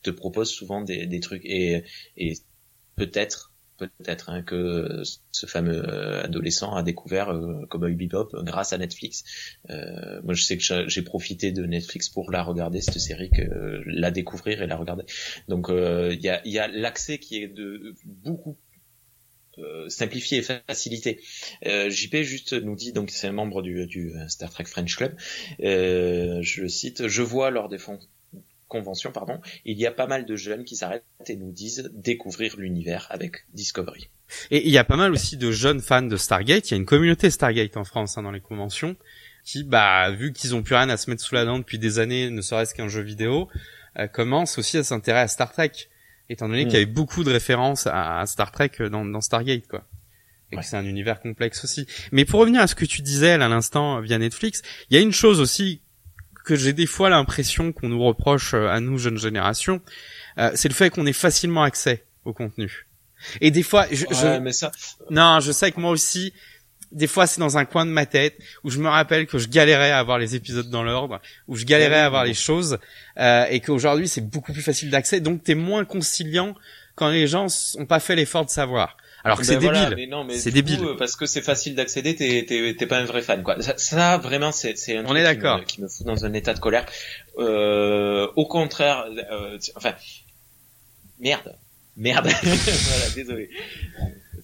te 0.02 0.12
propose 0.12 0.50
souvent 0.50 0.82
des, 0.82 1.08
des 1.08 1.20
trucs 1.20 1.44
et, 1.44 1.84
et 2.16 2.34
peut-être 2.96 3.52
peut-être 3.78 4.30
hein, 4.30 4.42
que 4.42 5.04
ce 5.32 5.46
fameux 5.46 5.88
euh, 5.88 6.24
adolescent 6.24 6.76
a 6.76 6.84
découvert 6.84 7.30
euh, 7.30 7.66
Cowboy 7.70 7.96
Bebop 7.96 8.30
grâce 8.44 8.74
à 8.74 8.78
Netflix. 8.78 9.24
Euh, 9.70 10.22
moi, 10.24 10.34
je 10.34 10.44
sais 10.44 10.58
que 10.58 10.88
j'ai 10.88 11.02
profité 11.02 11.52
de 11.52 11.66
Netflix 11.66 12.10
pour 12.10 12.32
la 12.32 12.44
regarder 12.44 12.82
cette 12.82 13.00
série, 13.00 13.30
que 13.30 13.82
la 13.86 14.12
découvrir 14.12 14.62
et 14.62 14.68
la 14.68 14.76
regarder. 14.76 15.04
Donc, 15.48 15.68
il 15.70 16.22
y 16.22 16.30
a, 16.30 16.42
y 16.46 16.60
a 16.60 16.68
l'accès 16.68 17.20
qui 17.20 17.42
est 17.42 17.48
de 17.48 17.96
beaucoup 18.06 18.58
simplifié 19.88 20.38
et 20.38 20.42
facilité. 20.44 21.20
JP 21.63 22.18
juste 22.18 22.54
nous 22.54 22.76
dit 22.76 22.94
donc 22.94 23.10
c'est 23.10 23.28
un 23.28 23.32
membre 23.32 23.63
du, 23.63 23.88
du 23.88 24.13
Star 24.28 24.52
Trek 24.52 24.66
French 24.66 24.96
Club. 24.96 25.16
je 25.60 26.62
le 26.62 26.70
cite. 26.70 27.08
Je 27.08 27.22
vois 27.24 27.50
lors 27.50 27.68
des 27.68 27.80
convention, 28.67 29.12
pardon, 29.12 29.39
il 29.65 29.77
y 29.77 29.86
a 29.86 29.91
pas 29.91 30.08
mal 30.08 30.25
de 30.25 30.36
jeunes 30.36 30.65
qui 30.65 30.75
s'arrêtent 30.75 31.06
et 31.27 31.36
nous 31.36 31.51
disent 31.51 31.89
découvrir 31.93 32.56
l'univers 32.58 33.08
avec 33.10 33.45
Discovery. 33.53 34.10
Et 34.51 34.65
il 34.65 34.71
y 34.71 34.77
a 34.77 34.84
pas 34.84 34.97
mal 34.97 35.12
aussi 35.12 35.38
de 35.38 35.51
jeunes 35.51 35.80
fans 35.80 36.01
de 36.01 36.17
Stargate. 36.17 36.69
Il 36.69 36.71
y 36.71 36.73
a 36.75 36.77
une 36.77 36.86
communauté 36.86 37.30
Stargate 37.30 37.77
en 37.77 37.84
France 37.84 38.17
hein, 38.17 38.23
dans 38.23 38.32
les 38.32 38.41
conventions 38.41 38.95
qui, 39.43 39.63
bah, 39.63 40.12
vu 40.12 40.34
qu'ils 40.34 40.56
ont 40.56 40.62
plus 40.62 40.75
rien 40.75 40.89
à 40.89 40.97
se 40.97 41.10
mettre 41.10 41.23
sous 41.23 41.34
la 41.34 41.45
dent 41.45 41.58
depuis 41.58 41.80
des 41.80 41.99
années, 41.99 42.30
ne 42.30 42.41
serait-ce 42.41 42.75
qu'un 42.75 42.89
jeu 42.89 43.01
vidéo, 43.01 43.47
euh, 43.97 44.08
commencent 44.08 44.58
aussi 44.58 44.77
à 44.77 44.84
s'intéresser 44.84 45.23
à 45.23 45.27
Star 45.30 45.53
Trek, 45.53 45.71
étant 46.30 46.49
donné 46.49 46.65
qu'il 46.65 46.73
y 46.73 46.77
avait 46.77 46.86
beaucoup 46.86 47.23
de 47.23 47.32
références 47.32 47.88
à, 47.88 48.25
Star 48.25 48.51
Trek 48.51 48.71
dans, 48.91 49.06
dans 49.06 49.21
Stargate, 49.21 49.67
quoi. 49.67 49.86
Et 50.51 50.58
que 50.58 50.63
c'est 50.63 50.77
un 50.77 50.86
univers 50.86 51.19
complexe 51.19 51.63
aussi. 51.63 51.88
Mais 52.12 52.23
pour 52.23 52.39
revenir 52.39 52.62
à 52.62 52.67
ce 52.67 52.75
que 52.75 52.86
tu 52.86 53.01
disais 53.01 53.32
à 53.32 53.38
l'instant 53.38 53.99
via 53.99 54.17
Netflix, 54.17 54.62
il 54.89 54.95
y 54.95 54.99
a 54.99 55.01
une 55.01 55.12
chose 55.12 55.41
aussi 55.41 55.82
que 56.48 56.56
j'ai 56.56 56.72
des 56.72 56.86
fois 56.86 57.10
l'impression 57.10 57.74
qu'on 57.74 57.90
nous 57.90 58.02
reproche 58.02 58.54
euh, 58.54 58.70
à 58.70 58.80
nous 58.80 58.98
jeunes 58.98 59.18
générations, 59.18 59.82
euh, 60.38 60.50
c'est 60.56 60.70
le 60.70 60.74
fait 60.74 60.90
qu'on 60.90 61.06
ait 61.06 61.12
facilement 61.12 61.64
accès 61.64 62.06
au 62.24 62.32
contenu. 62.32 62.88
Et 63.42 63.52
des 63.52 63.64
fois, 63.64 63.86
je, 63.92 64.40
mais 64.40 64.54
ça... 64.54 64.72
non, 65.10 65.42
je 65.42 65.52
sais 65.52 65.72
que 65.74 65.80
moi 65.82 65.92
aussi, 65.92 66.34
des 66.94 67.08
fois 67.08 67.28
c'est 67.28 67.42
dans 67.42 67.58
un 67.58 67.66
coin 67.66 67.86
de 67.86 67.92
ma 67.92 68.06
tête 68.06 68.38
où 68.64 68.70
je 68.70 68.80
me 68.80 68.88
rappelle 68.88 69.28
que 69.28 69.38
je 69.38 69.50
galérais 69.50 69.92
à 69.92 70.00
avoir 70.00 70.20
les 70.20 70.36
épisodes 70.36 70.70
dans 70.70 70.84
l'ordre, 70.84 71.20
où 71.50 71.58
je 71.58 71.66
galérais 71.66 72.00
à 72.00 72.06
avoir 72.06 72.24
les 72.24 72.34
choses, 72.34 72.78
euh, 73.18 73.46
et 73.50 73.60
qu'aujourd'hui 73.60 74.08
c'est 74.08 74.22
beaucoup 74.22 74.54
plus 74.54 74.62
facile 74.62 74.90
d'accès, 74.90 75.20
donc 75.20 75.44
t'es 75.44 75.56
moins 75.56 75.84
conciliant 75.84 76.56
quand 76.96 77.10
les 77.10 77.28
gens 77.28 77.48
ont 77.78 77.86
pas 77.86 78.00
fait 78.00 78.16
l'effort 78.16 78.46
de 78.46 78.52
savoir. 78.52 78.96
Alors 79.28 79.38
que 79.40 79.44
Ben 79.46 79.48
c'est 79.48 79.58
voilà, 79.66 79.90
débile. 79.90 80.06
C'est 80.40 80.50
coup, 80.52 80.56
débile. 80.56 80.80
euh, 80.84 80.96
parce 80.98 81.16
que 81.16 81.26
c'est 81.26 81.42
facile 81.42 81.76
d'accéder, 81.76 82.16
t'es 82.16 82.46
t'es 82.48 82.74
t'es 82.78 82.88
pas 82.88 82.98
un 82.98 83.04
vrai 83.06 83.22
fan 83.22 83.44
quoi. 83.44 83.62
Ça, 83.62 83.74
ça, 83.78 84.18
vraiment 84.18 84.52
c'est 84.52 84.78
c'est 84.78 84.96
un 84.98 85.02
On 85.04 85.08
truc 85.10 85.18
est 85.20 85.24
qui 85.24 85.28
me- 85.62 85.66
qui 85.66 85.82
me 85.82 85.88
fout 85.90 86.06
dans 86.08 86.24
un 86.26 86.34
état 86.34 86.54
de 86.54 86.60
colère. 86.60 86.86
Euh, 87.38 88.28
au 88.36 88.46
contraire, 88.48 89.06
euh, 89.32 89.58
enfin 89.76 89.94
merde, 91.20 91.56
merde. 91.98 92.28
voilà, 92.44 93.10
désolé. 93.16 93.50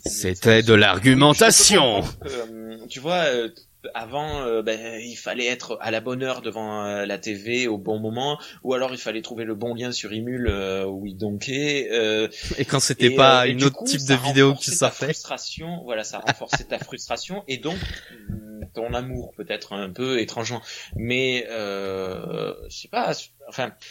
C'était 0.05 0.63
de 0.63 0.73
l'argumentation. 0.73 2.03
Euh, 2.25 2.77
tu 2.89 2.99
vois, 2.99 3.23
euh, 3.27 3.49
avant, 3.93 4.41
euh, 4.41 4.61
ben, 4.61 4.99
il 5.01 5.15
fallait 5.15 5.45
être 5.45 5.77
à 5.81 5.91
la 5.91 5.99
bonne 6.01 6.23
heure 6.23 6.41
devant 6.41 6.85
euh, 6.85 7.05
la 7.05 7.17
TV 7.17 7.67
au 7.67 7.77
bon 7.77 7.99
moment, 7.99 8.39
ou 8.63 8.73
alors 8.73 8.91
il 8.93 8.97
fallait 8.97 9.21
trouver 9.21 9.43
le 9.43 9.55
bon 9.55 9.75
lien 9.75 9.91
sur 9.91 10.13
Imul 10.13 10.47
euh, 10.47 10.85
où 10.85 11.05
il 11.05 11.15
donkait. 11.17 11.89
Euh, 11.91 12.27
Et 12.57 12.65
quand 12.65 12.79
c'était 12.79 13.11
pas 13.11 13.47
une 13.47 13.63
autre 13.63 13.75
coup, 13.77 13.85
type 13.85 14.05
de 14.07 14.15
vidéo 14.15 14.53
qui 14.55 14.71
sortait. 14.71 15.05
frustration, 15.05 15.81
voilà, 15.83 16.03
ça 16.03 16.19
renforçait 16.19 16.63
ta 16.65 16.79
frustration 16.79 17.43
et 17.47 17.57
donc 17.57 17.77
mm, 18.29 18.65
ton 18.73 18.93
amour 18.93 19.33
peut-être 19.35 19.73
un 19.73 19.89
peu 19.89 20.19
étrangement. 20.19 20.61
Mais 20.95 21.45
euh, 21.49 22.53
je 22.69 22.75
sais 22.75 22.87
pas, 22.87 23.13
enfin, 23.49 23.69
Tu 23.79 23.87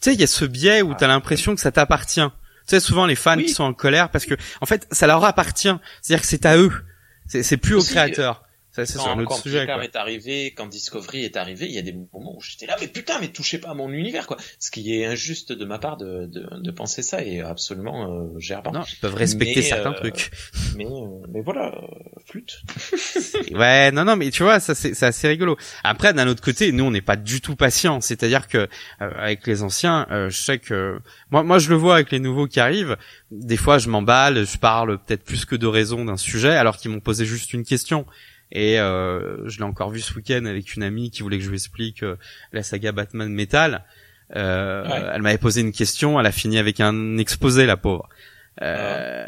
sais, 0.00 0.14
il 0.14 0.20
y 0.20 0.24
a 0.24 0.26
ce 0.26 0.44
biais 0.44 0.82
où 0.82 0.94
t'as 0.94 1.06
l'impression 1.06 1.54
que 1.54 1.60
ça 1.60 1.70
t'appartient. 1.72 2.20
Tu 2.20 2.70
sais, 2.74 2.80
souvent 2.80 3.06
les 3.06 3.14
fans 3.14 3.32
Ah. 3.32 3.36
Oui. 3.36 3.44
qui 3.44 3.52
sont 3.52 3.62
en 3.64 3.74
colère 3.74 4.10
parce 4.10 4.26
que, 4.26 4.34
en 4.60 4.66
fait, 4.66 4.88
ça 4.90 5.06
leur 5.06 5.24
appartient. 5.24 5.70
C'est-à-dire 6.02 6.20
que 6.22 6.26
c'est 6.26 6.44
à 6.46 6.56
eux. 6.56 6.72
C'est 7.28 7.56
plus 7.56 7.74
au 7.74 7.78
Aussi, 7.78 7.90
créateur. 7.92 8.42
Ça, 8.76 8.84
c'est 8.84 8.98
quand, 8.98 9.08
un 9.08 9.18
autre 9.18 9.28
quand 9.28 9.36
sujet. 9.36 9.64
Quoi. 9.64 9.82
est 9.84 9.96
arrivé, 9.96 10.52
quand 10.54 10.66
Discovery 10.66 11.24
est 11.24 11.36
arrivé, 11.36 11.66
il 11.66 11.72
y 11.72 11.78
a 11.78 11.82
des 11.82 11.94
moments 12.12 12.36
où 12.36 12.40
j'étais 12.40 12.66
là, 12.66 12.76
mais 12.80 12.88
putain, 12.88 13.18
mais 13.20 13.28
touchez 13.28 13.58
pas 13.58 13.70
à 13.70 13.74
mon 13.74 13.90
univers, 13.90 14.26
quoi. 14.26 14.36
Ce 14.58 14.70
qui 14.70 14.94
est 14.94 15.06
injuste 15.06 15.52
de 15.52 15.64
ma 15.64 15.78
part 15.78 15.96
de, 15.96 16.26
de, 16.26 16.46
de 16.60 16.70
penser 16.70 17.02
ça 17.02 17.22
et 17.22 17.40
absolument 17.40 18.12
euh, 18.12 18.38
gerbant. 18.38 18.72
Non, 18.72 18.82
ils 18.92 18.98
peuvent 18.98 19.14
respecter 19.14 19.56
Mais, 19.56 19.62
certains 19.62 19.92
euh, 19.92 19.98
trucs. 20.00 20.30
Mais, 20.76 20.84
euh, 20.84 21.26
mais 21.32 21.40
voilà, 21.40 21.74
euh, 21.74 22.20
flûte. 22.26 22.60
Ouais, 23.52 23.90
non, 23.92 24.04
non, 24.04 24.16
mais 24.16 24.30
tu 24.30 24.42
vois, 24.42 24.60
ça 24.60 24.74
c'est 24.74 24.94
c'est 24.94 25.06
assez 25.06 25.28
rigolo. 25.28 25.56
Après, 25.84 26.12
d'un 26.12 26.26
autre 26.28 26.42
côté, 26.42 26.72
nous, 26.72 26.84
on 26.84 26.90
n'est 26.90 27.00
pas 27.00 27.16
du 27.16 27.40
tout 27.40 27.56
patients. 27.56 28.00
C'est-à-dire 28.00 28.48
que 28.48 28.58
euh, 28.58 29.10
avec 29.16 29.46
les 29.46 29.62
anciens, 29.62 30.06
euh, 30.10 30.30
je 30.30 30.40
sais 30.40 30.58
que 30.58 30.98
moi, 31.30 31.42
moi, 31.42 31.58
je 31.58 31.70
le 31.70 31.76
vois 31.76 31.94
avec 31.94 32.10
les 32.10 32.18
nouveaux 32.18 32.46
qui 32.46 32.60
arrivent. 32.60 32.96
Des 33.30 33.56
fois, 33.56 33.78
je 33.78 33.88
m'emballe, 33.88 34.46
je 34.46 34.58
parle 34.58 34.98
peut-être 34.98 35.24
plus 35.24 35.44
que 35.44 35.56
de 35.56 35.66
raison 35.66 36.04
d'un 36.04 36.16
sujet, 36.16 36.54
alors 36.54 36.76
qu'ils 36.76 36.90
m'ont 36.90 37.00
posé 37.00 37.24
juste 37.24 37.52
une 37.52 37.64
question. 37.64 38.06
Et 38.52 38.78
euh, 38.78 39.48
je 39.48 39.58
l'ai 39.58 39.64
encore 39.64 39.90
vu 39.90 40.00
ce 40.00 40.14
week-end 40.14 40.44
avec 40.44 40.74
une 40.76 40.82
amie 40.82 41.10
qui 41.10 41.22
voulait 41.22 41.38
que 41.38 41.44
je 41.44 41.48
lui 41.50 41.56
explique 41.56 42.02
euh, 42.02 42.16
la 42.52 42.62
saga 42.62 42.92
Batman 42.92 43.28
Metal. 43.28 43.84
Euh, 44.34 44.84
Ouais. 44.88 45.10
Elle 45.14 45.22
m'avait 45.22 45.38
posé 45.38 45.60
une 45.60 45.72
question, 45.72 46.18
elle 46.18 46.26
a 46.26 46.32
fini 46.32 46.58
avec 46.58 46.80
un 46.80 47.16
exposé, 47.18 47.66
la 47.66 47.76
pauvre. 47.76 48.08
Euh, 48.62 49.26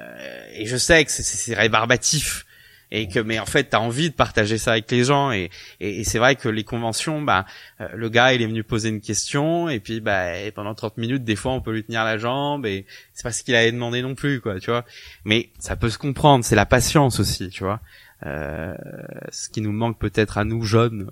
Et 0.54 0.66
je 0.66 0.76
sais 0.76 1.04
que 1.04 1.10
c'est- 1.10 1.54
rébarbatif. 1.54 2.44
Et 2.90 3.06
que 3.06 3.20
mais 3.20 3.38
en 3.38 3.44
fait 3.44 3.64
t'as 3.64 3.80
envie 3.80 4.08
de 4.08 4.14
partager 4.14 4.56
ça 4.56 4.72
avec 4.72 4.90
les 4.90 5.04
gens. 5.04 5.30
Et, 5.30 5.50
et, 5.78 6.00
et 6.00 6.04
c'est 6.04 6.18
vrai 6.18 6.36
que 6.36 6.48
les 6.48 6.64
conventions 6.64 7.20
bah 7.20 7.44
euh, 7.82 7.88
le 7.94 8.08
gars 8.08 8.32
il 8.32 8.40
est 8.40 8.46
venu 8.46 8.64
poser 8.64 8.88
une 8.88 9.02
question. 9.02 9.68
Et 9.68 9.78
puis 9.78 10.00
bah 10.00 10.38
et 10.38 10.50
pendant 10.52 10.74
30 10.74 10.96
minutes 10.96 11.22
des 11.22 11.36
fois 11.36 11.52
on 11.52 11.60
peut 11.60 11.72
lui 11.72 11.84
tenir 11.84 12.02
la 12.04 12.16
jambe. 12.16 12.64
Et 12.64 12.86
c'est 13.12 13.24
pas 13.24 13.30
ce 13.32 13.42
qu'il 13.44 13.54
avait 13.56 13.72
demandé 13.72 14.00
non 14.00 14.14
plus 14.14 14.40
quoi 14.40 14.58
tu 14.58 14.70
vois. 14.70 14.86
Mais 15.26 15.50
ça 15.58 15.76
peut 15.76 15.90
se 15.90 15.98
comprendre. 15.98 16.46
C'est 16.46 16.56
la 16.56 16.64
patience 16.64 17.20
aussi 17.20 17.50
tu 17.50 17.62
vois 17.62 17.80
ce 18.22 19.48
qui 19.50 19.60
nous 19.60 19.72
manque 19.72 19.98
peut-être 19.98 20.38
à 20.38 20.44
nous 20.44 20.62
jeunes 20.62 21.10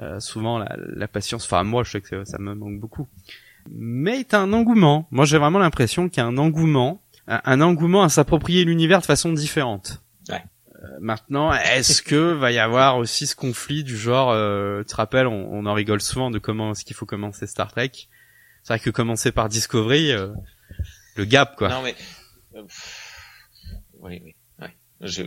euh, 0.00 0.20
souvent 0.20 0.58
la, 0.58 0.76
la 0.78 1.08
patience 1.08 1.44
enfin 1.44 1.62
moi 1.64 1.84
je 1.84 1.92
sais 1.92 2.00
que 2.00 2.24
ça, 2.24 2.38
me 2.38 2.54
manque 2.54 2.78
beaucoup 2.78 3.08
mais 3.70 4.24
t'as 4.24 4.40
un 4.40 4.52
engouement 4.52 5.08
moi 5.10 5.24
j'ai 5.24 5.38
vraiment 5.38 5.58
l'impression 5.58 6.08
qu'il 6.08 6.22
y 6.22 6.24
a 6.24 6.26
un 6.26 6.38
engouement 6.38 7.00
un, 7.26 7.40
un 7.44 7.60
engouement 7.60 8.02
à 8.02 8.08
s'approprier 8.08 8.64
l'univers 8.64 9.00
de 9.00 9.06
façon 9.06 9.32
différente 9.32 10.00
Maintenant, 11.00 11.52
est-ce 11.52 12.02
que 12.02 12.32
va 12.32 12.52
y 12.52 12.58
avoir 12.58 12.98
aussi 12.98 13.26
ce 13.26 13.34
conflit 13.34 13.84
du 13.84 13.96
genre, 13.96 14.30
euh, 14.30 14.80
tu 14.82 14.88
te 14.88 14.96
rappelles, 14.96 15.26
on, 15.26 15.52
on 15.52 15.66
en 15.66 15.74
rigole 15.74 16.00
souvent 16.00 16.30
de 16.30 16.38
comment 16.38 16.72
est-ce 16.72 16.84
qu'il 16.84 16.96
faut 16.96 17.06
commencer 17.06 17.46
Star 17.46 17.70
Trek. 17.70 17.90
C'est 18.62 18.74
vrai 18.74 18.78
que 18.78 18.90
commencer 18.90 19.32
par 19.32 19.48
Discovery, 19.48 20.12
euh, 20.12 20.28
le 21.16 21.24
gap 21.24 21.56
quoi. 21.56 21.68
Non, 21.68 21.82
mais, 21.82 21.94
euh, 22.54 22.62
pff, 22.62 23.12
oui, 24.00 24.20
oui. 24.24 24.34
Je, 25.04 25.22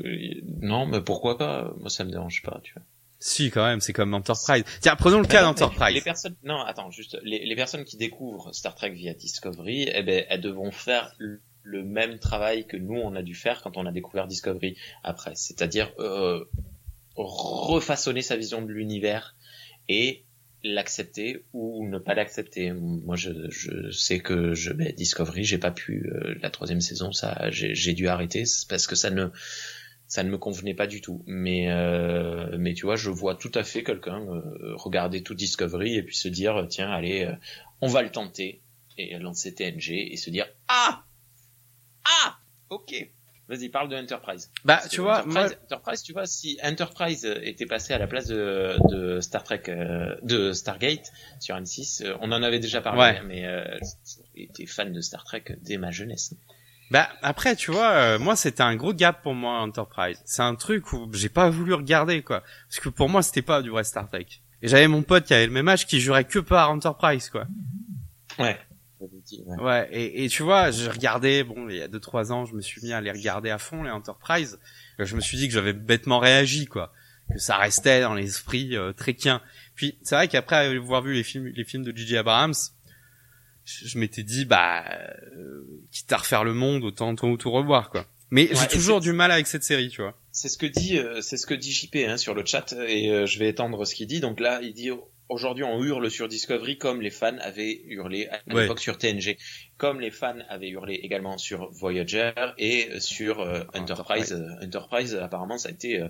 non, 0.61 0.85
mais 0.85 1.01
pourquoi 1.01 1.37
pas? 1.37 1.73
Moi, 1.79 1.89
ça 1.89 2.03
me 2.03 2.11
dérange 2.11 2.41
pas, 2.43 2.59
tu 2.63 2.73
vois. 2.73 2.83
Si 3.19 3.49
quand 3.49 3.65
même, 3.65 3.79
c'est 3.81 3.93
comme 3.93 4.13
Enterprise. 4.13 4.63
Tiens, 4.81 4.95
prenons 4.95 5.19
le 5.19 5.25
cas 5.25 5.39
Mais 5.41 5.47
d'Enterprise. 5.47 5.95
Les 5.95 6.01
personnes, 6.01 6.35
non, 6.43 6.59
attends, 6.61 6.91
juste, 6.91 7.17
les, 7.23 7.45
les 7.45 7.55
personnes 7.55 7.83
qui 7.83 7.97
découvrent 7.97 8.53
Star 8.53 8.75
Trek 8.75 8.91
via 8.91 9.13
Discovery, 9.13 9.89
eh 9.91 10.03
ben, 10.03 10.23
elles 10.29 10.41
devront 10.41 10.71
faire 10.71 11.11
le- 11.17 11.41
le 11.63 11.83
même 11.83 12.19
travail 12.19 12.65
que 12.67 12.77
nous, 12.77 12.95
on 12.95 13.15
a 13.15 13.23
dû 13.23 13.33
faire 13.35 13.61
quand 13.61 13.75
on 13.75 13.85
a 13.87 13.91
découvert 13.91 14.27
Discovery 14.27 14.77
après. 15.03 15.33
C'est-à-dire, 15.35 15.91
euh, 15.99 16.45
refaçonner 17.15 18.21
sa 18.21 18.37
vision 18.37 18.61
de 18.61 18.71
l'univers 18.71 19.35
et 19.89 20.23
l'accepter 20.63 21.45
ou 21.53 21.87
ne 21.87 21.97
pas 21.97 22.13
l'accepter. 22.13 22.71
Moi, 22.71 23.15
je, 23.15 23.31
je 23.49 23.91
sais 23.91 24.19
que 24.19 24.53
je, 24.53 24.71
ben, 24.73 24.91
Discovery, 24.91 25.43
j'ai 25.43 25.57
pas 25.57 25.71
pu, 25.71 26.09
euh, 26.09 26.35
la 26.41 26.49
troisième 26.49 26.81
saison, 26.81 27.11
ça, 27.11 27.49
j'ai 27.49 27.93
dû 27.93 28.07
arrêter 28.07 28.43
parce 28.69 28.87
que 28.87 28.95
ça 28.95 29.09
ne, 29.09 29.27
ça 30.07 30.23
ne 30.23 30.29
me 30.29 30.37
convenait 30.37 30.73
pas 30.73 30.87
du 30.87 31.01
tout. 31.01 31.23
Mais 31.27 31.69
euh, 31.69 32.57
mais 32.57 32.73
tu 32.73 32.85
vois, 32.85 32.95
je 32.95 33.09
vois 33.09 33.35
tout 33.35 33.51
à 33.53 33.63
fait 33.63 33.83
quelqu'un 33.83 34.21
euh, 34.21 34.75
regarder 34.75 35.21
tout 35.21 35.35
Discovery 35.35 35.95
et 35.95 36.03
puis 36.03 36.15
se 36.15 36.27
dire 36.29 36.65
tiens, 36.69 36.89
allez, 36.89 37.25
euh, 37.25 37.35
on 37.81 37.87
va 37.87 38.01
le 38.01 38.11
tenter 38.11 38.61
et 38.97 39.17
lancer 39.19 39.53
TNG 39.53 39.91
et 40.11 40.17
se 40.17 40.29
dire 40.29 40.47
ah 40.67 41.05
ah 42.05 42.39
ok. 42.69 43.11
Vas-y, 43.49 43.69
parle 43.69 43.87
de 43.87 43.95
Enterprise. 43.95 44.51
Bah, 44.65 44.75
Parce 44.77 44.89
tu 44.89 44.99
vois, 44.99 45.19
Enterprise, 45.21 45.33
moi, 45.33 45.45
Enterprise, 45.63 46.03
tu 46.03 46.11
vois, 46.13 46.25
si 46.25 46.59
Enterprise 46.63 47.25
euh, 47.25 47.39
était 47.43 47.65
passé 47.65 47.93
à 47.93 47.97
la 47.97 48.05
place 48.07 48.27
de, 48.27 48.75
de 48.89 49.21
Star 49.21 49.43
Trek, 49.43 49.61
euh, 49.69 50.15
de 50.21 50.51
Stargate 50.51 51.11
sur 51.39 51.55
N6, 51.55 52.03
euh, 52.05 52.17
on 52.19 52.31
en 52.33 52.43
avait 52.43 52.59
déjà 52.59 52.81
parlé, 52.81 52.99
Ouais. 52.99 53.17
hein, 53.19 53.23
mais 53.25 53.45
euh, 53.45 53.63
j'étais 54.35 54.65
fan 54.65 54.91
de 54.91 54.99
Star 54.99 55.23
Trek 55.23 55.45
dès 55.61 55.77
ma 55.77 55.91
jeunesse. 55.91 56.33
bah 56.91 57.07
après, 57.21 57.55
tu 57.55 57.71
vois, 57.71 57.91
euh, 57.91 58.19
moi 58.19 58.35
c'était 58.35 58.63
un 58.63 58.75
gros 58.75 58.93
gap 58.93 59.21
pour 59.23 59.33
moi 59.33 59.59
Enterprise. 59.61 60.21
C'est 60.25 60.41
un 60.41 60.55
truc 60.55 60.91
où 60.91 61.09
j'ai 61.13 61.29
pas 61.29 61.49
voulu 61.49 61.73
regarder 61.73 62.21
quoi, 62.23 62.43
parce 62.69 62.79
que 62.81 62.89
pour 62.89 63.07
moi 63.07 63.21
c'était 63.21 63.41
pas 63.41 63.61
du 63.61 63.69
vrai 63.69 63.85
Star 63.85 64.09
Trek. 64.09 64.25
Et 64.61 64.67
j'avais 64.67 64.87
mon 64.87 65.03
pote 65.03 65.23
qui 65.25 65.33
avait 65.33 65.45
le 65.45 65.53
même 65.53 65.67
âge 65.69 65.85
qui 65.85 65.99
jurait 66.01 66.23
que 66.25 66.39
par 66.39 66.69
Enterprise 66.71 67.29
quoi. 67.29 67.45
Ouais. 68.39 68.57
Dit, 69.25 69.43
ouais. 69.45 69.61
Ouais, 69.61 69.89
et, 69.91 70.25
et 70.25 70.29
tu 70.29 70.43
vois, 70.43 70.71
j'ai 70.71 70.89
regardé, 70.89 71.43
bon, 71.43 71.69
il 71.69 71.77
y 71.77 71.81
a 71.81 71.87
deux 71.87 71.99
trois 71.99 72.31
ans, 72.31 72.45
je 72.45 72.55
me 72.55 72.61
suis 72.61 72.81
mis 72.81 72.93
à 72.93 73.01
les 73.01 73.11
regarder 73.11 73.49
à 73.49 73.57
fond 73.57 73.83
les 73.83 73.91
Enterprise. 73.91 74.59
Euh, 74.99 75.05
Je 75.05 75.15
me 75.15 75.21
suis 75.21 75.37
dit 75.37 75.47
que 75.47 75.53
j'avais 75.53 75.73
bêtement 75.73 76.19
réagi, 76.19 76.65
quoi, 76.65 76.91
que 77.31 77.37
ça 77.39 77.57
restait 77.57 78.01
dans 78.01 78.13
l'esprit 78.15 78.75
euh, 78.75 78.93
tréquien. 78.93 79.41
Puis 79.75 79.97
c'est 80.01 80.15
vrai 80.15 80.27
qu'après 80.27 80.75
avoir 80.75 81.01
vu 81.03 81.13
les 81.13 81.23
films, 81.23 81.47
les 81.47 81.63
films 81.63 81.83
de 81.83 81.95
J.J. 81.95 82.17
Abrams, 82.17 82.53
je, 83.65 83.87
je 83.87 83.97
m'étais 83.99 84.23
dit, 84.23 84.45
bah, 84.45 84.85
euh, 85.35 85.63
quitte 85.91 86.11
à 86.11 86.17
refaire 86.17 86.43
le 86.43 86.53
monde, 86.53 86.83
autant 86.83 87.15
tout, 87.15 87.37
tout 87.37 87.51
revoir, 87.51 87.89
quoi. 87.91 88.05
Mais 88.29 88.49
Ouais, 88.49 88.55
j'ai 88.55 88.67
toujours 88.67 88.99
du 88.99 89.13
mal 89.13 89.31
avec 89.31 89.47
cette 89.47 89.63
série, 89.63 89.89
tu 89.89 90.01
vois. 90.01 90.17
C'est 90.31 90.49
ce 90.49 90.57
que 90.57 90.65
dit, 90.65 90.97
euh, 90.97 91.21
c'est 91.21 91.37
ce 91.37 91.45
que 91.47 91.53
dit 91.53 91.71
JP 91.71 91.95
hein, 92.07 92.17
sur 92.17 92.33
le 92.33 92.45
chat 92.45 92.73
et 92.87 93.09
euh, 93.11 93.25
je 93.25 93.39
vais 93.39 93.47
étendre 93.47 93.85
ce 93.85 93.95
qu'il 93.95 94.07
dit. 94.07 94.19
Donc 94.19 94.39
là, 94.39 94.59
il 94.61 94.73
dit 94.73 94.89
aujourd'hui 95.29 95.63
on 95.63 95.83
hurle 95.83 96.09
sur 96.09 96.27
Discovery 96.27 96.77
comme 96.77 97.01
les 97.01 97.09
fans 97.09 97.37
avaient 97.39 97.81
hurlé 97.85 98.27
à 98.27 98.39
Ouais. 98.53 98.61
l'époque 98.61 98.79
sur 98.79 98.97
TNG, 98.97 99.37
comme 99.77 99.99
les 99.99 100.11
fans 100.11 100.37
avaient 100.49 100.69
hurlé 100.69 100.95
également 100.95 101.37
sur 101.37 101.69
Voyager 101.71 102.31
et 102.57 102.99
sur 102.99 103.41
euh, 103.41 103.63
Enterprise. 103.73 104.31
Euh, 104.33 104.65
Enterprise, 104.65 105.15
apparemment, 105.15 105.57
ça 105.57 105.69
a 105.69 105.71
été, 105.71 105.99
euh, 105.99 106.07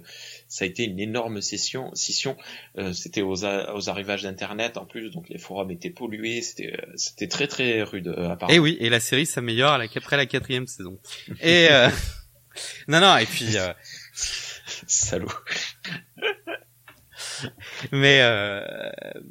ça 0.48 0.66
a 0.66 0.68
été 0.68 0.84
une 0.84 1.00
énorme 1.00 1.42
session, 1.42 1.94
scission. 1.96 2.38
Euh, 2.78 2.94
c'était 2.94 3.22
aux, 3.24 3.44
aux 3.46 3.90
arrivages 3.90 4.24
d'Internet 4.24 4.78
en 4.78 4.86
plus, 4.86 5.10
donc 5.10 5.30
les 5.30 5.38
forums 5.40 5.72
étaient 5.72 5.90
pollués. 5.90 6.42
C'était, 6.42 6.74
euh, 6.74 6.92
c'était 6.96 7.28
très 7.28 7.48
très 7.48 7.82
rude 7.84 8.08
euh, 8.10 8.30
apparemment. 8.30 8.56
Et 8.56 8.60
oui, 8.60 8.78
et 8.80 8.90
la 8.90 9.00
série 9.00 9.26
s'améliore 9.26 9.72
à 9.74 9.78
la- 9.78 9.88
après 9.96 10.18
la 10.18 10.26
quatrième 10.28 10.68
saison. 10.68 11.00
Et 11.42 11.68
euh, 11.72 11.90
non, 12.88 13.00
non, 13.02 13.18
et 13.18 13.26
puis. 13.26 13.58
euh, 13.58 13.74
Salaud. 14.86 15.28
Mais 17.92 18.20
euh, 18.22 18.62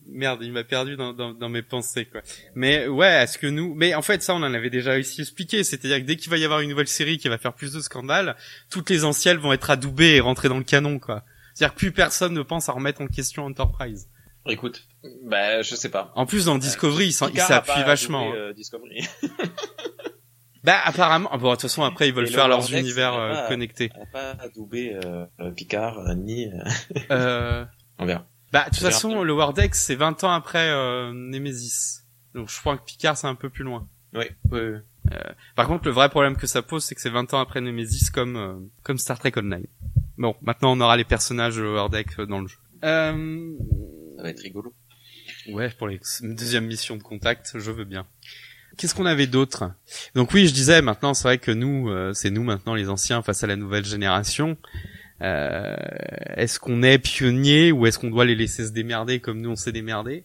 merde, 0.07 0.41
il 0.43 0.53
m'a 0.53 0.65
perdu 0.65 0.97
dans, 0.97 1.13
dans, 1.13 1.33
dans 1.33 1.49
mes 1.49 1.63
pensées 1.63 2.05
quoi. 2.07 2.21
Mais 2.55 2.87
ouais, 2.89 3.23
est-ce 3.25 3.39
que 3.39 3.47
nous 3.47 3.75
Mais 3.75 3.95
en 3.95 4.03
fait, 4.03 4.23
ça 4.23 4.35
on 4.35 4.43
en 4.43 4.55
avait 4.55 4.71
déjà 4.71 4.93
réussi 4.93 5.21
à 5.21 5.23
expliquer, 5.23 5.65
c'est-à-dire 5.65 5.99
que 5.99 6.05
dès 6.05 6.17
qu'il 6.17 6.31
va 6.31 6.37
y 6.39 6.45
avoir 6.45 6.61
une 6.61 6.71
nouvelle 6.71 6.89
série 6.89 7.19
qui 7.19 7.29
va 7.29 7.39
faire 7.39 7.55
plus 7.55 7.73
de 7.73 7.81
scandales, 7.81 8.37
toutes 8.71 8.91
les 8.91 9.05
anciennes 9.05 9.39
vont 9.39 9.53
être 9.53 9.71
adoubées 9.71 10.17
et 10.17 10.21
rentrer 10.21 10.49
dans 10.49 10.59
le 10.59 10.65
canon 10.65 10.99
quoi. 10.99 11.23
C'est-à-dire 11.55 11.75
que 11.75 11.79
plus 11.79 11.93
personne 11.93 12.35
ne 12.35 12.43
pense 12.43 12.69
à 12.69 12.73
remettre 12.73 13.01
en 13.01 13.07
question 13.07 13.45
Enterprise. 13.47 14.09
Écoute, 14.49 14.87
bah 15.25 15.63
je 15.63 15.75
sais 15.75 15.89
pas. 15.89 16.13
En 16.15 16.25
plus 16.27 16.45
dans 16.45 16.57
Discovery, 16.59 17.07
il 17.07 17.13
s'en- 17.13 17.29
il 17.31 17.41
s'appuie 17.41 17.83
vachement. 17.85 18.31
hein. 18.31 18.37
euh, 18.37 18.53
Discovery. 18.53 19.05
Bah 20.65 20.81
apparemment, 20.85 21.31
bon, 21.39 21.51
de 21.51 21.53
toute 21.53 21.63
façon 21.63 21.85
après 21.85 22.09
ils 22.09 22.15
veulent 22.15 22.27
faire 22.27 22.45
le 22.47 22.51
leurs 22.51 22.61
Vortex, 22.63 22.81
univers 22.81 23.15
euh, 23.15 23.33
pas- 23.35 23.49
connectés. 23.49 23.89
Pas 24.13 24.33
adoubé 24.41 24.95
euh, 25.05 25.25
euh, 25.41 25.53
Picard 25.53 25.97
euh, 26.01 26.15
ni. 26.17 26.47
euh, 26.49 26.65
Euh, 27.13 27.65
on 27.99 28.07
verra. 28.07 28.27
bah 28.53 28.65
de 28.65 28.71
toute 28.71 28.81
façon, 28.81 29.23
le 29.23 29.33
Wardex 29.33 29.81
c'est 29.81 29.95
20 29.95 30.25
ans 30.25 30.33
après 30.33 30.71
euh, 30.71 31.13
Nemesis. 31.13 32.03
Donc 32.35 32.51
je 32.51 32.59
crois 32.61 32.77
que 32.77 32.85
Picard 32.85 33.17
c'est 33.17 33.27
un 33.27 33.35
peu 33.35 33.51
plus 33.51 33.65
loin. 33.65 33.89
Oui. 34.15 34.25
oui, 34.51 34.61
oui. 34.61 34.79
Euh, 35.13 35.33
par 35.55 35.69
contre, 35.69 35.85
le 35.87 35.93
vrai 35.93 36.09
problème 36.09 36.37
que 36.37 36.47
ça 36.47 36.63
pose, 36.63 36.85
c'est 36.85 36.95
que 36.95 37.01
c'est 37.01 37.11
20 37.11 37.33
ans 37.35 37.41
après 37.41 37.61
Nemesis 37.61 38.11
comme 38.11 38.37
euh, 38.37 38.55
comme 38.83 38.99
Star 38.99 39.19
Trek 39.19 39.33
Online. 39.37 39.67
Bon, 40.19 40.35
maintenant 40.43 40.73
on 40.73 40.81
aura 40.81 40.97
les 40.97 41.05
personnages 41.05 41.59
hors 41.59 41.91
deck 41.91 42.21
dans 42.23 42.41
le 42.41 42.49
jeu. 42.49 42.59
Euh... 42.85 43.53
Ça 44.17 44.23
va 44.23 44.31
être 44.31 44.41
rigolo. 44.41 44.75
Ouais, 45.49 45.71
pour 45.71 45.89
les 45.89 46.01
deuxième 46.23 46.67
mission 46.67 46.97
de 46.97 47.03
contact, 47.03 47.59
je 47.59 47.71
veux 47.71 47.85
bien. 47.85 48.07
Qu'est-ce 48.77 48.95
qu'on 48.95 49.07
avait 49.07 49.27
d'autre? 49.27 49.73
Donc 50.15 50.33
oui, 50.33 50.47
je 50.47 50.53
disais 50.53 50.83
maintenant, 50.83 51.15
c'est 51.15 51.23
vrai 51.25 51.39
que 51.39 51.51
nous, 51.51 51.89
euh, 51.89 52.13
c'est 52.13 52.31
nous 52.31 52.43
maintenant 52.43 52.75
les 52.75 52.89
anciens 52.89 53.23
face 53.23 53.43
à 53.43 53.47
la 53.47 53.57
nouvelle 53.57 53.85
génération. 53.85 54.57
Euh, 55.23 55.75
est-ce 56.37 56.59
qu'on 56.59 56.83
est 56.83 56.99
pionnier 56.99 57.73
ou 57.73 57.87
est-ce 57.87 57.99
qu'on 57.99 58.11
doit 58.11 58.25
les 58.25 58.35
laisser 58.35 58.67
se 58.67 58.73
démerder 58.73 59.21
comme 59.21 59.41
nous 59.41 59.51
on 59.51 59.57
s'est 59.57 59.73
démerdé? 59.73 60.25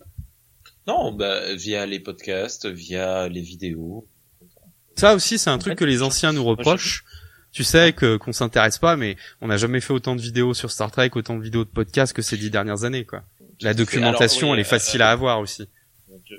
Non, 0.87 1.11
bah, 1.11 1.53
via 1.55 1.85
les 1.85 1.99
podcasts, 1.99 2.67
via 2.67 3.29
les 3.29 3.41
vidéos. 3.41 4.07
Ça 4.95 5.15
aussi, 5.15 5.37
c'est 5.37 5.49
un 5.49 5.57
truc 5.57 5.77
que 5.77 5.85
les 5.85 6.01
anciens 6.01 6.33
nous 6.33 6.43
reprochent. 6.43 7.05
Tu 7.51 7.63
sais 7.63 7.91
que 7.93 8.17
qu'on 8.17 8.31
s'intéresse 8.31 8.77
pas, 8.77 8.95
mais 8.95 9.17
on 9.41 9.47
n'a 9.47 9.57
jamais 9.57 9.81
fait 9.81 9.93
autant 9.93 10.15
de 10.15 10.21
vidéos 10.21 10.53
sur 10.53 10.71
Star 10.71 10.89
Trek, 10.91 11.11
autant 11.15 11.37
de 11.37 11.43
vidéos 11.43 11.65
de 11.65 11.69
podcasts 11.69 12.13
que 12.13 12.21
ces 12.21 12.37
dix 12.37 12.49
dernières 12.49 12.83
années, 12.83 13.05
quoi. 13.05 13.23
La 13.61 13.73
documentation, 13.73 14.53
elle 14.53 14.61
est 14.61 14.63
facile 14.63 15.01
à 15.01 15.11
avoir 15.11 15.39
aussi 15.39 15.67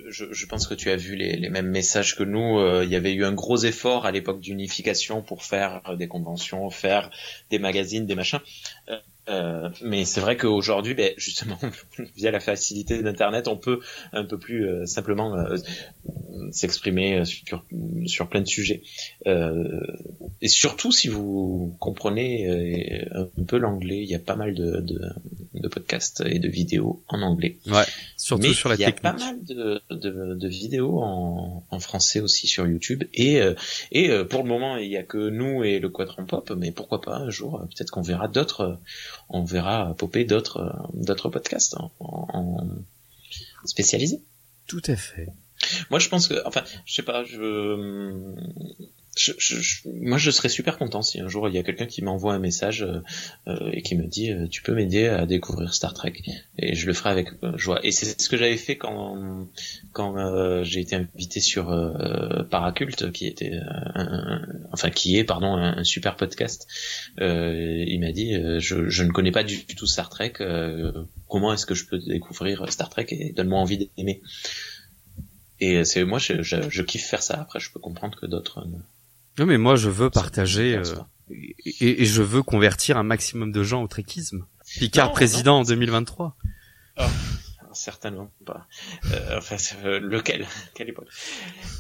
je, 0.09 0.33
je, 0.33 0.47
pense 0.47 0.67
que 0.67 0.75
tu 0.75 0.91
as 0.91 0.97
vu 0.97 1.17
les, 1.17 1.37
les 1.37 1.49
mêmes 1.49 1.71
messages 1.71 2.17
que 2.17 2.23
nous. 2.23 2.59
Euh, 2.59 2.85
il 2.85 2.91
y 2.91 2.97
avait 2.97 3.13
eu 3.13 3.25
un 3.25 3.33
gros 3.33 3.59
effort 3.59 4.07
à 4.07 4.13
l'époque 4.13 4.41
d'unification 4.41 5.23
pour 5.23 5.45
faire 5.45 5.97
des 5.97 6.09
conventions, 6.09 6.69
faire 6.71 7.11
des 7.51 7.59
magazines, 7.59 8.07
des 8.07 8.15
machins. 8.15 8.41
Euh, 8.89 8.97
euh, 9.29 9.69
mais 9.83 10.05
c'est 10.05 10.21
vrai 10.21 10.37
qu'aujourd'hui, 10.37 10.95
ben, 10.95 11.13
justement, 11.17 11.59
via 12.17 12.31
la 12.31 12.41
facilité 12.41 13.03
d'Internet, 13.03 13.47
on 13.49 13.57
peut 13.57 13.81
un 14.13 14.25
peu 14.25 14.39
plus 14.39 14.69
euh, 14.69 14.87
simplement 14.87 15.37
euh, 15.37 15.57
s'exprimer 16.51 17.25
sur, 17.25 17.65
sur 18.07 18.29
plein 18.29 18.41
de 18.41 18.47
sujets. 18.47 18.83
et 19.27 20.49
surtout, 20.49 20.91
si 20.91 21.09
vous 21.09 21.77
comprenez 21.79 23.07
un 23.13 23.45
peu 23.47 23.59
l'anglais, 23.59 24.03
il 24.03 24.09
y 24.09 24.15
a 24.15 24.19
pas 24.19 24.37
mal 24.37 24.55
de, 24.55 24.81
de, 24.81 25.01
de, 25.55 25.69
podcasts 25.69 26.23
et 26.27 26.39
de 26.39 26.49
vidéos 26.49 27.03
en 27.09 27.23
anglais. 27.23 27.59
Ouais, 27.67 27.85
surtout 28.17 28.53
sur 28.55 28.69
la 28.69 28.77
technique. 28.77 29.01
Il 29.03 29.05
y 29.05 29.09
a 29.09 29.13
pas 29.13 29.19
mal 29.19 29.45
de, 29.45 29.83
de, 29.91 30.35
de 30.35 30.49
vidéos 30.49 31.03
en, 31.03 31.65
en, 31.71 31.81
français 31.81 32.21
aussi 32.21 32.47
sur 32.47 32.67
YouTube. 32.67 33.05
Et, 33.15 33.41
et 33.91 34.25
pour 34.25 34.43
le 34.43 34.49
moment, 34.49 34.77
il 34.77 34.91
y 34.91 34.97
a 34.97 35.03
que 35.03 35.31
nous 35.31 35.65
et 35.65 35.79
le 35.79 35.89
Quadran 35.89 36.25
Pop, 36.25 36.53
mais 36.57 36.73
pourquoi 36.73 37.01
pas 37.01 37.17
un 37.17 37.31
jour, 37.31 37.61
peut-être 37.61 37.91
qu'on 37.91 38.03
verra 38.03 38.29
d'autres 38.29 38.79
on 39.29 39.45
verra 39.45 39.95
popper 39.97 40.25
d'autres 40.25 40.89
d'autres 40.95 41.29
podcasts 41.29 41.75
en, 41.75 41.93
en, 42.01 42.67
spécialisés. 43.65 44.21
Tout 44.67 44.83
à 44.87 44.97
fait. 44.97 45.29
Moi, 45.91 45.99
je 45.99 46.09
pense 46.09 46.29
que, 46.29 46.47
enfin, 46.47 46.65
je 46.85 46.95
sais 46.95 47.03
pas, 47.03 47.25
je, 47.25 48.35
je, 49.15 49.33
je, 49.39 49.89
moi, 49.89 50.17
je 50.17 50.31
serais 50.31 50.49
super 50.49 50.79
content 50.79 51.03
si 51.03 51.21
un 51.21 51.29
jour 51.29 51.47
il 51.47 51.55
y 51.55 51.59
a 51.59 51.63
quelqu'un 51.63 51.85
qui 51.85 52.03
m'envoie 52.03 52.33
un 52.33 52.39
message 52.39 52.83
euh, 52.83 53.01
euh 53.47 53.71
et 53.73 53.83
qui 53.83 53.95
me 53.95 54.07
dit 54.07 54.31
euh, 54.31 54.47
tu 54.49 54.63
peux 54.63 54.75
m'aider 54.75 55.07
à 55.07 55.27
découvrir 55.27 55.75
Star 55.75 55.93
Trek 55.93 56.15
et 56.59 56.75
je 56.75 56.87
le 56.87 56.95
ferai 56.95 57.11
avec 57.11 57.29
euh, 57.43 57.57
joie. 57.59 57.85
Et 57.85 57.91
c'est 57.93 58.19
ce 58.21 58.29
que 58.31 58.39
j'avais 58.39 58.57
fait 58.57 58.77
quand 58.77 59.49
quand 59.93 60.63
j'ai 60.65 60.81
été 60.81 60.97
invité 60.97 61.41
sur 61.41 61.67
Paracult, 62.51 63.13
qui 63.13 63.27
était, 63.27 63.53
un, 63.95 64.41
enfin 64.73 64.91
qui 64.91 65.19
est 65.19 65.25
pardon 65.25 65.57
un, 65.57 65.85
super 65.85 66.17
podcast. 66.17 66.67
il 67.19 67.99
m'a 68.01 68.13
dit 68.13 68.35
je, 68.61 68.89
je, 68.89 69.03
ne 69.03 69.11
connais 69.11 69.33
pas 69.33 69.45
du, 69.45 69.65
tout 69.67 69.87
Star 69.87 70.09
Trek. 70.09 70.33
comment 71.29 71.53
est-ce 71.53 71.67
que 71.67 71.75
je 71.75 71.85
peux 71.87 71.99
découvrir 71.99 72.71
Star 72.73 72.89
Trek 72.89 73.07
et 73.11 73.33
donne-moi 73.33 73.59
envie 73.61 73.91
d'aimer. 73.97 74.23
Et 75.61 75.85
c'est 75.85 76.05
moi, 76.05 76.19
je, 76.19 76.43
je, 76.43 76.57
je, 76.69 76.83
kiffe 76.83 77.07
faire 77.07 77.23
ça. 77.23 77.41
Après, 77.41 77.61
je 77.61 77.71
peux 77.71 77.79
comprendre 77.79 78.19
que 78.19 78.27
d'autres 78.27 78.67
non 79.39 79.47
mais 79.47 79.59
moi 79.59 79.77
je 79.77 79.89
veux 79.89 80.11
partager 80.11 80.77
euh, 80.77 80.83
et, 81.31 82.03
et, 82.03 82.05
je 82.05 82.23
veux 82.23 82.43
convertir 82.43 82.97
un 82.97 83.03
maximum 83.03 83.53
de 83.53 83.63
gens 83.63 83.83
au 83.83 83.89
trekisme. 83.89 84.47
Picard 84.79 85.13
président 85.13 85.61
en 85.61 85.63
2023. 85.65 86.37
Oh, 86.99 87.03
certainement 87.73 88.31
pas. 88.45 88.67
Euh, 89.11 89.39
enfin, 89.39 89.57
euh, 89.85 90.01
lequel? 90.01 90.47
Quelle 90.75 90.91
époque? 90.91 91.09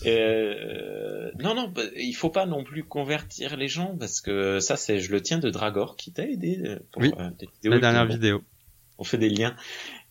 Euh, 0.06 1.30
Non, 1.38 1.54
non, 1.54 1.68
bah, 1.68 1.82
il 1.96 2.14
faut 2.14 2.30
pas 2.30 2.46
non 2.46 2.64
plus 2.64 2.84
convertir 2.84 3.56
les 3.56 3.68
gens 3.68 3.96
parce 3.98 4.20
que 4.20 4.60
ça, 4.60 4.76
c'est, 4.76 5.00
je 5.00 5.12
le 5.12 5.20
tiens 5.20 5.38
de 5.38 5.50
Dragor 5.50 5.96
qui 5.96 6.12
t'a 6.12 6.26
aidé 6.26 6.78
pour 6.92 7.02
oui, 7.02 7.12
la 7.64 7.78
dernière 7.78 8.06
vidéo. 8.06 8.42
On 8.98 9.04
fait 9.04 9.18
des 9.18 9.30
liens 9.30 9.56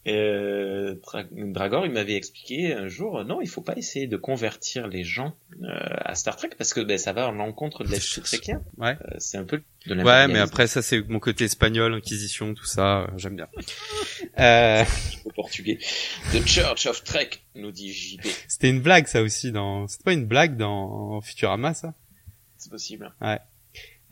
euh, 0.07 0.95
Dragor, 1.31 1.85
il 1.85 1.91
m'avait 1.91 2.15
expliqué 2.15 2.73
un 2.73 2.87
jour, 2.87 3.23
non, 3.23 3.39
il 3.41 3.47
faut 3.47 3.61
pas 3.61 3.75
essayer 3.75 4.07
de 4.07 4.17
convertir 4.17 4.87
les 4.87 5.03
gens 5.03 5.35
euh, 5.61 5.67
à 5.69 6.15
Star 6.15 6.35
Trek 6.37 6.49
parce 6.57 6.73
que 6.73 6.81
ben, 6.81 6.97
ça 6.97 7.13
va 7.13 7.27
en 7.27 7.31
l'encontre 7.31 7.83
de 7.83 7.89
l'esprit 7.89 8.21
trekien. 8.23 8.63
Ouais. 8.77 8.97
Euh, 8.99 9.15
c'est 9.19 9.37
un 9.37 9.43
peu 9.43 9.61
de 9.85 10.01
Ouais, 10.01 10.27
mais 10.27 10.39
après 10.39 10.67
ça 10.67 10.81
c'est 10.81 11.07
mon 11.07 11.19
côté 11.19 11.43
espagnol, 11.43 11.93
inquisition, 11.93 12.53
tout 12.55 12.65
ça, 12.65 13.01
euh, 13.01 13.07
j'aime 13.17 13.35
bien. 13.35 13.47
euh... 14.39 14.83
Au 15.25 15.31
portugais. 15.31 15.77
The 16.33 16.47
Church 16.47 16.87
of 16.87 17.03
Trek, 17.03 17.29
nous 17.53 17.71
dit 17.71 17.93
JP. 17.93 18.25
C'était 18.47 18.69
une 18.69 18.81
blague 18.81 19.05
ça 19.05 19.21
aussi 19.21 19.51
dans. 19.51 19.87
C'était 19.87 20.03
pas 20.03 20.13
une 20.13 20.25
blague 20.25 20.57
dans 20.57 21.21
Futurama 21.21 21.75
ça? 21.75 21.93
C'est 22.57 22.71
possible. 22.71 23.13
Ouais. 23.21 23.39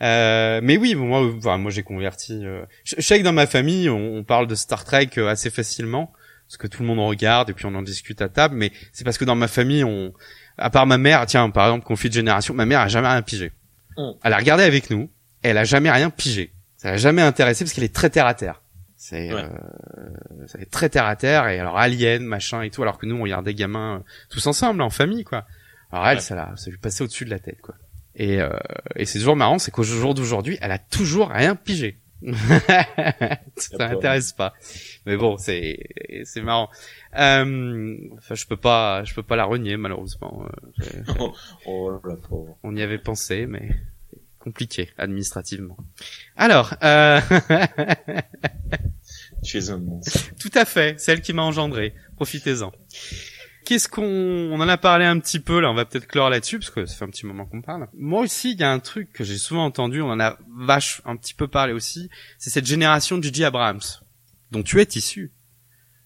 Euh, 0.01 0.59
mais 0.63 0.77
oui, 0.77 0.95
moi, 0.95 1.21
enfin, 1.37 1.57
moi 1.57 1.71
j'ai 1.71 1.83
converti. 1.83 2.45
Euh... 2.45 2.63
Je, 2.83 3.01
sais 3.01 3.19
que 3.19 3.23
dans 3.23 3.33
ma 3.33 3.47
famille, 3.47 3.89
on, 3.89 4.23
parle 4.23 4.47
de 4.47 4.55
Star 4.55 4.85
Trek 4.85 5.09
euh, 5.17 5.27
assez 5.27 5.49
facilement 5.49 6.13
parce 6.47 6.57
que 6.57 6.67
tout 6.67 6.81
le 6.81 6.87
monde 6.87 6.99
en 6.99 7.07
regarde 7.07 7.49
et 7.49 7.53
puis 7.53 7.65
on 7.65 7.75
en 7.75 7.81
discute 7.81 8.21
à 8.21 8.29
table. 8.29 8.55
Mais 8.55 8.71
c'est 8.91 9.03
parce 9.03 9.17
que 9.17 9.25
dans 9.25 9.35
ma 9.35 9.47
famille, 9.47 9.83
on, 9.83 10.13
à 10.57 10.69
part 10.69 10.85
ma 10.85 10.97
mère, 10.97 11.25
tiens, 11.25 11.49
par 11.49 11.67
exemple, 11.67 11.85
conflit 11.85 12.09
de 12.09 12.13
génération, 12.15 12.53
ma 12.53 12.65
mère 12.65 12.79
a 12.79 12.87
jamais 12.87 13.07
rien 13.07 13.21
pigé. 13.21 13.51
Mm. 13.97 14.11
Elle 14.23 14.33
a 14.33 14.37
regardé 14.37 14.63
avec 14.63 14.89
nous, 14.89 15.11
elle 15.43 15.57
a 15.57 15.63
jamais 15.63 15.91
rien 15.91 16.09
pigé. 16.09 16.53
Ça 16.77 16.91
l'a 16.91 16.97
jamais 16.97 17.21
intéressé 17.21 17.65
parce 17.65 17.73
qu'elle 17.73 17.83
est 17.83 17.93
très 17.93 18.09
terre 18.09 18.25
à 18.25 18.33
terre. 18.33 18.61
C'est 18.95 19.33
ouais. 19.33 19.43
euh, 19.43 20.65
très 20.71 20.89
terre 20.89 21.05
à 21.05 21.15
terre 21.15 21.47
et 21.47 21.57
alors 21.57 21.77
alien 21.77 22.21
machin 22.21 22.63
et 22.63 22.69
tout 22.69 22.81
alors 22.81 22.97
que 22.97 23.05
nous 23.05 23.15
on 23.15 23.23
regardait 23.23 23.53
gamins 23.53 23.95
euh, 23.95 24.03
tous 24.29 24.45
ensemble 24.45 24.81
en 24.81 24.89
famille 24.89 25.23
quoi. 25.23 25.45
Alors 25.89 26.05
elle 26.07 26.21
ça 26.21 26.35
l'a 26.35 26.53
ça 26.57 26.69
lui 26.69 26.77
passait 26.77 27.03
au-dessus 27.03 27.23
de 27.23 27.29
la 27.29 27.39
tête 27.39 27.61
quoi. 27.61 27.75
Et, 28.19 28.41
euh, 28.41 28.49
et 28.97 29.05
c'est 29.05 29.17
toujours 29.17 29.37
marrant, 29.37 29.59
c'est 29.59 29.71
qu'au 29.71 29.83
jour 29.83 30.13
d'aujourd'hui, 30.13 30.57
elle 30.61 30.73
a 30.73 30.77
toujours 30.77 31.29
rien 31.29 31.55
pigé. 31.55 31.97
ça 33.55 33.77
m'intéresse 33.77 34.33
pas. 34.33 34.53
Mais 35.05 35.15
bon, 35.15 35.37
c'est 35.37 35.79
c'est 36.25 36.41
marrant. 36.41 36.69
Euh, 37.17 37.95
enfin, 38.17 38.35
je 38.35 38.45
peux 38.45 38.57
pas, 38.57 39.05
je 39.05 39.13
peux 39.13 39.23
pas 39.23 39.37
la 39.37 39.45
renier 39.45 39.77
malheureusement. 39.77 40.45
oh, 41.17 41.33
oh, 41.65 41.97
la 42.03 42.17
pauvre. 42.17 42.57
On 42.63 42.75
y 42.75 42.81
avait 42.81 42.97
pensé, 42.97 43.45
mais 43.45 43.69
compliqué 44.37 44.89
administrativement. 44.97 45.77
Alors. 46.35 46.73
Euh... 46.83 47.21
tu 49.45 49.57
es 49.57 49.69
un 49.69 49.77
monstre. 49.77 50.35
Tout 50.41 50.51
à 50.55 50.65
fait, 50.65 50.99
celle 50.99 51.21
qui 51.21 51.31
m'a 51.31 51.43
engendré. 51.43 51.93
Profitez-en 52.17 52.73
qu'est-ce 53.69 53.87
qu'on 53.87 54.01
on 54.01 54.59
en 54.61 54.67
a 54.67 54.77
parlé 54.77 55.05
un 55.05 55.19
petit 55.19 55.39
peu 55.39 55.59
là, 55.59 55.69
on 55.69 55.75
va 55.75 55.85
peut-être 55.85 56.07
clore 56.07 56.31
là-dessus 56.31 56.57
parce 56.57 56.71
que 56.71 56.87
ça 56.87 56.95
fait 56.95 57.05
un 57.05 57.09
petit 57.09 57.27
moment 57.27 57.45
qu'on 57.45 57.61
parle. 57.61 57.87
Moi 57.93 58.23
aussi, 58.23 58.53
il 58.53 58.59
y 58.59 58.63
a 58.63 58.71
un 58.71 58.79
truc 58.79 59.13
que 59.13 59.23
j'ai 59.23 59.37
souvent 59.37 59.63
entendu, 59.63 60.01
on 60.01 60.09
en 60.09 60.19
a 60.19 60.39
vache 60.57 61.03
un 61.05 61.15
petit 61.15 61.35
peu 61.35 61.47
parlé 61.47 61.71
aussi, 61.71 62.09
c'est 62.39 62.49
cette 62.49 62.65
génération 62.65 63.19
de 63.19 63.23
J.J. 63.23 63.43
Abrams 63.43 63.79
dont 64.49 64.63
tu 64.63 64.81
es 64.81 64.87
issu. 64.95 65.31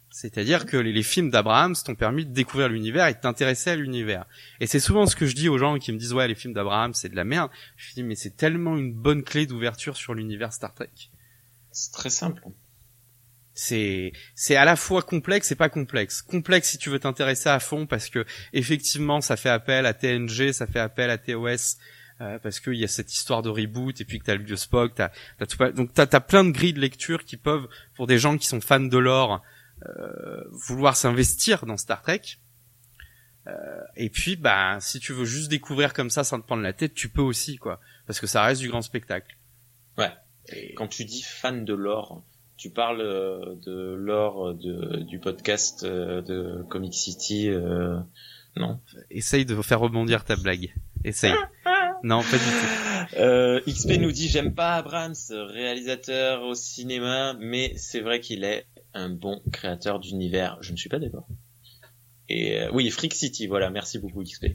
C'est-à-dire 0.10 0.66
que 0.66 0.76
les, 0.76 1.04
films 1.04 1.30
d'Abrams 1.30 1.74
t'ont 1.86 1.96
permis 1.96 2.26
de 2.26 2.34
découvrir 2.34 2.68
l'univers 2.68 3.08
et 3.08 3.14
de 3.14 3.20
t'intéresser 3.20 3.70
à 3.70 3.76
l'univers. 3.78 4.26
Et 4.60 4.68
c'est 4.68 4.82
souvent 4.82 5.06
ce 5.06 5.16
que 5.16 5.26
je 5.26 5.34
dis 5.34 5.48
aux 5.48 5.58
gens 5.58 5.80
qui 5.80 5.94
me 5.94 5.98
disent 5.98 6.14
ouais 6.14 6.28
les 6.28 6.36
films 6.36 6.54
d'Abrams 6.54 6.94
c'est 6.94 7.10
de 7.10 7.16
la 7.16 7.24
merde. 7.24 7.50
Je 7.78 7.94
dis 7.94 8.04
mais 8.04 8.16
c'est 8.16 8.36
tellement 8.36 8.76
une 8.76 8.94
bonne 8.94 9.24
clé 9.24 9.48
d'ouverture 9.48 9.96
sur 9.96 10.14
l'univers 10.14 10.52
Star 10.52 10.74
Trek. 10.74 10.90
C'est 11.72 11.94
très 11.94 12.10
simple 12.10 12.44
c'est 13.54 14.14
c'est 14.36 14.56
à 14.56 14.66
la 14.66 14.76
fois 14.76 15.02
complexe 15.02 15.52
et 15.52 15.56
pas 15.56 15.70
complexe. 15.70 16.22
Complexe 16.22 16.70
si 16.70 16.78
tu 16.78 16.90
veux 16.90 17.00
t'intéresser 17.00 17.50
à 17.50 17.60
fond 17.60 17.86
parce 17.86 18.10
que 18.10 18.26
effectivement 18.52 19.22
ça 19.22 19.36
fait 19.38 19.50
appel 19.50 19.86
à 19.86 19.94
TNG, 19.94 20.52
ça 20.52 20.68
fait 20.68 20.80
appel 20.80 21.10
à 21.10 21.18
TOS 21.18 21.78
euh, 22.22 22.40
parce 22.40 22.60
qu'il 22.60 22.76
y 22.76 22.84
a 22.84 22.88
cette 22.88 23.14
histoire 23.14 23.42
de 23.42 23.50
reboot 23.50 24.00
et 24.02 24.06
puis 24.06 24.20
que 24.20 24.26
t'as 24.26 24.36
le 24.36 24.44
vieux 24.44 24.56
Spock, 24.56 24.94
t'as 24.96 25.12
t'as 25.38 25.46
tout 25.46 25.58
donc 25.72 25.94
t'as 25.94 26.08
as 26.12 26.22
plein 26.22 26.44
de 26.44 26.52
grilles 26.52 26.74
de 26.74 26.80
lecture 26.80 27.26
qui 27.26 27.38
peuvent 27.38 27.68
pour 27.96 28.08
des 28.08 28.18
gens 28.18 28.38
qui 28.38 28.48
sont 28.48 28.62
fans 28.62 28.80
de 28.80 28.98
l'or 28.98 29.42
euh, 29.86 30.44
vouloir 30.52 30.96
s'investir 30.96 31.66
dans 31.66 31.78
Star 31.78 32.02
Trek. 32.02 32.22
Euh, 33.46 33.52
et 33.98 34.10
puis 34.10 34.36
bah 34.36 34.78
si 34.80 35.00
tu 35.00 35.12
veux 35.12 35.26
juste 35.26 35.50
découvrir 35.50 35.94
comme 35.94 36.10
ça 36.10 36.24
sans 36.24 36.40
te 36.40 36.46
prendre 36.46 36.64
la 36.64 36.74
tête, 36.74 36.94
tu 36.94 37.10
peux 37.10 37.22
aussi 37.22 37.58
quoi 37.58 37.80
parce 38.08 38.20
que 38.20 38.28
ça 38.28 38.44
reste 38.44 38.62
du 38.62 38.70
grand 38.70 38.82
spectacle. 38.82 39.38
Ouais. 39.98 40.12
Et... 40.50 40.74
Quand 40.74 40.88
tu 40.88 41.06
dis 41.06 41.22
fan 41.22 41.66
de 41.66 41.74
l'or, 41.74 42.24
tu 42.64 42.70
parles 42.70 43.02
euh, 43.02 43.56
de 43.66 43.94
l'or 43.94 44.54
du 44.54 45.20
podcast 45.20 45.84
euh, 45.84 46.22
de 46.22 46.64
Comic 46.70 46.94
City, 46.94 47.50
euh, 47.50 48.00
non? 48.56 48.80
Essaye 49.12 49.44
de 49.44 49.62
faire 49.62 49.82
rebondir 49.82 50.24
ta 50.24 50.38
blague. 50.38 50.74
Essaye. 51.04 51.34
non, 52.04 52.22
pas 52.22 52.38
du 52.38 52.44
tout. 52.46 53.18
Euh, 53.18 53.60
XP 53.68 54.00
nous 54.00 54.14
dit 54.14 54.30
j'aime 54.30 54.54
pas 54.54 54.76
Abrams, 54.76 55.14
réalisateur 55.30 56.44
au 56.44 56.56
cinéma, 56.56 57.36
mais 57.38 57.74
c'est 57.76 58.00
vrai 58.00 58.22
qu'il 58.22 58.46
est 58.46 58.66
un 58.94 59.10
bon 59.10 59.42
créateur 59.52 60.00
d'univers. 60.00 60.58
Je 60.62 60.72
ne 60.72 60.78
suis 60.78 60.88
pas 60.88 61.00
d'accord. 61.00 61.28
Et 62.30 62.62
oui, 62.72 62.90
Freak 62.92 63.14
City, 63.14 63.46
voilà, 63.46 63.72
merci 63.72 64.00
beaucoup 64.00 64.24
XP. 64.24 64.46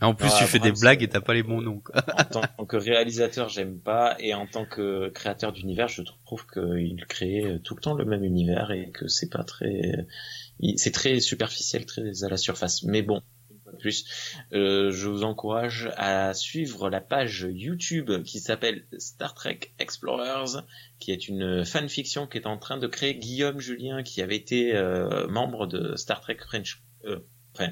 En 0.00 0.14
plus, 0.14 0.28
Ah, 0.30 0.36
tu 0.38 0.44
fais 0.44 0.58
des 0.58 0.72
blagues 0.72 1.00
euh, 1.02 1.06
et 1.06 1.08
t'as 1.08 1.20
pas 1.20 1.32
les 1.34 1.42
bons 1.42 1.62
noms. 1.62 1.80
Quoi. 1.80 2.02
en 2.18 2.24
tant 2.24 2.66
que 2.66 2.76
réalisateur, 2.76 3.48
j'aime 3.48 3.78
pas, 3.78 4.16
et 4.18 4.34
en 4.34 4.46
tant 4.46 4.64
que 4.66 5.08
créateur 5.08 5.52
d'univers, 5.52 5.88
je 5.88 6.02
trouve 6.24 6.46
qu'il 6.46 7.04
crée 7.08 7.58
tout 7.64 7.74
le 7.74 7.80
temps 7.80 7.94
le 7.94 8.04
même 8.04 8.24
univers 8.24 8.70
et 8.72 8.90
que 8.90 9.08
c'est 9.08 9.30
pas 9.30 9.44
très, 9.44 10.06
c'est 10.76 10.92
très 10.92 11.20
superficiel, 11.20 11.86
très 11.86 12.24
à 12.24 12.28
la 12.28 12.36
surface. 12.36 12.82
Mais 12.82 13.02
bon, 13.02 13.22
plus, 13.78 14.04
euh, 14.52 14.90
je 14.90 15.08
vous 15.08 15.24
encourage 15.24 15.90
à 15.96 16.32
suivre 16.34 16.88
la 16.90 17.00
page 17.00 17.46
YouTube 17.50 18.10
qui 18.24 18.40
s'appelle 18.40 18.84
Star 18.98 19.34
Trek 19.34 19.60
Explorers, 19.78 20.62
qui 20.98 21.12
est 21.12 21.28
une 21.28 21.64
fanfiction 21.64 22.26
qui 22.26 22.38
est 22.38 22.46
en 22.46 22.58
train 22.58 22.78
de 22.78 22.86
créer 22.86 23.14
Guillaume 23.14 23.60
Julien, 23.60 24.02
qui 24.02 24.22
avait 24.22 24.36
été 24.36 24.74
euh, 24.74 25.26
membre 25.28 25.66
de 25.66 25.96
Star 25.96 26.20
Trek 26.20 26.38
French. 26.40 26.82
euh, 27.04 27.18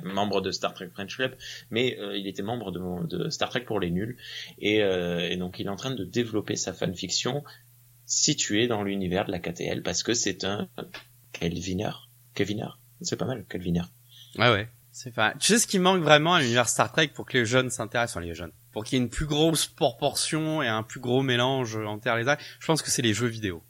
membre 0.05 0.41
de 0.41 0.51
Star 0.51 0.75
Trek 0.75 0.89
French 0.93 1.17
Club, 1.17 1.37
mais 1.71 1.99
euh, 1.99 2.17
il 2.17 2.27
était 2.27 2.43
membre 2.43 2.73
de, 3.07 3.29
Star 3.31 3.49
Trek 3.51 3.63
pour 3.63 3.81
les 3.81 3.91
nuls. 3.91 4.17
Et, 4.59 4.83
euh, 4.83 5.29
et 5.29 5.37
donc 5.37 5.59
il 5.59 5.67
est 5.67 5.71
en 5.71 5.77
train 5.77 5.95
de 5.95 6.05
développer 6.05 6.57
sa 6.57 6.73
fanfiction 6.73 7.45
située 8.07 8.67
dans 8.69 8.83
l'univers 8.83 9.25
de 9.25 9.33
la 9.33 9.39
KTL 9.39 9.83
parce 9.83 10.03
que 10.03 10.15
c'est 10.15 10.45
un 10.45 10.69
Kelviner. 11.33 11.91
Kelviner. 12.35 12.69
C'est 13.01 13.17
pas 13.17 13.27
mal, 13.27 13.45
Kelviner. 13.49 13.83
Ouais, 14.39 14.51
ouais. 14.51 14.69
C'est 14.93 15.13
pas. 15.13 15.35
Tu 15.41 15.53
sais 15.53 15.59
ce 15.59 15.67
qui 15.67 15.81
manque 15.81 16.03
vraiment 16.03 16.35
à 16.35 16.41
l'univers 16.41 16.69
Star 16.69 16.93
Trek 16.93 17.09
pour 17.09 17.27
que 17.27 17.39
les 17.39 17.47
jeunes 17.47 17.69
s'intéressent, 17.69 18.17
enfin 18.17 18.25
les 18.25 18.35
jeunes, 18.35 18.53
pour 18.73 18.85
qu'il 18.85 18.97
y 18.97 19.01
ait 19.01 19.05
une 19.05 19.11
plus 19.11 19.27
grosse 19.27 19.67
proportion 19.67 20.63
et 20.63 20.69
un 20.69 20.85
plus 20.85 21.01
gros 21.01 21.23
mélange 21.23 21.77
entre 21.77 22.15
les 22.15 22.29
arts? 22.29 22.39
Je 22.61 22.67
pense 22.67 22.81
que 22.81 22.91
c'est 22.91 23.03
les 23.03 23.13
jeux 23.13 23.27
vidéo. 23.27 23.65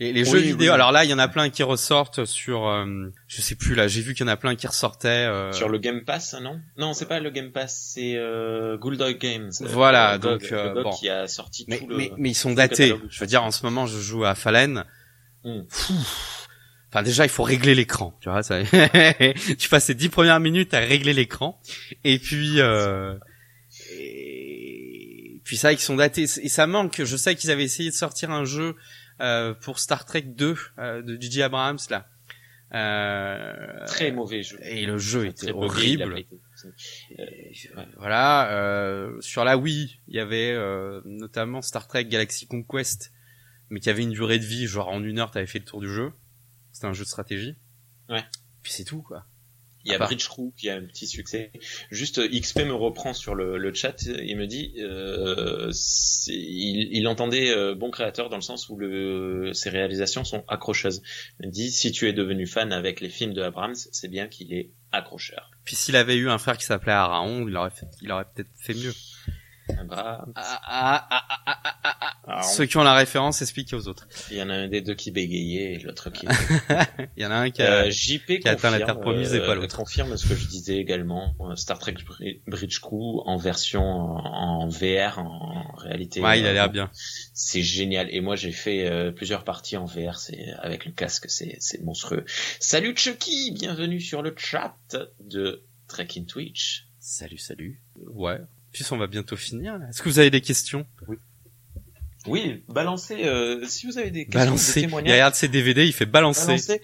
Les, 0.00 0.12
les 0.12 0.22
Oui, 0.24 0.26
jeux 0.30 0.38
oui. 0.38 0.44
vidéo. 0.48 0.72
Alors 0.72 0.90
là, 0.90 1.04
il 1.04 1.10
y 1.10 1.14
en 1.14 1.18
a 1.20 1.28
plein 1.28 1.50
qui 1.50 1.62
ressortent 1.62 2.24
sur. 2.24 2.66
euh, 2.66 2.84
je 3.28 3.40
sais 3.42 3.54
plus 3.54 3.74
là. 3.76 3.86
J'ai 3.86 4.00
vu 4.02 4.12
qu'il 4.14 4.26
y 4.26 4.28
en 4.28 4.32
a 4.32 4.36
plein 4.36 4.56
qui 4.56 4.66
ressortaient. 4.66 5.08
euh, 5.08 5.52
Sur 5.52 5.68
le 5.68 5.78
Game 5.78 6.04
Pass, 6.04 6.34
non? 6.42 6.60
Non, 6.76 6.94
c'est 6.94 7.06
pas 7.06 7.20
le 7.20 7.30
Game 7.30 7.52
Pass, 7.52 7.92
c'est 7.94 8.16
euh, 8.16 8.76
Gulldog 8.76 9.18
Games. 9.18 9.50
Voilà, 9.60 10.14
Euh, 10.14 10.18
donc, 10.18 10.50
euh, 10.50 10.68
le 10.70 10.74
GOG 10.74 10.82
bon. 10.84 10.90
qui 10.90 11.08
a 11.08 11.28
sorti 11.28 11.64
mais, 11.68 11.78
tout 11.78 11.86
le... 11.86 11.96
mais, 11.96 12.10
mais 12.18 12.30
ils 12.30 12.34
sont 12.34 12.52
datés. 12.54 12.88
catalogue. 12.90 13.08
Je 13.08 13.20
veux 13.20 13.26
dire, 13.26 13.44
en 13.44 13.52
ce 13.52 13.64
moment, 13.64 13.86
je 13.86 13.98
joue 14.00 14.24
à 14.24 14.34
Fallen. 14.34 14.84
Pfff. 15.44 15.90
Enfin, 16.90 17.02
déjà, 17.04 17.24
il 17.24 17.28
faut 17.30 17.42
régler 17.44 17.74
l'écran. 17.76 18.16
Tu 18.20 18.28
vois, 18.28 18.42
ça... 18.42 18.62
tu 19.58 19.68
passes 19.68 19.88
les 19.88 19.94
dix 19.94 20.08
premières 20.08 20.40
minutes 20.40 20.74
à 20.74 20.78
régler 20.80 21.12
l'écran, 21.12 21.60
et 22.02 22.18
puis, 22.18 22.60
euh... 22.60 23.14
et 24.00 25.40
puis 25.44 25.56
ça, 25.56 25.72
ils 25.72 25.78
sont 25.78 25.96
datés. 25.96 26.22
Et 26.22 26.48
ça 26.48 26.66
manque. 26.66 27.02
Je 27.04 27.16
sais 27.16 27.34
qu'ils 27.34 27.50
avaient 27.50 27.64
essayé 27.64 27.90
de 27.90 27.94
sortir 27.94 28.30
un 28.30 28.44
jeu 28.44 28.70
euh, 28.70 28.74
pour 29.60 29.78
Star 29.78 30.04
Trek 30.04 30.22
2 30.22 30.56
euh, 30.78 31.02
de 31.02 31.20
J.J. 31.20 31.42
Abrams 31.42 31.78
là. 31.90 32.08
Euh... 32.74 33.86
Très 33.86 34.10
mauvais 34.10 34.42
jeu. 34.42 34.58
Et 34.62 34.84
le 34.84 34.98
jeu 34.98 35.26
était 35.26 35.52
horrible. 35.52 36.24
Euh, 37.18 37.84
Voilà, 37.98 38.52
euh, 38.52 39.20
sur 39.20 39.44
la 39.44 39.56
Wii, 39.56 40.00
il 40.08 40.16
y 40.16 40.18
avait 40.18 40.50
euh, 40.52 41.00
notamment 41.04 41.62
Star 41.62 41.86
Trek 41.86 42.06
Galaxy 42.06 42.46
Conquest, 42.46 43.12
mais 43.70 43.80
qui 43.80 43.90
avait 43.90 44.02
une 44.02 44.12
durée 44.12 44.38
de 44.38 44.44
vie, 44.44 44.66
genre 44.66 44.88
en 44.88 45.02
une 45.02 45.18
heure, 45.18 45.30
t'avais 45.30 45.46
fait 45.46 45.60
le 45.60 45.64
tour 45.64 45.80
du 45.80 45.92
jeu. 45.92 46.12
C'était 46.72 46.86
un 46.86 46.92
jeu 46.92 47.04
de 47.04 47.08
stratégie. 47.08 47.56
Ouais. 48.08 48.24
Puis 48.62 48.72
c'est 48.72 48.84
tout, 48.84 49.02
quoi. 49.02 49.26
Il 49.84 49.92
y 49.92 49.94
a 49.94 49.98
Bridge 50.06 50.26
Crew 50.28 50.52
qui 50.56 50.70
a 50.70 50.76
un 50.76 50.82
petit 50.84 51.06
succès. 51.06 51.50
Juste 51.90 52.18
euh, 52.18 52.28
XP 52.28 52.60
me 52.60 52.74
reprend 52.74 53.12
sur 53.12 53.34
le, 53.34 53.58
le 53.58 53.74
chat 53.74 53.94
et 54.06 54.34
me 54.34 54.46
dit 54.46 54.74
euh, 54.78 55.70
il, 56.28 56.88
il 56.96 57.06
entendait 57.08 57.50
euh, 57.50 57.74
bon 57.74 57.90
créateur 57.90 58.28
dans 58.28 58.36
le 58.36 58.42
sens 58.42 58.68
où 58.68 58.76
le, 58.76 59.52
ses 59.52 59.70
réalisations 59.70 60.24
sont 60.24 60.44
accrocheuses. 60.48 61.02
Il 61.40 61.48
me 61.48 61.52
dit 61.52 61.70
si 61.70 61.92
tu 61.92 62.08
es 62.08 62.12
devenu 62.12 62.46
fan 62.46 62.72
avec 62.72 63.00
les 63.00 63.08
films 63.10 63.34
de 63.34 63.42
Abrams, 63.42 63.74
c'est 63.74 64.08
bien 64.08 64.26
qu'il 64.26 64.52
est 64.54 64.70
accrocheur. 64.92 65.50
Puis 65.64 65.76
s'il 65.76 65.96
avait 65.96 66.16
eu 66.16 66.28
un 66.30 66.38
frère 66.38 66.56
qui 66.56 66.64
s'appelait 66.64 66.92
Araon, 66.92 67.46
il 67.48 67.56
aurait, 67.56 67.70
fait- 67.70 67.86
il 68.02 68.10
aurait 68.12 68.26
peut-être 68.34 68.50
fait 68.58 68.74
mieux. 68.74 68.92
Ah, 69.90 70.24
ah, 70.36 70.60
ah, 70.66 71.08
ah, 71.10 71.28
ah, 71.46 71.78
ah, 71.84 72.14
ah. 72.26 72.42
Ceux 72.42 72.66
qui 72.66 72.76
ont 72.76 72.82
la 72.82 72.94
référence 72.94 73.40
expliquent 73.42 73.72
aux 73.72 73.88
autres. 73.88 74.06
Il 74.30 74.36
y 74.36 74.42
en 74.42 74.50
a 74.50 74.54
un 74.54 74.68
des 74.68 74.80
deux 74.82 74.94
qui 74.94 75.10
bégayait 75.10 75.74
et 75.74 75.78
l'autre 75.78 76.10
qui. 76.10 76.26
Il 77.16 77.22
y 77.22 77.26
en 77.26 77.30
a 77.30 77.36
un 77.36 77.50
qui 77.50 77.62
a... 77.62 77.84
Euh, 77.84 77.90
JP 77.90 78.40
qui 78.40 78.48
a 78.48 78.52
atteint 78.52 78.70
la 78.70 78.78
terre 78.78 79.00
promise 79.00 79.34
et 79.34 79.40
pas 79.40 79.50
euh, 79.50 79.54
l'autre. 79.56 79.76
confirme 79.76 80.16
ce 80.16 80.26
que 80.26 80.34
je 80.34 80.46
disais 80.46 80.76
également. 80.76 81.34
euh, 81.40 81.56
Star 81.56 81.78
Trek 81.78 81.94
Bri- 82.06 82.40
Bridge 82.46 82.80
Crew 82.80 83.22
en 83.26 83.36
version 83.36 83.82
en, 83.82 84.68
VR, 84.68 85.18
en 85.18 85.74
réalité. 85.76 86.20
ouais, 86.20 86.40
il 86.40 86.46
a 86.46 86.50
euh, 86.50 86.52
l'air 86.52 86.70
bien. 86.70 86.90
C'est 87.32 87.62
génial. 87.62 88.08
Et 88.14 88.20
moi, 88.20 88.36
j'ai 88.36 88.52
fait 88.52 88.86
euh, 88.86 89.12
plusieurs 89.12 89.44
parties 89.44 89.76
en 89.76 89.84
VR. 89.86 90.18
C'est 90.18 90.52
avec 90.58 90.84
le 90.84 90.92
casque, 90.92 91.26
c'est 91.28 91.56
c'est 91.60 91.82
monstrueux. 91.82 92.24
Salut 92.60 92.94
Chucky, 92.96 93.52
bienvenue 93.52 94.00
sur 94.00 94.22
le 94.22 94.34
chat 94.36 94.76
de 95.20 95.64
Trek 95.88 96.08
in 96.16 96.24
Twitch. 96.24 96.86
Salut, 96.98 97.38
salut. 97.38 97.82
Ouais. 97.96 98.38
Puis 98.74 98.84
on 98.90 98.98
va 98.98 99.06
bientôt 99.06 99.36
finir. 99.36 99.78
là. 99.78 99.86
Est-ce 99.88 100.02
que 100.02 100.08
vous 100.10 100.18
avez 100.18 100.30
des 100.30 100.42
questions? 100.42 100.84
Oui, 102.26 102.62
balancez. 102.68 103.24
euh, 103.24 103.64
si 103.66 103.86
vous 103.86 103.96
avez 103.98 104.10
des 104.10 104.24
questions, 104.26 104.40
Balancer. 104.40 104.74
des 104.74 104.80
Il 104.80 104.84
témoignages, 104.86 105.12
regarde 105.12 105.34
ses 105.34 105.48
DVD, 105.48 105.86
il 105.86 105.92
fait 105.92 106.06
balancer. 106.06 106.46
balancez. 106.46 106.80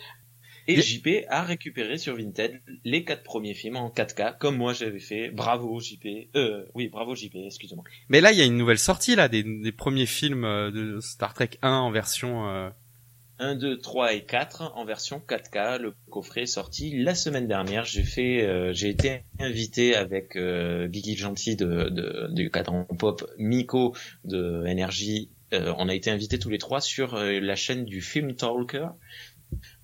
Et 0.68 0.80
JP 0.80 1.24
a 1.28 1.42
récupéré 1.42 1.98
sur 1.98 2.14
Vinted 2.16 2.60
les 2.84 3.02
quatre 3.04 3.24
premiers 3.24 3.54
films 3.54 3.74
en 3.76 3.88
4K, 3.90 4.38
comme 4.38 4.56
moi 4.56 4.72
j'avais 4.72 5.00
fait. 5.00 5.30
Bravo 5.30 5.80
JP. 5.80 6.06
Euh, 6.36 6.64
oui, 6.74 6.88
bravo 6.88 7.16
JP. 7.16 7.34
Excusez-moi. 7.46 7.82
Mais 8.08 8.20
là, 8.20 8.30
il 8.30 8.38
y 8.38 8.42
a 8.42 8.44
une 8.44 8.56
nouvelle 8.56 8.78
sortie 8.78 9.16
là 9.16 9.28
des, 9.28 9.42
des 9.42 9.72
premiers 9.72 10.06
films 10.06 10.44
euh, 10.44 10.70
de 10.70 11.00
Star 11.00 11.34
Trek 11.34 11.50
1 11.62 11.72
en 11.72 11.90
version. 11.90 12.48
euh, 12.48 12.70
1, 13.40 13.54
2, 13.56 13.78
3 13.78 14.12
et 14.12 14.24
4 14.24 14.72
en 14.76 14.84
version 14.84 15.20
4K. 15.26 15.78
Le 15.78 15.94
coffret 16.10 16.42
est 16.42 16.46
sorti 16.46 16.96
la 17.02 17.14
semaine 17.14 17.48
dernière. 17.48 17.84
J'ai 17.84 18.02
fait, 18.02 18.46
euh, 18.46 18.72
j'ai 18.72 18.90
été 18.90 19.22
invité 19.38 19.96
avec 19.96 20.36
euh, 20.36 20.86
Guigui 20.86 21.16
Gentil 21.16 21.56
de, 21.56 21.88
de, 21.88 22.28
du 22.32 22.50
cadran 22.50 22.84
pop, 22.84 23.28
Miko 23.38 23.96
de 24.24 24.64
Énergie. 24.66 25.30
Euh, 25.52 25.74
on 25.78 25.88
a 25.88 25.94
été 25.94 26.10
invités 26.10 26.38
tous 26.38 26.50
les 26.50 26.58
trois 26.58 26.80
sur 26.80 27.14
euh, 27.14 27.40
la 27.40 27.56
chaîne 27.56 27.84
du 27.84 28.02
Film 28.02 28.34
Talker 28.34 28.88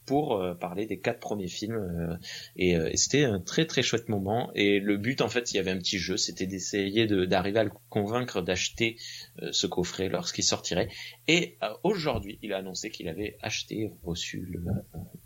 pour 0.06 0.36
euh, 0.40 0.54
parler 0.54 0.86
des 0.86 0.98
quatre 0.98 1.20
premiers 1.20 1.48
films 1.48 1.74
euh, 1.76 2.16
et, 2.56 2.76
euh, 2.76 2.88
et 2.92 2.96
c'était 2.96 3.24
un 3.24 3.40
très 3.40 3.66
très 3.66 3.82
chouette 3.82 4.08
moment. 4.08 4.50
Et 4.54 4.78
le 4.80 4.96
but 4.96 5.20
en 5.20 5.28
fait 5.28 5.52
il 5.52 5.56
y 5.56 5.58
avait 5.58 5.72
un 5.72 5.78
petit 5.78 5.98
jeu 5.98 6.16
c'était 6.16 6.46
d'essayer 6.46 7.06
de- 7.06 7.24
d'arriver 7.24 7.58
à 7.58 7.64
le 7.64 7.72
convaincre 7.90 8.40
d'acheter 8.40 8.96
euh, 9.42 9.50
ce 9.52 9.66
coffret 9.66 10.08
lorsqu'il 10.08 10.44
sortirait. 10.44 10.88
Et 11.26 11.56
euh, 11.62 11.68
aujourd'hui 11.82 12.38
il 12.42 12.52
a 12.52 12.58
annoncé 12.58 12.90
qu'il 12.90 13.08
avait 13.08 13.36
acheté 13.42 13.80
et 13.80 13.90
reçu 14.04 14.46
le, 14.48 14.60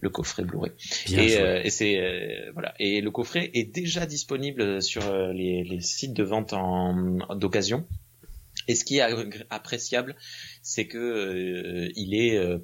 le 0.01 0.11
coffret 0.11 0.45
Blu-ray. 0.45 0.72
Et, 1.12 1.37
euh, 1.37 1.61
et 1.62 1.70
c'est 1.70 1.99
euh, 1.99 2.51
voilà. 2.55 2.74
Et 2.81 3.01
le 3.03 3.11
coffret 3.11 3.51
est 3.55 3.72
déjà 3.72 4.07
disponible 4.07 4.83
sur 4.83 5.03
les, 5.33 5.62
les 5.62 5.81
sites 5.81 6.14
de 6.14 6.22
vente 6.24 6.55
en 6.55 7.18
d'occasion. 7.37 7.87
Et 8.68 8.74
ce 8.74 8.85
qui 8.85 8.99
est 8.99 9.03
appréciable 9.51 10.16
c'est 10.62 10.87
que 10.87 10.99
euh, 10.99 11.89
il 11.97 12.14
est 12.14 12.37
euh, 12.37 12.59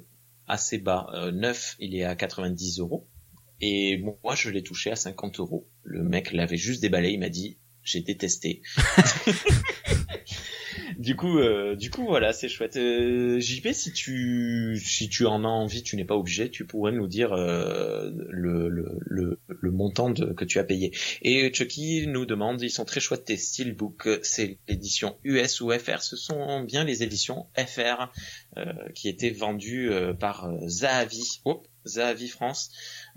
assez 0.47 0.77
bas. 0.77 1.07
Euh, 1.13 1.31
neuf 1.31 1.75
il 1.79 1.95
est 1.95 2.03
à 2.03 2.15
90 2.15 2.79
euros. 2.79 3.07
Et 3.59 3.97
moi 3.97 4.35
je 4.35 4.49
l'ai 4.49 4.63
touché 4.63 4.91
à 4.91 4.95
50 4.95 5.39
euros. 5.39 5.67
Le 5.83 6.03
mec 6.03 6.31
l'avait 6.31 6.57
juste 6.57 6.81
déballé. 6.81 7.11
Il 7.11 7.19
m'a 7.19 7.29
dit 7.29 7.59
j'ai 7.83 8.01
détesté 8.01 8.61
du 10.97 11.15
coup, 11.15 11.37
euh, 11.37 11.75
du 11.75 11.91
coup, 11.91 12.05
voilà, 12.05 12.33
c'est 12.33 12.49
chouette. 12.49 12.75
Euh, 12.75 13.39
JP, 13.39 13.67
si 13.71 13.93
tu, 13.93 14.79
si 14.83 15.09
tu 15.09 15.25
en 15.25 15.43
as 15.43 15.47
envie, 15.47 15.83
tu 15.83 15.95
n'es 15.95 16.05
pas 16.05 16.15
obligé, 16.15 16.49
tu 16.49 16.65
pourrais 16.65 16.91
nous 16.91 17.07
dire 17.07 17.33
euh, 17.33 18.09
le, 18.29 18.67
le, 18.67 18.97
le, 19.01 19.39
le 19.47 19.71
montant 19.71 20.09
de, 20.09 20.33
que 20.33 20.43
tu 20.43 20.57
as 20.57 20.63
payé. 20.63 20.91
Et 21.21 21.53
Chucky 21.53 22.07
nous 22.07 22.25
demande, 22.25 22.61
ils 22.61 22.71
sont 22.71 22.85
très 22.85 22.99
chouettes 22.99 23.25
tes 23.25 23.37
steelbooks, 23.37 24.07
c'est 24.23 24.57
l'édition 24.67 25.17
US 25.23 25.61
ou 25.61 25.71
FR. 25.71 26.01
Ce 26.01 26.15
sont 26.15 26.61
bien 26.63 26.83
les 26.83 27.03
éditions 27.03 27.45
FR 27.55 28.11
euh, 28.57 28.73
qui 28.95 29.07
étaient 29.07 29.29
vendues 29.29 29.91
euh, 29.91 30.13
par 30.13 30.45
euh, 30.45 30.67
Zahavi, 30.67 31.41
oh, 31.45 31.61
Zahavi 31.85 32.27
France, 32.27 32.71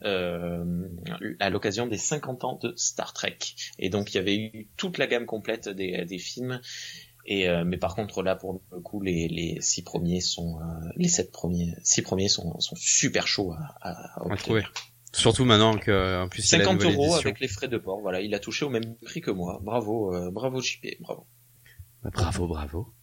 euh, 0.04 0.86
à 1.40 1.48
l'occasion 1.48 1.86
des 1.86 1.96
50 1.96 2.44
ans 2.44 2.58
de 2.62 2.74
Star 2.76 3.14
Trek. 3.14 3.38
Et 3.78 3.88
donc 3.88 4.12
il 4.12 4.16
y 4.16 4.20
avait 4.20 4.36
eu 4.36 4.68
toute 4.76 4.98
la 4.98 5.06
gamme 5.06 5.26
complète 5.26 5.68
des, 5.68 6.04
des 6.04 6.18
films. 6.18 6.60
Et 7.26 7.48
euh, 7.48 7.64
mais 7.64 7.76
par 7.76 7.94
contre 7.94 8.22
là 8.22 8.34
pour 8.36 8.62
le 8.72 8.80
coup 8.80 9.00
les, 9.02 9.28
les 9.28 9.60
six 9.60 9.82
premiers 9.82 10.20
sont 10.20 10.58
euh, 10.60 10.88
les 10.96 11.08
sept 11.08 11.30
premiers 11.32 11.74
six 11.82 12.02
premiers 12.02 12.28
sont, 12.28 12.58
sont 12.60 12.76
super 12.76 13.26
chauds 13.26 13.52
à, 13.52 13.74
à, 13.80 14.32
à 14.32 14.36
trouver. 14.36 14.62
Surtout 15.12 15.44
maintenant 15.44 15.76
que 15.76 16.22
en 16.22 16.28
plus 16.28 16.48
il 16.48 16.52
y 16.52 16.54
a 16.54 16.58
la 16.58 16.64
50 16.64 16.80
nouvelle 16.80 16.94
euros 16.94 17.04
édition. 17.04 17.20
avec 17.20 17.40
les 17.40 17.48
frais 17.48 17.68
de 17.68 17.78
port 17.78 18.00
voilà 18.00 18.20
il 18.20 18.34
a 18.34 18.38
touché 18.38 18.64
au 18.64 18.70
même 18.70 18.96
prix 19.04 19.20
que 19.20 19.30
moi 19.30 19.58
bravo 19.62 20.14
euh, 20.14 20.30
bravo 20.30 20.60
JP 20.60 20.86
bravo 21.00 21.26
Bah, 22.02 22.10
Bravo, 22.12 22.46
bravo. 22.46 22.94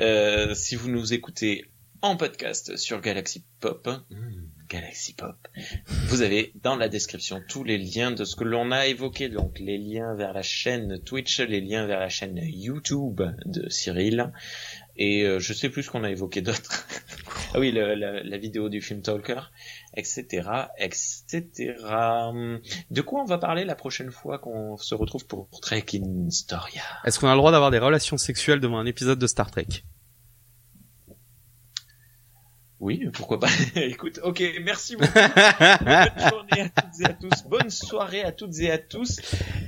Euh, 0.00 0.54
si 0.54 0.76
vous 0.76 0.88
nous 0.90 1.12
écoutez 1.12 1.64
en 2.02 2.16
podcast 2.16 2.76
sur 2.76 3.00
Galaxy 3.00 3.44
Pop, 3.60 3.88
hmm, 4.10 4.44
Galaxy 4.68 5.14
Pop, 5.14 5.36
vous 6.08 6.22
avez 6.22 6.52
dans 6.62 6.76
la 6.76 6.88
description 6.88 7.42
tous 7.48 7.64
les 7.64 7.78
liens 7.78 8.10
de 8.10 8.24
ce 8.24 8.36
que 8.36 8.44
l'on 8.44 8.70
a 8.70 8.86
évoqué, 8.86 9.28
donc 9.28 9.58
les 9.58 9.78
liens 9.78 10.14
vers 10.14 10.32
la 10.32 10.42
chaîne 10.42 10.98
Twitch, 11.02 11.40
les 11.40 11.60
liens 11.60 11.86
vers 11.86 12.00
la 12.00 12.08
chaîne 12.08 12.38
YouTube 12.42 13.22
de 13.46 13.68
Cyril, 13.68 14.32
et 14.96 15.22
euh, 15.22 15.38
je 15.38 15.52
sais 15.52 15.70
plus 15.70 15.84
ce 15.84 15.90
qu'on 15.90 16.04
a 16.04 16.10
évoqué 16.10 16.42
d'autre. 16.42 16.86
Ah 17.54 17.60
oui, 17.60 17.72
la, 17.72 18.36
vidéo 18.36 18.68
du 18.68 18.82
film 18.82 19.00
Talker, 19.00 19.40
etc., 19.96 20.46
etc. 20.78 21.74
De 22.90 23.00
quoi 23.00 23.22
on 23.22 23.24
va 23.24 23.38
parler 23.38 23.64
la 23.64 23.74
prochaine 23.74 24.10
fois 24.10 24.38
qu'on 24.38 24.76
se 24.76 24.94
retrouve 24.94 25.26
pour 25.26 25.48
Trek 25.62 25.86
in 25.94 26.28
Storia 26.28 26.82
Est-ce 27.06 27.18
qu'on 27.18 27.28
a 27.28 27.32
le 27.32 27.38
droit 27.38 27.50
d'avoir 27.50 27.70
des 27.70 27.78
relations 27.78 28.18
sexuelles 28.18 28.60
devant 28.60 28.78
un 28.78 28.84
épisode 28.84 29.18
de 29.18 29.26
Star 29.26 29.50
Trek? 29.50 29.66
Oui, 32.80 33.08
pourquoi 33.12 33.40
pas. 33.40 33.48
Écoute, 33.76 34.20
ok, 34.22 34.42
merci 34.62 34.94
beaucoup. 34.96 35.12
Bonne 35.14 36.30
journée 36.30 36.60
à 36.60 36.68
toutes 36.68 37.00
et 37.00 37.04
à 37.04 37.12
tous. 37.12 37.42
Bonne 37.48 37.70
soirée 37.70 38.22
à 38.22 38.30
toutes 38.30 38.58
et 38.60 38.70
à 38.70 38.78
tous. 38.78 39.20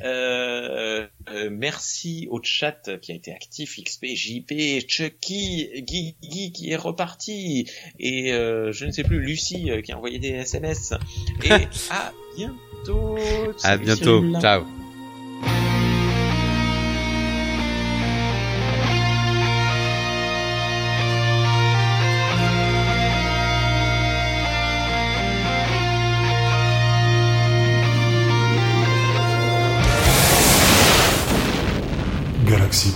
Euh, 0.05 1.07
euh, 1.31 1.49
merci 1.51 2.29
au 2.31 2.41
chat 2.43 2.89
qui 3.01 3.11
a 3.11 3.15
été 3.15 3.33
actif, 3.33 3.81
XP, 3.83 4.07
JP, 4.15 4.89
Chucky, 4.89 5.83
Guigui 5.83 6.53
qui 6.53 6.71
est 6.71 6.77
reparti, 6.77 7.69
et 7.99 8.33
euh, 8.33 8.71
je 8.73 8.87
ne 8.87 8.93
sais 8.93 9.03
plus, 9.03 9.21
Lucie 9.21 9.71
qui 9.85 9.93
a 9.93 9.97
envoyé 9.97 10.19
des 10.19 10.29
SMS. 10.29 10.95
Et 11.45 11.51
à 11.91 12.13
bientôt. 12.37 13.17
À 13.65 13.77
bientôt. 13.77 14.23
Ciao. 14.41 14.80